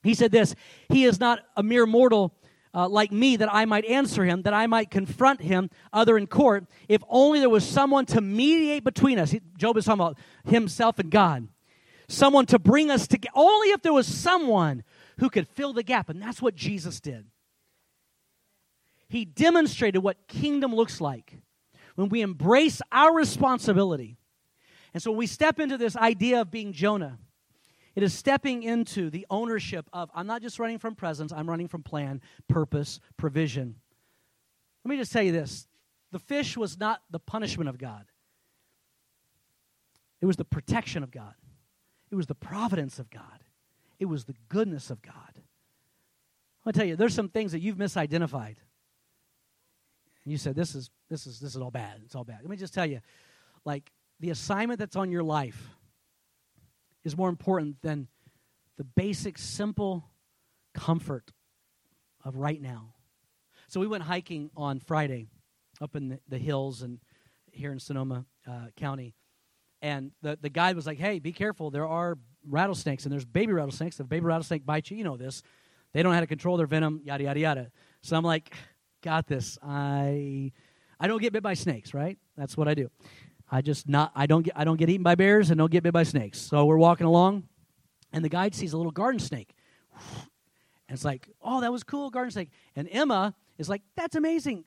He 0.08 0.14
said 0.14 0.32
this 0.32 0.56
He 0.88 1.04
is 1.04 1.20
not 1.20 1.40
a 1.58 1.62
mere 1.62 1.86
mortal 1.86 2.34
uh, 2.74 2.88
like 2.88 3.12
me 3.12 3.36
that 3.36 3.54
I 3.54 3.66
might 3.66 3.84
answer 3.86 4.24
him, 4.24 4.44
that 4.44 4.54
I 4.54 4.66
might 4.66 4.90
confront 4.90 5.42
him, 5.42 5.70
other 5.92 6.18
in 6.18 6.28
court, 6.28 6.66
if 6.88 7.02
only 7.10 7.40
there 7.40 7.50
was 7.50 7.68
someone 7.68 8.06
to 8.08 8.22
mediate 8.22 8.86
between 8.86 9.20
us. 9.20 9.36
Job 9.58 9.76
is 9.76 9.86
talking 9.86 10.02
about 10.02 10.18
himself 10.46 11.00
and 11.00 11.12
God. 11.12 11.50
Someone 12.08 12.46
to 12.46 12.60
bring 12.60 12.90
us 12.90 13.06
together. 13.06 13.34
Only 13.36 13.72
if 13.72 13.82
there 13.82 13.92
was 13.92 14.08
someone 14.08 14.84
who 15.20 15.30
could 15.30 15.46
fill 15.46 15.74
the 15.74 15.84
gap. 15.84 16.08
And 16.08 16.22
that's 16.22 16.42
what 16.42 16.56
Jesus 16.56 17.02
did. 17.02 17.26
He 19.10 19.26
demonstrated 19.26 20.02
what 20.02 20.28
kingdom 20.30 20.74
looks 20.74 21.02
like 21.02 21.42
when 21.96 22.08
we 22.08 22.22
embrace 22.22 22.82
our 22.94 23.14
responsibility. 23.14 24.18
And 24.94 25.04
so 25.04 25.12
when 25.12 25.18
we 25.18 25.28
step 25.28 25.60
into 25.60 25.78
this 25.78 25.98
idea 25.98 26.42
of 26.42 26.52
being 26.52 26.72
Jonah, 26.72 27.18
it 27.98 28.04
is 28.04 28.14
stepping 28.14 28.62
into 28.62 29.10
the 29.10 29.26
ownership 29.28 29.90
of 29.92 30.12
I'm 30.14 30.28
not 30.28 30.44
just 30.44 30.60
running 30.60 30.78
from 30.78 30.94
presence, 30.94 31.34
I'm 31.34 31.50
running 31.50 31.68
from 31.68 31.82
plan, 31.82 32.22
purpose, 32.48 33.00
provision. 33.18 33.74
Let 34.86 34.92
me 34.92 34.98
just 34.98 35.12
tell 35.12 35.24
you 35.24 35.32
this 35.32 35.68
the 36.12 36.20
fish 36.20 36.56
was 36.56 36.78
not 36.80 37.02
the 37.10 37.18
punishment 37.18 37.70
of 37.70 37.80
God, 37.80 38.06
it 40.22 40.28
was 40.28 40.36
the 40.36 40.46
protection 40.46 41.02
of 41.02 41.10
God, 41.10 41.34
it 42.12 42.16
was 42.16 42.28
the 42.28 42.36
providence 42.36 43.00
of 43.00 43.10
God, 43.10 43.44
it 43.98 44.06
was 44.06 44.26
the 44.26 44.36
goodness 44.48 44.92
of 44.92 45.02
God. 45.02 45.42
I'll 46.68 46.74
tell 46.74 46.86
you, 46.86 46.98
there's 46.98 47.16
some 47.16 47.30
things 47.30 47.52
that 47.54 47.62
you've 47.62 47.78
misidentified. 47.78 48.58
And 50.24 50.32
you 50.32 50.38
said, 50.38 50.56
This 50.56 50.76
is 50.76 50.92
this 51.10 51.26
is 51.26 51.40
this 51.40 51.56
is 51.56 51.62
all 51.64 51.72
bad. 51.72 52.02
It's 52.06 52.14
all 52.14 52.26
bad. 52.26 52.42
Let 52.44 52.52
me 52.52 52.58
just 52.58 52.76
tell 52.76 52.86
you, 52.86 53.02
like 53.66 53.92
the 54.20 54.30
assignment 54.30 54.78
that's 54.78 54.96
on 54.96 55.10
your 55.10 55.24
life 55.24 55.76
is 57.08 57.18
more 57.18 57.30
important 57.30 57.82
than 57.82 58.08
the 58.78 58.84
basic, 58.84 59.38
simple 59.38 60.06
comfort 60.74 61.32
of 62.24 62.36
right 62.36 62.62
now. 62.62 62.94
So 63.70 63.80
we 63.80 63.88
went 63.88 64.04
hiking 64.04 64.52
on 64.58 64.82
Friday 64.82 65.28
up 65.82 65.96
in 65.96 66.10
the, 66.10 66.20
the 66.28 66.38
hills 66.38 66.82
and 66.82 67.00
here 67.52 67.72
in 67.72 67.80
Sonoma 67.80 68.26
uh, 68.46 68.68
County. 68.76 69.16
And 69.82 70.12
the, 70.22 70.38
the 70.42 70.50
guide 70.50 70.76
was 70.76 70.86
like, 70.86 70.98
hey, 70.98 71.20
be 71.20 71.32
careful. 71.32 71.72
There 71.72 71.88
are 71.88 72.18
rattlesnakes, 72.46 73.06
and 73.06 73.12
there's 73.12 73.26
baby 73.26 73.54
rattlesnakes. 73.54 73.96
If 74.00 74.06
a 74.06 74.10
baby 74.10 74.26
rattlesnake 74.26 74.66
bites 74.66 74.92
you, 74.92 74.98
you 74.98 75.06
know 75.06 75.18
this. 75.18 75.44
They 75.94 76.04
don't 76.04 76.12
know 76.12 76.16
how 76.16 76.22
to 76.22 76.28
control 76.28 76.58
their 76.58 76.68
venom, 76.68 77.00
yada, 77.06 77.24
yada, 77.24 77.40
yada. 77.40 77.72
So 78.02 78.18
I'm 78.18 78.24
like, 78.24 78.54
got 79.02 79.28
this. 79.28 79.58
I, 79.64 80.52
I 81.00 81.08
don't 81.08 81.22
get 81.22 81.32
bit 81.32 81.44
by 81.44 81.54
snakes, 81.54 81.94
right? 81.94 82.18
That's 82.36 82.58
what 82.58 82.68
I 82.68 82.74
do. 82.74 82.90
I 83.50 83.62
just 83.62 83.88
not 83.88 84.12
I 84.16 84.26
don't 84.26 84.44
get 84.44 84.54
I 84.58 84.64
don't 84.64 84.78
get 84.78 84.90
eaten 84.90 85.04
by 85.04 85.16
bears 85.16 85.50
and 85.50 85.58
don't 85.58 85.72
get 85.72 85.84
bit 85.84 85.94
by 85.94 86.04
snakes. 86.04 86.40
So 86.40 86.66
we're 86.66 86.78
walking 86.78 87.08
along, 87.08 87.44
and 88.12 88.24
the 88.24 88.30
guide 88.30 88.54
sees 88.54 88.74
a 88.74 88.78
little 88.78 88.92
garden 88.92 89.20
snake, 89.20 89.54
and 89.94 90.96
it's 90.96 91.06
like, 91.06 91.30
oh, 91.42 91.62
that 91.62 91.72
was 91.72 91.84
cool, 91.84 92.10
garden 92.10 92.32
snake. 92.32 92.50
And 92.76 92.88
Emma 92.92 93.36
is 93.58 93.70
like, 93.70 93.82
that's 93.96 94.16
amazing. 94.16 94.66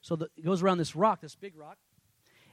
So 0.00 0.16
the, 0.16 0.28
it 0.36 0.44
goes 0.44 0.62
around 0.62 0.78
this 0.78 0.94
rock, 0.94 1.20
this 1.20 1.34
big 1.34 1.56
rock, 1.56 1.78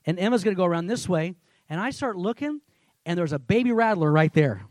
and 0.06 0.20
Emma's 0.20 0.44
to 0.44 0.54
go 0.56 0.66
around 0.66 0.88
this 0.88 1.08
way, 1.08 1.36
and 1.70 1.80
I 1.80 1.92
start 1.92 2.18
looking, 2.18 2.62
and 3.06 3.18
there's 3.18 3.34
a 3.34 3.40
baby 3.40 3.72
rattler 3.72 4.12
right 4.12 4.34
there, 4.34 4.66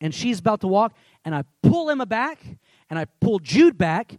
and 0.00 0.14
she's 0.14 0.38
about 0.38 0.60
to 0.62 0.68
walk, 0.68 0.94
and 1.24 1.34
I 1.34 1.44
pull 1.62 1.90
Emma 1.90 2.06
back, 2.06 2.40
and 2.88 2.98
I 2.98 3.06
pull 3.20 3.38
Jude 3.38 3.76
back, 3.76 4.18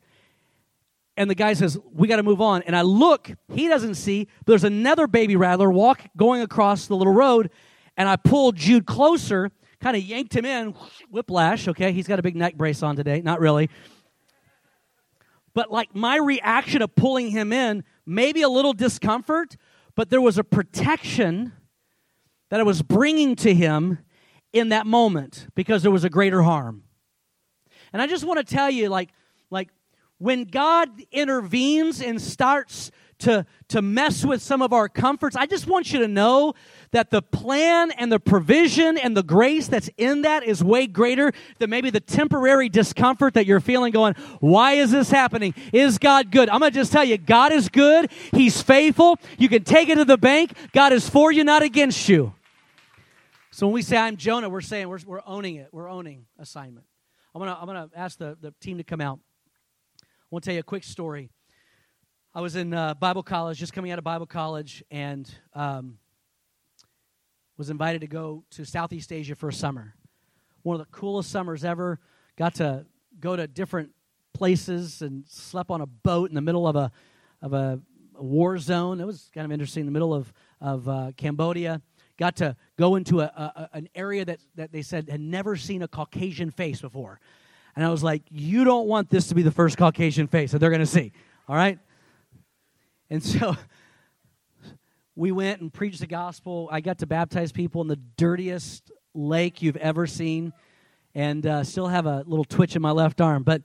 and 1.17 1.29
the 1.29 1.35
guy 1.35 1.53
says, 1.53 1.77
We 1.91 2.07
got 2.07 2.17
to 2.17 2.23
move 2.23 2.39
on. 2.39 2.61
And 2.61 2.75
I 2.75 2.83
look, 2.83 3.31
he 3.51 3.67
doesn't 3.67 3.95
see, 3.95 4.27
there's 4.45 4.63
another 4.63 5.07
baby 5.07 5.35
rattler 5.35 5.69
walk 5.69 6.01
going 6.15 6.41
across 6.41 6.85
the 6.85 6.95
little 6.95 7.13
road. 7.13 7.49
And 7.97 8.07
I 8.07 8.15
pulled 8.15 8.55
Jude 8.55 8.85
closer, 8.85 9.49
kind 9.81 9.97
of 9.97 10.03
yanked 10.03 10.35
him 10.35 10.45
in, 10.45 10.75
whiplash, 11.09 11.67
okay? 11.67 11.91
He's 11.91 12.07
got 12.07 12.19
a 12.19 12.21
big 12.21 12.35
neck 12.35 12.55
brace 12.55 12.83
on 12.83 12.95
today. 12.95 13.21
Not 13.21 13.39
really. 13.39 13.69
But 15.55 15.71
like 15.71 15.95
my 15.95 16.17
reaction 16.17 16.83
of 16.83 16.95
pulling 16.95 17.31
him 17.31 17.51
in, 17.51 17.83
maybe 18.05 18.43
a 18.43 18.49
little 18.49 18.73
discomfort, 18.73 19.57
but 19.95 20.11
there 20.11 20.21
was 20.21 20.37
a 20.37 20.43
protection 20.43 21.53
that 22.49 22.59
I 22.59 22.63
was 22.63 22.83
bringing 22.83 23.35
to 23.37 23.53
him 23.53 23.97
in 24.53 24.69
that 24.69 24.85
moment 24.85 25.47
because 25.55 25.81
there 25.81 25.91
was 25.91 26.03
a 26.03 26.09
greater 26.09 26.43
harm. 26.43 26.83
And 27.91 28.01
I 28.01 28.05
just 28.05 28.23
want 28.23 28.37
to 28.37 28.55
tell 28.55 28.69
you, 28.69 28.89
like, 28.89 29.09
like 29.49 29.69
when 30.19 30.45
God 30.45 30.89
intervenes 31.11 32.01
and 32.01 32.21
starts 32.21 32.91
to, 33.19 33.45
to 33.69 33.81
mess 33.81 34.23
with 34.23 34.41
some 34.41 34.61
of 34.61 34.73
our 34.73 34.87
comforts, 34.87 35.35
I 35.35 35.47
just 35.47 35.67
want 35.67 35.91
you 35.91 35.99
to 35.99 36.07
know 36.07 36.53
that 36.91 37.09
the 37.09 37.21
plan 37.21 37.91
and 37.91 38.11
the 38.11 38.19
provision 38.19 38.97
and 38.97 39.17
the 39.17 39.23
grace 39.23 39.67
that's 39.67 39.89
in 39.97 40.21
that 40.21 40.43
is 40.43 40.63
way 40.63 40.85
greater 40.85 41.31
than 41.57 41.69
maybe 41.69 41.89
the 41.89 41.99
temporary 41.99 42.69
discomfort 42.69 43.33
that 43.33 43.45
you're 43.45 43.59
feeling 43.59 43.91
going, 43.91 44.13
why 44.39 44.73
is 44.73 44.91
this 44.91 45.09
happening? 45.09 45.55
Is 45.73 45.97
God 45.97 46.31
good? 46.31 46.49
I'm 46.49 46.59
going 46.59 46.71
to 46.71 46.77
just 46.77 46.91
tell 46.91 47.03
you, 47.03 47.17
God 47.17 47.51
is 47.51 47.69
good. 47.69 48.11
He's 48.31 48.61
faithful. 48.61 49.17
You 49.37 49.49
can 49.49 49.63
take 49.63 49.89
it 49.89 49.95
to 49.95 50.05
the 50.05 50.17
bank. 50.17 50.53
God 50.71 50.93
is 50.93 51.09
for 51.09 51.31
you, 51.31 51.43
not 51.43 51.63
against 51.63 52.07
you. 52.07 52.33
So 53.49 53.65
when 53.65 53.73
we 53.73 53.81
say 53.81 53.97
I'm 53.97 54.17
Jonah, 54.17 54.49
we're 54.49 54.61
saying 54.61 54.87
we're, 54.87 54.99
we're 55.07 55.21
owning 55.25 55.55
it. 55.55 55.69
We're 55.71 55.89
owning 55.89 56.27
assignment. 56.37 56.85
I'm 57.33 57.39
going 57.39 57.51
to 57.53 57.59
I'm 57.59 57.65
going 57.65 57.89
to 57.89 57.97
ask 57.97 58.17
the, 58.17 58.37
the 58.39 58.53
team 58.61 58.77
to 58.77 58.83
come 58.83 59.01
out. 59.01 59.19
I 60.27 60.35
want 60.35 60.43
to 60.43 60.49
tell 60.49 60.55
you 60.55 60.59
a 60.59 60.63
quick 60.63 60.83
story. 60.83 61.29
I 62.35 62.41
was 62.41 62.57
in 62.57 62.73
uh, 62.73 62.95
Bible 62.95 63.23
college, 63.23 63.57
just 63.57 63.71
coming 63.71 63.91
out 63.91 63.97
of 63.97 64.03
Bible 64.03 64.25
college, 64.25 64.83
and 64.91 65.33
um, 65.53 65.99
was 67.55 67.69
invited 67.69 68.01
to 68.01 68.07
go 68.07 68.43
to 68.49 68.65
Southeast 68.65 69.13
Asia 69.13 69.35
for 69.35 69.47
a 69.47 69.53
summer. 69.53 69.95
One 70.63 70.77
of 70.77 70.85
the 70.85 70.91
coolest 70.91 71.31
summers 71.31 71.63
ever. 71.63 72.01
Got 72.35 72.55
to 72.55 72.85
go 73.21 73.37
to 73.37 73.47
different 73.47 73.91
places 74.33 75.01
and 75.01 75.23
slept 75.29 75.71
on 75.71 75.79
a 75.79 75.85
boat 75.85 76.27
in 76.27 76.35
the 76.35 76.41
middle 76.41 76.67
of 76.67 76.75
a 76.75 76.91
of 77.41 77.53
a, 77.53 77.79
war 78.13 78.57
zone. 78.57 78.99
It 78.99 79.05
was 79.05 79.29
kind 79.33 79.45
of 79.45 79.53
interesting. 79.53 79.81
In 79.81 79.85
the 79.85 79.93
middle 79.93 80.13
of 80.13 80.33
of 80.59 80.89
uh, 80.89 81.11
Cambodia, 81.15 81.81
got 82.17 82.35
to 82.37 82.57
go 82.77 82.95
into 82.97 83.21
a, 83.21 83.25
a, 83.25 83.69
an 83.71 83.87
area 83.95 84.25
that 84.25 84.41
that 84.55 84.73
they 84.73 84.81
said 84.81 85.07
had 85.07 85.21
never 85.21 85.55
seen 85.55 85.83
a 85.83 85.87
Caucasian 85.87 86.51
face 86.51 86.81
before. 86.81 87.21
And 87.77 87.85
I 87.85 87.89
was 87.89 88.01
like, 88.01 88.23
you 88.31 88.63
don't 88.63 88.87
want 88.87 89.11
this 89.11 89.27
to 89.27 89.35
be 89.35 89.43
the 89.43 89.51
first 89.51 89.77
Caucasian 89.77 90.25
face 90.25 90.51
that 90.51 90.57
they're 90.57 90.71
going 90.71 90.79
to 90.79 90.87
see. 90.87 91.11
All 91.47 91.55
right? 91.55 91.77
And 93.11 93.23
so 93.23 93.55
we 95.15 95.31
went 95.31 95.61
and 95.61 95.71
preached 95.71 95.99
the 95.99 96.07
gospel. 96.07 96.69
I 96.71 96.81
got 96.81 96.97
to 96.97 97.05
baptize 97.05 97.51
people 97.51 97.81
in 97.81 97.87
the 97.87 97.99
dirtiest 98.17 98.91
lake 99.13 99.61
you've 99.61 99.77
ever 99.77 100.07
seen 100.07 100.53
and 101.13 101.45
uh, 101.45 101.63
still 101.63 101.85
have 101.85 102.07
a 102.07 102.23
little 102.25 102.45
twitch 102.45 102.75
in 102.75 102.81
my 102.81 102.89
left 102.89 103.21
arm. 103.21 103.43
But 103.43 103.61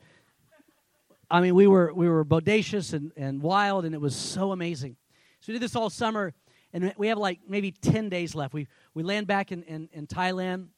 I 1.31 1.41
mean, 1.41 1.55
we 1.55 1.67
were, 1.67 1.91
we 1.95 2.07
were 2.07 2.23
bodacious 2.23 2.93
and, 2.93 3.13
and 3.17 3.41
wild, 3.41 3.87
and 3.87 3.95
it 3.95 4.01
was 4.03 4.15
so 4.15 4.53
amazing. 4.53 4.97
So 5.41 5.45
we 5.49 5.55
did 5.55 5.63
this 5.63 5.75
all 5.75 5.89
summer, 5.89 6.35
and 6.75 6.93
we 6.99 7.09
have 7.09 7.17
like 7.17 7.41
maybe 7.49 7.71
10 7.71 8.11
days 8.11 8.35
left. 8.35 8.53
We, 8.53 8.69
we 8.93 9.05
land 9.05 9.27
back 9.27 9.53
in, 9.53 9.63
in, 9.63 9.89
in 9.91 10.07
Thailand, 10.07 10.53
and 10.55 10.69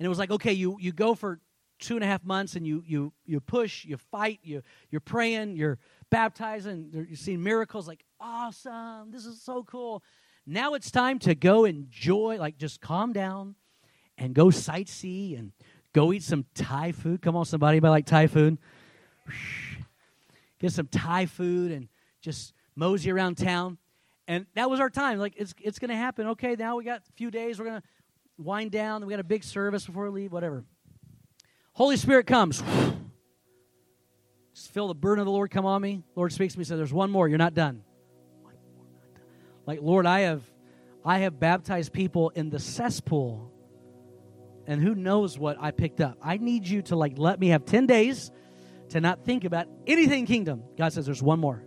it 0.00 0.08
was 0.08 0.18
like, 0.18 0.32
okay, 0.32 0.52
you, 0.52 0.76
you 0.80 0.90
go 0.90 1.14
for 1.14 1.38
two 1.82 1.96
and 1.96 2.04
a 2.04 2.06
half 2.06 2.24
months 2.24 2.56
and 2.56 2.66
you 2.66 2.82
you 2.86 3.12
you 3.26 3.40
push, 3.40 3.84
you 3.84 3.96
fight, 3.96 4.40
you 4.42 4.62
you're 4.90 5.00
praying, 5.00 5.56
you're 5.56 5.78
baptizing, 6.10 6.90
you're 6.92 7.16
seeing 7.16 7.42
miracles. 7.42 7.86
Like 7.86 8.04
awesome, 8.20 9.10
this 9.10 9.26
is 9.26 9.42
so 9.42 9.64
cool. 9.64 10.02
Now 10.46 10.74
it's 10.74 10.90
time 10.90 11.18
to 11.20 11.34
go 11.34 11.64
enjoy, 11.64 12.38
like 12.38 12.56
just 12.56 12.80
calm 12.80 13.12
down 13.12 13.56
and 14.16 14.34
go 14.34 14.46
sightsee 14.46 15.38
and 15.38 15.52
go 15.92 16.12
eat 16.12 16.22
some 16.22 16.46
Thai 16.54 16.92
food. 16.92 17.20
Come 17.20 17.36
on, 17.36 17.44
somebody, 17.44 17.76
anybody 17.76 17.90
like 17.90 18.06
Thai 18.06 18.26
food? 18.28 18.58
Get 20.58 20.72
some 20.72 20.86
Thai 20.86 21.26
food 21.26 21.72
and 21.72 21.88
just 22.20 22.54
mosey 22.76 23.10
around 23.10 23.36
town. 23.36 23.78
And 24.28 24.46
that 24.54 24.70
was 24.70 24.80
our 24.80 24.90
time. 24.90 25.18
Like 25.18 25.34
it's 25.36 25.54
it's 25.60 25.78
to 25.80 25.96
happen. 25.96 26.28
Okay, 26.28 26.54
now 26.56 26.76
we 26.76 26.84
got 26.84 27.00
a 27.00 27.12
few 27.14 27.30
days. 27.30 27.58
We're 27.58 27.66
to 27.80 27.82
wind 28.38 28.70
down. 28.70 29.04
We 29.04 29.10
got 29.10 29.20
a 29.20 29.24
big 29.24 29.44
service 29.44 29.86
before 29.86 30.04
we 30.04 30.22
leave. 30.22 30.32
Whatever. 30.32 30.64
Holy 31.72 31.96
Spirit 31.96 32.26
comes. 32.26 32.62
Just 34.54 34.72
feel 34.72 34.88
the 34.88 34.94
burden 34.94 35.20
of 35.20 35.26
the 35.26 35.32
Lord 35.32 35.50
come 35.50 35.64
on 35.64 35.80
me. 35.80 36.02
Lord 36.14 36.32
speaks 36.32 36.52
to 36.54 36.58
me, 36.58 36.64
says, 36.64 36.76
There's 36.78 36.92
one 36.92 37.10
more, 37.10 37.28
you're 37.28 37.38
not 37.38 37.54
done. 37.54 37.82
Like, 39.66 39.80
Lord, 39.80 40.06
I 40.06 40.20
have 40.20 40.42
I 41.04 41.18
have 41.18 41.40
baptized 41.40 41.92
people 41.92 42.30
in 42.30 42.50
the 42.50 42.58
cesspool. 42.58 43.50
And 44.66 44.80
who 44.80 44.94
knows 44.94 45.36
what 45.36 45.56
I 45.60 45.72
picked 45.72 46.00
up. 46.00 46.18
I 46.22 46.36
need 46.36 46.66
you 46.68 46.82
to 46.82 46.96
like 46.96 47.14
let 47.16 47.40
me 47.40 47.48
have 47.48 47.64
10 47.64 47.86
days 47.86 48.30
to 48.90 49.00
not 49.00 49.24
think 49.24 49.44
about 49.44 49.66
anything 49.86 50.26
kingdom. 50.26 50.62
God 50.78 50.92
says 50.92 51.06
there's 51.06 51.22
one 51.22 51.40
more. 51.40 51.64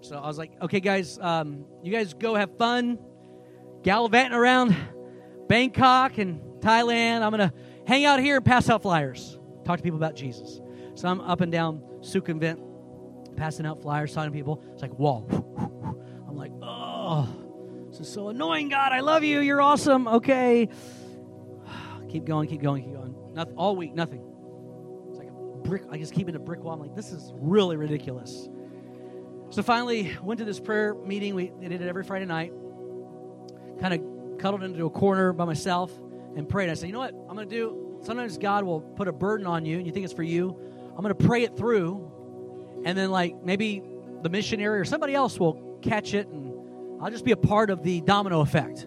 So 0.00 0.16
I 0.16 0.26
was 0.28 0.38
like, 0.38 0.52
okay, 0.62 0.78
guys, 0.78 1.18
um, 1.18 1.64
you 1.82 1.90
guys 1.90 2.14
go 2.14 2.36
have 2.36 2.56
fun 2.56 2.98
gallivanting 3.82 4.38
around 4.38 4.76
Bangkok 5.48 6.18
and 6.18 6.40
Thailand. 6.60 7.22
I'm 7.22 7.32
to 7.32 7.52
hang 7.88 8.04
out 8.04 8.20
here 8.20 8.36
and 8.36 8.44
pass 8.44 8.68
out 8.68 8.82
flyers. 8.82 9.38
Talk 9.64 9.78
to 9.78 9.82
people 9.82 9.96
about 9.96 10.14
Jesus. 10.14 10.60
So 10.94 11.08
I'm 11.08 11.22
up 11.22 11.40
and 11.40 11.50
down 11.50 11.82
Sukhumvit, 12.00 13.36
passing 13.36 13.64
out 13.64 13.80
flyers, 13.80 14.12
talking 14.12 14.30
to 14.30 14.36
people. 14.36 14.62
It's 14.74 14.82
like, 14.82 14.92
whoa. 14.92 15.26
I'm 16.28 16.36
like, 16.36 16.52
oh, 16.62 17.26
this 17.88 18.00
is 18.00 18.12
so 18.12 18.28
annoying, 18.28 18.68
God. 18.68 18.92
I 18.92 19.00
love 19.00 19.24
you. 19.24 19.40
You're 19.40 19.62
awesome. 19.62 20.06
Okay. 20.06 20.68
keep 22.10 22.26
going, 22.26 22.46
keep 22.48 22.60
going, 22.60 22.84
keep 22.84 22.92
going. 22.92 23.14
All 23.56 23.74
week, 23.74 23.94
nothing. 23.94 24.22
It's 25.08 25.18
like 25.18 25.28
a 25.28 25.32
brick. 25.66 25.84
I 25.90 25.96
just 25.96 26.12
keep 26.12 26.28
it 26.28 26.34
a 26.34 26.38
brick 26.38 26.62
wall. 26.62 26.74
I'm 26.74 26.80
like, 26.80 26.94
this 26.94 27.10
is 27.10 27.32
really 27.36 27.76
ridiculous. 27.76 28.48
So 29.48 29.62
finally, 29.62 30.14
went 30.22 30.38
to 30.40 30.44
this 30.44 30.60
prayer 30.60 30.94
meeting. 30.94 31.34
We 31.34 31.52
did 31.58 31.72
it 31.72 31.80
every 31.80 32.04
Friday 32.04 32.26
night. 32.26 32.52
Kind 33.80 33.94
of 33.94 34.38
cuddled 34.38 34.62
into 34.62 34.84
a 34.84 34.90
corner 34.90 35.32
by 35.32 35.46
myself 35.46 35.90
and 36.38 36.48
prayed. 36.48 36.70
I 36.70 36.74
said, 36.74 36.86
you 36.86 36.92
know 36.92 37.00
what 37.00 37.14
I'm 37.28 37.34
going 37.34 37.48
to 37.48 37.54
do? 37.54 37.98
Sometimes 38.02 38.38
God 38.38 38.64
will 38.64 38.80
put 38.80 39.08
a 39.08 39.12
burden 39.12 39.46
on 39.46 39.66
you, 39.66 39.76
and 39.76 39.86
you 39.86 39.92
think 39.92 40.04
it's 40.04 40.14
for 40.14 40.22
you. 40.22 40.56
I'm 40.90 41.02
going 41.02 41.14
to 41.14 41.26
pray 41.26 41.42
it 41.42 41.56
through, 41.56 42.82
and 42.84 42.96
then 42.96 43.10
like 43.10 43.42
maybe 43.42 43.82
the 44.22 44.28
missionary 44.28 44.78
or 44.78 44.84
somebody 44.84 45.14
else 45.14 45.38
will 45.38 45.78
catch 45.82 46.14
it, 46.14 46.28
and 46.28 47.02
I'll 47.02 47.10
just 47.10 47.24
be 47.24 47.32
a 47.32 47.36
part 47.36 47.70
of 47.70 47.82
the 47.82 48.00
domino 48.00 48.40
effect. 48.40 48.86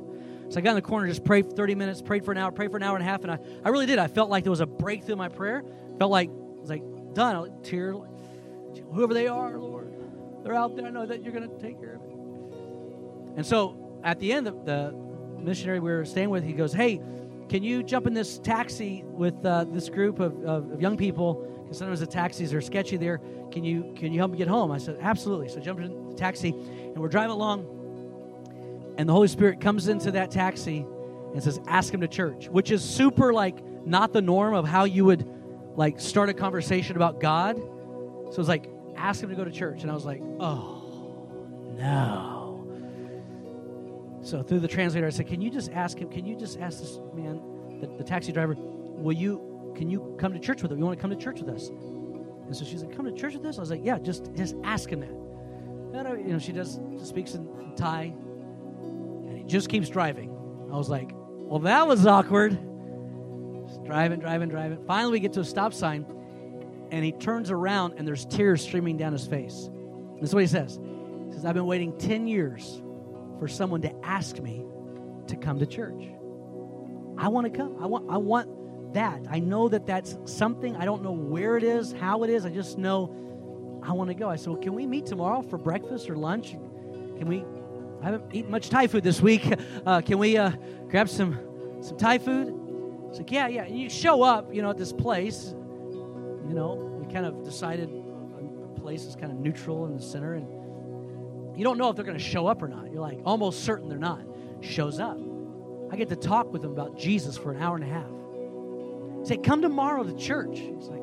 So 0.50 0.58
I 0.58 0.62
got 0.62 0.72
in 0.72 0.76
the 0.76 0.82
corner, 0.82 1.08
just 1.08 1.24
prayed 1.24 1.46
for 1.46 1.52
30 1.52 1.76
minutes, 1.76 2.02
prayed 2.02 2.26
for 2.26 2.32
an 2.32 2.38
hour, 2.38 2.52
prayed 2.52 2.72
for 2.72 2.78
an 2.78 2.84
hour 2.84 2.96
and 2.96 3.06
a 3.06 3.10
half, 3.10 3.22
and 3.24 3.32
I, 3.32 3.40
I 3.64 3.70
really 3.70 3.86
did. 3.86 4.00
I 4.00 4.08
felt 4.08 4.30
like 4.30 4.44
there 4.44 4.52
was 4.52 4.60
a 4.60 4.66
breakthrough 4.66 5.14
in 5.14 5.18
my 5.18 5.30
prayer. 5.30 5.64
Felt 5.98 6.12
like 6.12 6.30
I 6.30 6.60
was 6.60 6.70
like 6.70 6.84
done. 7.14 7.36
I 7.36 7.64
tear, 7.64 7.96
whoever 8.94 9.14
they 9.14 9.28
are, 9.28 9.58
Lord, 9.58 9.94
they're 10.44 10.56
out 10.56 10.76
there. 10.76 10.86
I 10.86 10.90
know 10.90 11.06
that 11.06 11.24
you're 11.24 11.34
going 11.34 11.50
to 11.50 11.60
take 11.60 11.80
care 11.80 11.96
of 11.96 12.02
it. 12.02 13.38
And 13.38 13.46
so 13.46 14.02
at 14.04 14.20
the 14.20 14.34
end, 14.34 14.48
the, 14.48 14.52
the 14.52 14.94
missionary 15.42 15.80
we 15.80 15.92
were 15.92 16.06
staying 16.06 16.30
with, 16.30 16.44
he 16.44 16.54
goes, 16.54 16.74
"Hey, 16.74 17.02
can 17.52 17.64
you 17.64 17.84
jump 17.84 18.08
in 18.08 18.14
this 18.14 18.40
taxi 18.40 19.04
with 19.06 19.46
uh, 19.46 19.66
this 19.66 19.90
group 19.90 20.20
of, 20.20 20.44
of, 20.44 20.72
of 20.72 20.82
young 20.82 20.98
people?" 20.98 21.48
Because 21.64 21.78
sometimes 21.78 22.00
the 22.00 22.08
taxis 22.08 22.54
are 22.54 22.62
sketchy 22.62 22.98
there. 22.98 23.20
Can 23.52 23.64
you 23.64 23.94
can 23.96 24.12
you 24.12 24.20
help 24.20 24.32
me 24.32 24.38
get 24.38 24.48
home? 24.48 24.72
I 24.72 24.78
said, 24.80 24.98
"Absolutely." 25.02 25.50
So 25.50 25.60
I 25.60 25.62
jumped 25.62 25.84
in 25.84 26.10
the 26.10 26.16
taxi, 26.16 26.50
and 26.50 26.98
we're 26.98 27.10
driving 27.10 27.32
along 27.32 27.82
and 28.98 29.08
the 29.08 29.14
Holy 29.14 29.28
Spirit 29.28 29.60
comes 29.62 29.88
into 29.88 30.12
that 30.12 30.32
taxi 30.32 30.86
and 31.34 31.42
says, 31.42 31.60
Ask 31.68 31.94
him 31.94 32.02
to 32.02 32.08
church, 32.08 32.50
which 32.50 32.72
is 32.72 32.84
super 32.84 33.34
like 33.34 33.64
not 33.86 34.14
the 34.14 34.22
norm 34.22 34.54
of 34.54 34.68
how 34.68 34.84
you 34.84 35.06
would 35.06 35.28
like 35.76 36.00
start 36.00 36.30
a 36.30 36.34
conversation 36.34 36.96
about 36.96 37.20
God. 37.20 37.58
So 37.58 38.36
it's 38.38 38.50
like, 38.50 38.70
Ask 38.96 39.24
him 39.24 39.30
to 39.30 39.36
go 39.36 39.44
to 39.44 39.52
church. 39.52 39.82
And 39.82 39.90
I 39.90 39.94
was 39.94 40.06
like, 40.06 40.22
Oh, 40.40 41.74
no. 41.78 42.41
So 44.24 44.44
through 44.44 44.60
the 44.60 44.68
translator, 44.68 45.08
I 45.08 45.10
said, 45.10 45.28
Can 45.28 45.42
you 45.42 45.50
just 45.50 45.72
ask 45.72 45.98
him? 45.98 46.10
Can 46.10 46.26
you 46.26 46.36
just 46.36 46.60
ask 46.60 46.80
this 46.80 47.00
man, 47.14 47.42
the, 47.80 47.88
the 47.98 48.04
taxi 48.04 48.32
driver, 48.32 48.56
will 48.58 49.14
you, 49.14 49.74
can 49.76 49.90
you 49.90 50.16
come 50.20 50.34
to 50.34 50.40
church 50.40 50.62
with 50.62 50.72
him? 50.72 50.80
You 50.80 50.86
want 50.86 50.98
to 50.98 51.02
come 51.02 51.12
to 51.12 51.18
church 51.18 51.42
with 51.42 51.50
us? 51.50 51.70
And 51.70 52.56
so 52.56 52.66
she's 52.66 52.84
like, 52.84 52.96
Come 52.96 53.06
to 53.06 53.12
church 53.12 53.34
with 53.34 53.46
us? 53.46 53.58
I 53.58 53.62
was 53.62 53.72
like, 53.72 53.82
Yeah, 53.84 53.98
just, 54.00 54.34
just 54.36 54.56
ask 54.64 54.90
him 54.90 55.00
that. 55.02 56.06
And, 56.06 56.26
you 56.26 56.34
know, 56.34 56.40
she 56.40 56.52
does, 56.52 56.80
speaks 57.04 57.34
in 57.34 57.74
Thai 57.76 58.14
and 58.82 59.38
he 59.38 59.44
just 59.44 59.70
keeps 59.70 59.90
driving. 59.90 60.30
I 60.72 60.78
was 60.78 60.90
like, 60.90 61.12
well, 61.14 61.60
that 61.60 61.88
was 61.88 62.06
awkward. 62.06 62.52
Just 63.68 63.84
driving, 63.84 64.20
driving, 64.20 64.50
driving. 64.50 64.84
Finally, 64.86 65.14
we 65.14 65.20
get 65.20 65.34
to 65.34 65.42
a 65.42 65.46
stop 65.46 65.74
sign, 65.74 66.06
and 66.92 67.04
he 67.04 67.12
turns 67.12 67.52
around, 67.52 67.96
and 67.98 68.08
there's 68.08 68.26
tears 68.26 68.62
streaming 68.62 68.98
down 68.98 69.12
his 69.12 69.28
face. 69.28 69.70
This 70.20 70.30
is 70.30 70.34
what 70.34 70.42
he 70.42 70.48
says. 70.48 70.80
He 71.28 71.34
says, 71.34 71.46
I've 71.46 71.56
been 71.56 71.66
waiting 71.66 71.98
10 71.98 72.28
years 72.28 72.82
for 73.42 73.48
someone 73.48 73.82
to 73.82 73.92
ask 74.06 74.38
me 74.40 74.64
to 75.26 75.36
come 75.36 75.58
to 75.58 75.66
church. 75.66 76.12
I 77.18 77.28
want 77.28 77.52
to 77.52 77.58
come. 77.58 77.76
I 77.82 77.88
want, 77.88 78.08
I 78.08 78.18
want 78.18 78.94
that. 78.94 79.20
I 79.32 79.40
know 79.40 79.68
that 79.68 79.88
that's 79.88 80.16
something. 80.26 80.76
I 80.76 80.86
don't 80.86 81.02
know 81.02 81.12
where 81.12 81.58
it 81.58 81.64
is, 81.64 81.92
how 81.92 82.22
it 82.22 82.30
is. 82.30 82.46
I 82.46 82.52
just 82.52 82.78
know 82.78 83.82
I 83.84 83.94
want 83.94 84.10
to 84.10 84.14
go. 84.14 84.30
I 84.30 84.36
said, 84.36 84.50
well, 84.50 84.62
can 84.62 84.76
we 84.76 84.86
meet 84.86 85.08
tomorrow 85.08 85.42
for 85.42 85.58
breakfast 85.58 86.08
or 86.08 86.18
lunch? 86.18 86.52
Can 86.52 87.26
we 87.28 87.44
I 88.04 88.12
haven't 88.12 88.26
eaten 88.32 88.52
much 88.52 88.70
Thai 88.70 88.86
food 88.86 89.04
this 89.04 89.22
week. 89.22 89.52
Uh, 89.88 90.02
can 90.02 90.20
we 90.20 90.38
uh, 90.38 90.52
grab 90.90 91.10
some 91.10 91.40
some 91.82 91.98
Thai 91.98 92.20
food? 92.20 92.54
It's 93.10 93.18
like, 93.18 93.32
yeah, 93.32 93.48
yeah. 93.48 93.64
And 93.64 93.80
you 93.80 93.90
show 93.90 94.22
up, 94.22 94.54
you 94.54 94.62
know, 94.62 94.70
at 94.70 94.78
this 94.78 94.94
place. 94.94 95.56
You 96.48 96.54
know, 96.54 96.76
we 96.76 97.12
kind 97.12 97.26
of 97.26 97.44
decided 97.44 97.90
a 97.90 98.80
place 98.80 99.06
is 99.06 99.16
kind 99.16 99.32
of 99.32 99.40
neutral 99.40 99.88
in 99.88 99.96
the 99.96 100.02
center, 100.02 100.36
and 100.36 100.61
you 101.62 101.66
don't 101.66 101.78
know 101.78 101.92
if 101.92 101.96
they're 101.96 102.04
going 102.04 102.18
to 102.18 102.24
show 102.24 102.48
up 102.48 102.64
or 102.64 102.68
not. 102.68 102.92
You're 102.92 103.02
like 103.02 103.20
almost 103.24 103.64
certain 103.64 103.88
they're 103.88 104.00
not. 104.00 104.24
Shows 104.62 105.00
up. 105.00 105.20
I 105.92 105.96
get 105.96 106.10
to 106.10 106.16
talk 106.16 106.52
with 106.52 106.64
them 106.64 106.72
about 106.72 106.98
Jesus 106.98 107.38
for 107.38 107.52
an 107.52 107.62
hour 107.62 107.76
and 107.76 107.84
a 107.84 107.88
half. 107.88 109.28
Say, 109.28 109.38
come 109.38 109.62
tomorrow 109.62 110.04
to 110.04 110.16
church. 110.16 110.58
He's 110.58 110.88
like, 110.88 111.02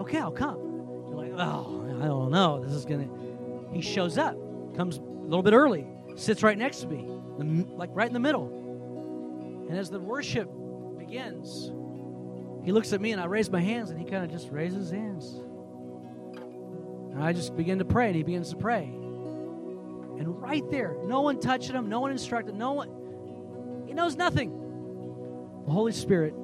okay, 0.00 0.18
I'll 0.18 0.32
come. 0.32 0.58
You're 1.06 1.14
like, 1.14 1.32
oh, 1.36 2.00
I 2.02 2.06
don't 2.06 2.32
know. 2.32 2.64
This 2.64 2.72
is 2.72 2.84
gonna. 2.84 3.08
He 3.72 3.80
shows 3.80 4.18
up, 4.18 4.36
comes 4.76 4.96
a 4.96 5.00
little 5.00 5.44
bit 5.44 5.52
early 5.52 5.86
sits 6.16 6.42
right 6.42 6.58
next 6.58 6.80
to 6.80 6.86
me, 6.86 7.06
like 7.76 7.90
right 7.92 8.06
in 8.06 8.12
the 8.12 8.20
middle. 8.20 9.66
And 9.68 9.78
as 9.78 9.90
the 9.90 10.00
worship 10.00 10.50
begins, 10.98 11.70
he 12.64 12.72
looks 12.72 12.92
at 12.92 13.00
me 13.00 13.12
and 13.12 13.20
I 13.20 13.26
raise 13.26 13.50
my 13.50 13.60
hands 13.60 13.90
and 13.90 13.98
he 13.98 14.04
kind 14.04 14.24
of 14.24 14.30
just 14.30 14.50
raises 14.50 14.90
his 14.90 14.90
hands. 14.90 15.34
And 17.12 17.22
I 17.22 17.32
just 17.32 17.56
begin 17.56 17.78
to 17.78 17.84
pray 17.84 18.06
and 18.08 18.16
he 18.16 18.22
begins 18.22 18.50
to 18.50 18.56
pray. 18.56 18.92
And 20.18 20.40
right 20.40 20.68
there, 20.70 20.96
no 21.04 21.20
one 21.22 21.40
touching 21.40 21.74
him, 21.74 21.88
no 21.88 22.00
one 22.00 22.10
instructed, 22.10 22.54
no 22.54 22.72
one, 22.72 23.84
he 23.86 23.94
knows 23.94 24.16
nothing. 24.16 24.50
The 25.66 25.70
Holy 25.70 25.92
Spirit 25.92 26.34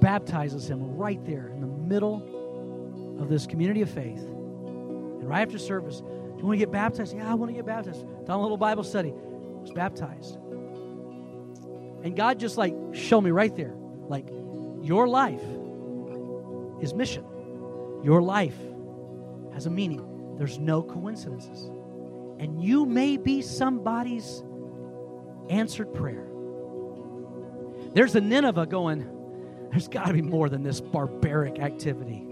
baptizes 0.00 0.68
him 0.68 0.96
right 0.96 1.22
there 1.24 1.48
in 1.48 1.60
the 1.60 1.66
middle 1.66 3.18
of 3.20 3.28
this 3.28 3.46
community 3.46 3.82
of 3.82 3.90
faith. 3.90 4.20
And 4.20 5.28
right 5.28 5.42
after 5.42 5.58
service, 5.58 6.02
you 6.38 6.46
want 6.46 6.58
to 6.58 6.64
get 6.64 6.72
baptized? 6.72 7.14
Yeah, 7.14 7.30
I 7.30 7.34
want 7.34 7.50
to 7.50 7.54
get 7.54 7.66
baptized. 7.66 8.00
Done 8.24 8.38
a 8.38 8.42
little 8.42 8.56
Bible 8.56 8.82
study. 8.82 9.10
I 9.10 9.60
was 9.60 9.72
baptized. 9.72 10.36
And 12.02 12.16
God 12.16 12.38
just 12.38 12.56
like 12.56 12.74
showed 12.92 13.20
me 13.20 13.30
right 13.30 13.54
there, 13.54 13.74
like 14.08 14.26
your 14.80 15.06
life 15.06 15.42
is 16.80 16.94
mission. 16.94 17.24
Your 18.02 18.22
life 18.22 18.56
has 19.52 19.66
a 19.66 19.70
meaning. 19.70 20.36
There's 20.38 20.58
no 20.58 20.82
coincidences. 20.82 21.70
And 22.40 22.64
you 22.64 22.86
may 22.86 23.18
be 23.18 23.42
somebody's 23.42 24.42
answered 25.50 25.92
prayer. 25.92 26.26
There's 27.92 28.14
a 28.14 28.20
Nineveh 28.20 28.64
going, 28.64 29.06
there's 29.70 29.88
got 29.88 30.06
to 30.06 30.14
be 30.14 30.22
more 30.22 30.48
than 30.48 30.62
this 30.62 30.80
barbaric 30.80 31.58
activity. 31.58 32.26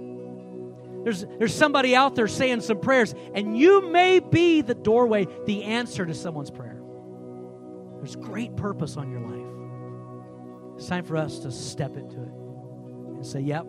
There's, 1.05 1.27
there's 1.39 1.55
somebody 1.55 1.95
out 1.95 2.15
there 2.15 2.27
saying 2.27 2.63
some 2.63 2.81
prayers, 2.81 3.15
and 3.35 3.57
you 3.57 3.91
may 3.91 4.19
be 4.19 4.63
the 4.63 4.75
doorway, 4.75 5.27
the 5.45 5.65
answer 5.65 6.07
to 6.07 6.15
someone's 6.15 6.51
prayer. 6.51 6.81
There's 7.99 8.17
great 8.17 8.57
purpose 8.57 8.97
on 8.97 9.11
your 9.11 9.21
life. 9.21 10.77
It's 10.79 10.89
time 10.89 11.05
for 11.05 11.19
us 11.19 11.41
to 11.41 11.53
step 11.53 11.97
into 11.97 12.23
it 12.23 12.29
and 12.29 13.27
say, 13.27 13.41
Yep, 13.41 13.67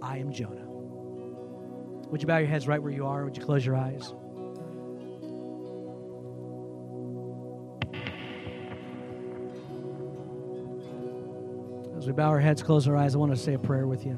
I 0.00 0.18
am 0.18 0.32
Jonah. 0.32 0.66
Would 2.08 2.22
you 2.22 2.28
bow 2.28 2.38
your 2.38 2.48
heads 2.48 2.66
right 2.66 2.82
where 2.82 2.92
you 2.92 3.04
are? 3.04 3.24
Would 3.24 3.36
you 3.36 3.44
close 3.44 3.66
your 3.66 3.76
eyes? 3.76 4.14
We 12.06 12.12
bow 12.12 12.28
our 12.28 12.38
heads, 12.38 12.62
close 12.62 12.86
our 12.86 12.96
eyes, 12.96 13.16
I 13.16 13.18
want 13.18 13.32
to 13.32 13.36
say 13.36 13.54
a 13.54 13.58
prayer 13.58 13.86
with 13.86 14.06
you. 14.06 14.16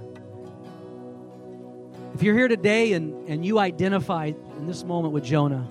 If 2.15 2.23
you're 2.23 2.35
here 2.35 2.49
today 2.49 2.93
and, 2.93 3.27
and 3.29 3.47
you 3.47 3.59
identify 3.59 4.27
in 4.27 4.67
this 4.67 4.85
moment 4.85 5.15
with 5.15 5.25
Jonah, 5.25 5.67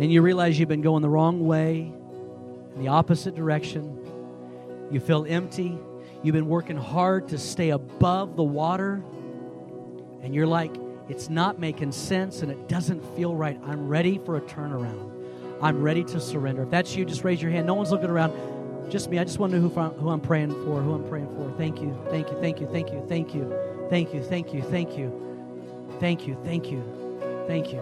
and 0.00 0.12
you 0.12 0.22
realize 0.22 0.58
you've 0.58 0.68
been 0.68 0.80
going 0.80 1.02
the 1.02 1.08
wrong 1.08 1.46
way, 1.46 1.92
in 2.74 2.80
the 2.80 2.88
opposite 2.88 3.36
direction, 3.36 3.96
you 4.90 4.98
feel 4.98 5.24
empty, 5.28 5.78
you've 6.22 6.32
been 6.32 6.48
working 6.48 6.76
hard 6.76 7.28
to 7.28 7.38
stay 7.38 7.70
above 7.70 8.34
the 8.34 8.42
water, 8.42 9.02
and 10.22 10.34
you're 10.34 10.46
like, 10.46 10.74
it's 11.08 11.28
not 11.28 11.60
making 11.60 11.92
sense 11.92 12.42
and 12.42 12.50
it 12.50 12.68
doesn't 12.68 13.04
feel 13.16 13.34
right. 13.36 13.58
I'm 13.64 13.88
ready 13.88 14.18
for 14.18 14.36
a 14.36 14.40
turnaround. 14.40 15.14
I'm 15.62 15.80
ready 15.80 16.02
to 16.04 16.20
surrender. 16.20 16.64
If 16.64 16.70
that's 16.70 16.94
you, 16.96 17.04
just 17.04 17.22
raise 17.24 17.40
your 17.40 17.50
hand. 17.50 17.66
No 17.66 17.74
one's 17.74 17.90
looking 17.90 18.10
around. 18.10 18.32
Just 18.90 19.10
me. 19.10 19.18
I 19.18 19.24
just 19.24 19.38
want 19.38 19.52
to 19.52 19.58
know 19.58 19.68
who, 19.68 19.80
who 20.00 20.08
I'm 20.08 20.20
praying 20.20 20.50
for, 20.64 20.80
who 20.80 20.94
I'm 20.94 21.08
praying 21.08 21.28
for. 21.36 21.52
Thank 21.58 21.80
you, 21.80 21.96
thank 22.10 22.30
you, 22.30 22.40
thank 22.40 22.60
you, 22.60 22.68
thank 22.68 22.92
you, 22.92 23.04
thank 23.08 23.34
you. 23.34 23.68
Thank 23.90 24.12
you, 24.12 24.22
thank 24.22 24.52
you, 24.52 24.62
thank 24.62 24.98
you. 24.98 25.96
Thank 25.98 26.26
you, 26.26 26.36
thank 26.44 26.70
you, 26.70 27.44
thank 27.46 27.72
you. 27.72 27.80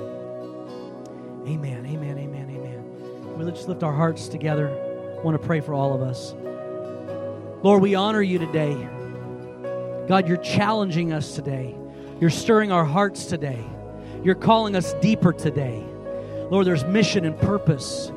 Amen, 1.46 1.84
amen, 1.86 2.18
amen, 2.18 2.50
amen. 2.50 3.38
We 3.38 3.50
just 3.50 3.68
lift 3.68 3.82
our 3.82 3.92
hearts 3.92 4.28
together. 4.28 4.68
Want 5.22 5.40
to 5.40 5.44
pray 5.44 5.60
for 5.60 5.74
all 5.74 5.94
of 5.94 6.00
us. 6.00 6.34
Lord, 7.62 7.82
we 7.82 7.94
honor 7.94 8.22
you 8.22 8.38
today. 8.38 8.74
God, 10.08 10.28
you're 10.28 10.36
challenging 10.36 11.12
us 11.12 11.34
today. 11.34 11.76
You're 12.20 12.30
stirring 12.30 12.70
our 12.70 12.84
hearts 12.84 13.26
today. 13.26 13.64
You're 14.22 14.34
calling 14.36 14.76
us 14.76 14.94
deeper 14.94 15.32
today. 15.32 15.84
Lord, 16.50 16.66
there's 16.66 16.84
mission 16.84 17.24
and 17.24 17.36
purpose. 17.38 18.12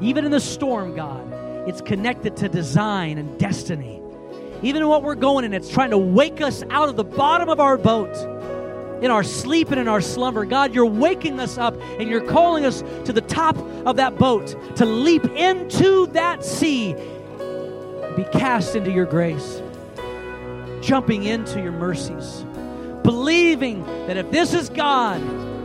Even 0.00 0.24
in 0.24 0.30
the 0.30 0.40
storm, 0.40 0.96
God, 0.96 1.30
it's 1.70 1.80
connected 1.80 2.36
to 2.36 2.48
design 2.48 3.16
and 3.16 3.38
destiny. 3.38 4.02
Even 4.60 4.88
what 4.88 5.04
we're 5.04 5.14
going 5.14 5.44
in, 5.44 5.54
it's 5.54 5.70
trying 5.70 5.90
to 5.90 5.98
wake 5.98 6.40
us 6.40 6.64
out 6.68 6.88
of 6.88 6.96
the 6.96 7.04
bottom 7.04 7.48
of 7.48 7.60
our 7.60 7.78
boat 7.78 8.12
in 9.04 9.08
our 9.12 9.22
sleep 9.22 9.70
and 9.70 9.80
in 9.80 9.86
our 9.86 10.00
slumber. 10.00 10.44
God, 10.44 10.74
you're 10.74 10.84
waking 10.84 11.38
us 11.38 11.58
up 11.58 11.80
and 12.00 12.10
you're 12.10 12.26
calling 12.26 12.66
us 12.66 12.82
to 13.04 13.12
the 13.12 13.20
top 13.20 13.56
of 13.86 13.94
that 13.96 14.18
boat 14.18 14.56
to 14.78 14.84
leap 14.84 15.24
into 15.26 16.08
that 16.08 16.44
sea, 16.44 16.92
be 18.16 18.24
cast 18.32 18.74
into 18.74 18.90
your 18.90 19.06
grace, 19.06 19.62
jumping 20.82 21.22
into 21.22 21.62
your 21.62 21.70
mercies, 21.70 22.44
believing 23.04 23.86
that 24.08 24.16
if 24.16 24.28
this 24.32 24.54
is 24.54 24.70
God, 24.70 25.22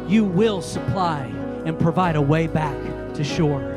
you 0.07 0.23
will 0.23 0.61
supply 0.61 1.23
and 1.65 1.79
provide 1.79 2.15
a 2.15 2.21
way 2.21 2.45
back 2.45 2.77
to 3.15 3.23
shore. 3.23 3.71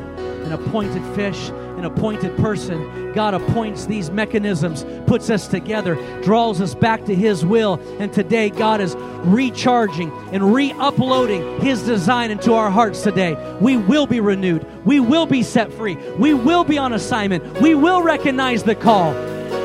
An 0.44 0.52
appointed 0.52 1.02
fish, 1.14 1.50
an 1.78 1.84
appointed 1.84 2.36
person. 2.36 3.12
God 3.12 3.34
appoints 3.34 3.86
these 3.86 4.10
mechanisms, 4.10 4.84
puts 5.06 5.30
us 5.30 5.48
together, 5.48 5.94
draws 6.22 6.60
us 6.60 6.74
back 6.74 7.04
to 7.06 7.14
His 7.14 7.44
will. 7.46 7.80
And 7.98 8.12
today, 8.12 8.50
God 8.50 8.80
is 8.80 8.94
recharging 9.24 10.10
and 10.32 10.54
re 10.54 10.72
uploading 10.72 11.60
His 11.60 11.82
design 11.82 12.30
into 12.30 12.52
our 12.52 12.70
hearts 12.70 13.02
today. 13.02 13.34
We 13.60 13.76
will 13.76 14.06
be 14.06 14.20
renewed. 14.20 14.66
We 14.84 15.00
will 15.00 15.26
be 15.26 15.42
set 15.42 15.72
free. 15.72 15.96
We 16.18 16.34
will 16.34 16.64
be 16.64 16.78
on 16.78 16.92
assignment. 16.92 17.60
We 17.60 17.74
will 17.74 18.02
recognize 18.02 18.62
the 18.62 18.74
call. 18.74 19.14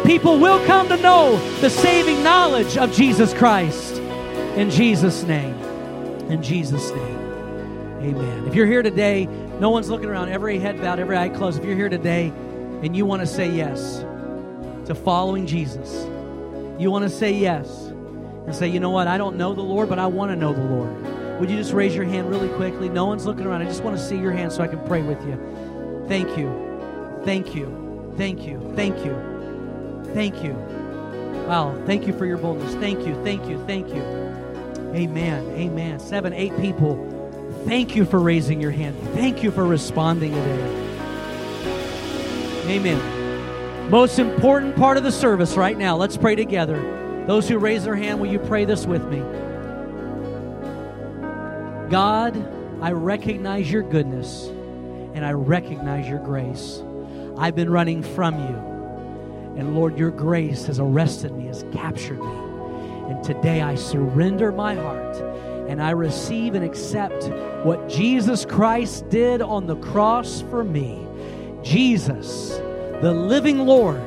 People 0.05 0.39
will 0.39 0.66
come 0.66 0.88
to 0.89 0.97
know 0.97 1.38
the 1.59 1.70
saving 1.70 2.24
knowledge 2.24 2.78
of 2.78 2.93
Jesus 2.93 3.34
Christ. 3.34 3.97
In 4.55 4.70
Jesus' 4.70 5.24
name. 5.24 5.55
In 6.30 6.43
Jesus' 6.43 6.91
name. 6.91 7.20
Amen. 8.03 8.47
If 8.47 8.53
you're 8.53 8.68
here 8.68 8.84
today, 8.84 9.30
no 9.60 9.70
one's 9.70 9.89
looking 9.89 10.10
around, 10.10 10.30
every 10.30 10.60
head 10.60 10.82
bowed, 10.82 10.99
every 10.99 11.18
eye 11.18 11.30
closed. 11.30 11.60
If 11.60 11.66
you're 11.66 11.76
here 11.76 11.89
today 11.89 12.28
and 12.82 12.95
you 12.95 13.06
want 13.06 13.22
to 13.22 13.28
say 13.28 13.49
yes 13.49 13.99
to 14.88 14.95
following 14.95 15.45
Jesus, 15.45 16.06
you 16.80 16.91
want 16.91 17.04
to 17.04 17.10
say 17.10 17.32
yes 17.32 17.88
and 18.45 18.54
say, 18.54 18.68
you 18.68 18.80
know 18.80 18.89
what, 18.89 19.08
I 19.08 19.18
don't 19.18 19.38
know 19.38 19.54
the 19.54 19.62
Lord, 19.62 19.89
but 19.89 19.99
I 19.99 20.08
want 20.08 20.32
to 20.32 20.36
know 20.36 20.54
the 20.54 20.64
Lord. 20.64 21.39
Would 21.39 21.49
you 21.49 21.58
just 21.58 21.74
raise 21.74 21.95
your 21.95 22.06
hand 22.06 22.30
really 22.30 22.49
quickly? 22.49 22.89
No 22.89 23.06
one's 23.06 23.26
looking 23.26 23.45
around. 23.45 23.62
I 23.62 23.66
just 23.66 23.84
want 23.84 23.97
to 23.97 24.04
see 24.04 24.18
your 24.18 24.32
hand 24.32 24.51
so 24.51 24.64
I 24.64 24.68
can 24.68 24.86
pray 24.86 25.01
with 25.01 25.22
you. 25.26 26.06
Thank 26.08 26.38
you. 26.38 27.22
Thank 27.24 27.56
you. 27.56 28.14
Thank 28.18 28.45
you. 28.45 28.74
Thank 28.76 29.06
you. 29.06 30.12
Thank 30.14 30.43
you. 30.43 30.54
Wow. 31.47 31.82
Thank 31.86 32.06
you 32.08 32.14
for 32.14 32.26
your 32.26 32.38
boldness. 32.38 32.76
Thank 32.76 33.06
you. 33.08 33.16
Thank 33.24 33.47
you. 33.49 33.64
Thank 33.66 33.89
you. 33.89 34.01
Amen. 34.93 35.45
Amen. 35.58 35.99
Seven, 35.99 36.34
eight 36.34 36.56
people. 36.58 37.12
Thank 37.66 37.95
you 37.95 38.05
for 38.05 38.20
raising 38.20 38.59
your 38.59 38.72
hand. 38.72 38.97
Thank 39.14 39.41
you 39.43 39.51
for 39.51 39.66
responding 39.66 40.34
today. 40.34 40.84
Amen. 42.68 43.89
Most 43.89 44.20
important 44.20 44.76
part 44.76 44.97
of 44.97 45.03
the 45.03 45.11
service 45.11 45.55
right 45.55 45.78
now. 45.78 45.95
Let's 45.95 46.18
pray 46.18 46.36
together. 46.36 46.82
Those 47.26 47.47
who 47.47 47.57
raise 47.57 47.86
their 47.86 47.95
hand, 47.95 48.20
will 48.20 48.32
you 48.32 48.39
pray 48.39 48.66
this 48.66 48.86
with 48.86 49.05
me? 49.05 49.20
God, 51.89 52.36
I 52.82 52.91
recognize 52.91 53.72
your 53.72 53.84
goodness 53.84 54.47
and 55.14 55.26
I 55.26 55.32
recognize 55.32 56.07
your 56.07 56.20
grace. 56.20 56.84
I've 57.38 57.55
been 57.55 57.70
running 57.70 58.03
from 58.03 58.39
you. 58.39 59.57
And 59.57 59.76
Lord, 59.76 59.97
your 59.97 60.11
grace 60.11 60.66
has 60.66 60.80
arrested 60.80 61.32
me, 61.32 61.45
has 61.47 61.64
captured 61.72 62.20
me. 62.20 62.34
And 63.09 63.24
today 63.24 63.61
I 63.61 63.76
surrender 63.76 64.51
my 64.51 64.76
heart 64.76 65.16
and 65.68 65.82
I 65.82 65.91
receive 65.91 66.55
and 66.55 66.64
accept 66.64 67.24
what 67.66 67.89
Jesus 67.89 68.45
Christ 68.45 69.09
did 69.09 69.41
on 69.41 69.68
the 69.68 69.78
cross 69.78 70.41
for 70.49 70.64
me. 70.64 71.05
Jesus, 71.64 72.49
the 73.01 73.14
living 73.14 73.59
Lord, 73.66 74.01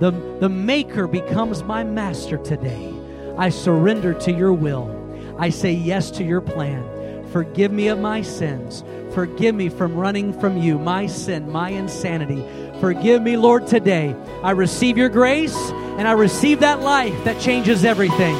the, 0.00 0.10
the 0.40 0.48
Maker, 0.48 1.06
becomes 1.06 1.62
my 1.62 1.82
master 1.82 2.36
today. 2.38 2.94
I 3.36 3.48
surrender 3.48 4.14
to 4.14 4.32
your 4.32 4.52
will. 4.52 4.94
I 5.38 5.50
say 5.50 5.72
yes 5.72 6.10
to 6.12 6.24
your 6.24 6.40
plan. 6.40 7.28
Forgive 7.32 7.72
me 7.72 7.88
of 7.88 7.98
my 7.98 8.22
sins. 8.22 8.84
Forgive 9.12 9.54
me 9.54 9.68
from 9.68 9.96
running 9.96 10.38
from 10.38 10.58
you, 10.58 10.78
my 10.78 11.06
sin, 11.06 11.50
my 11.50 11.70
insanity. 11.70 12.44
Forgive 12.80 13.22
me, 13.22 13.36
Lord, 13.36 13.66
today. 13.66 14.14
I 14.42 14.52
receive 14.52 14.96
your 14.96 15.08
grace 15.08 15.56
and 15.98 16.06
I 16.06 16.12
receive 16.12 16.60
that 16.60 16.80
life 16.80 17.24
that 17.24 17.40
changes 17.40 17.84
everything. 17.84 18.36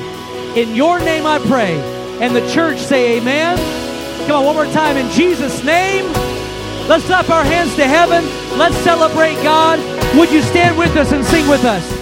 In 0.57 0.75
your 0.75 0.99
name 1.01 1.27
I 1.27 1.39
pray. 1.41 1.98
And 2.21 2.35
the 2.35 2.47
church 2.53 2.79
say, 2.79 3.19
Amen. 3.19 3.57
Come 4.27 4.41
on, 4.41 4.45
one 4.45 4.55
more 4.57 4.73
time. 4.75 4.97
In 4.97 5.11
Jesus' 5.11 5.63
name, 5.65 6.05
let's 6.89 7.09
up 7.11 7.31
our 7.31 7.45
hands 7.45 7.75
to 7.77 7.85
heaven. 7.85 8.25
Let's 8.59 8.77
celebrate 8.79 9.35
God. 9.43 9.79
Would 10.17 10.31
you 10.31 10.43
stand 10.43 10.77
with 10.77 10.97
us 10.97 11.13
and 11.13 11.25
sing 11.25 11.49
with 11.49 11.65
us? 11.65 11.98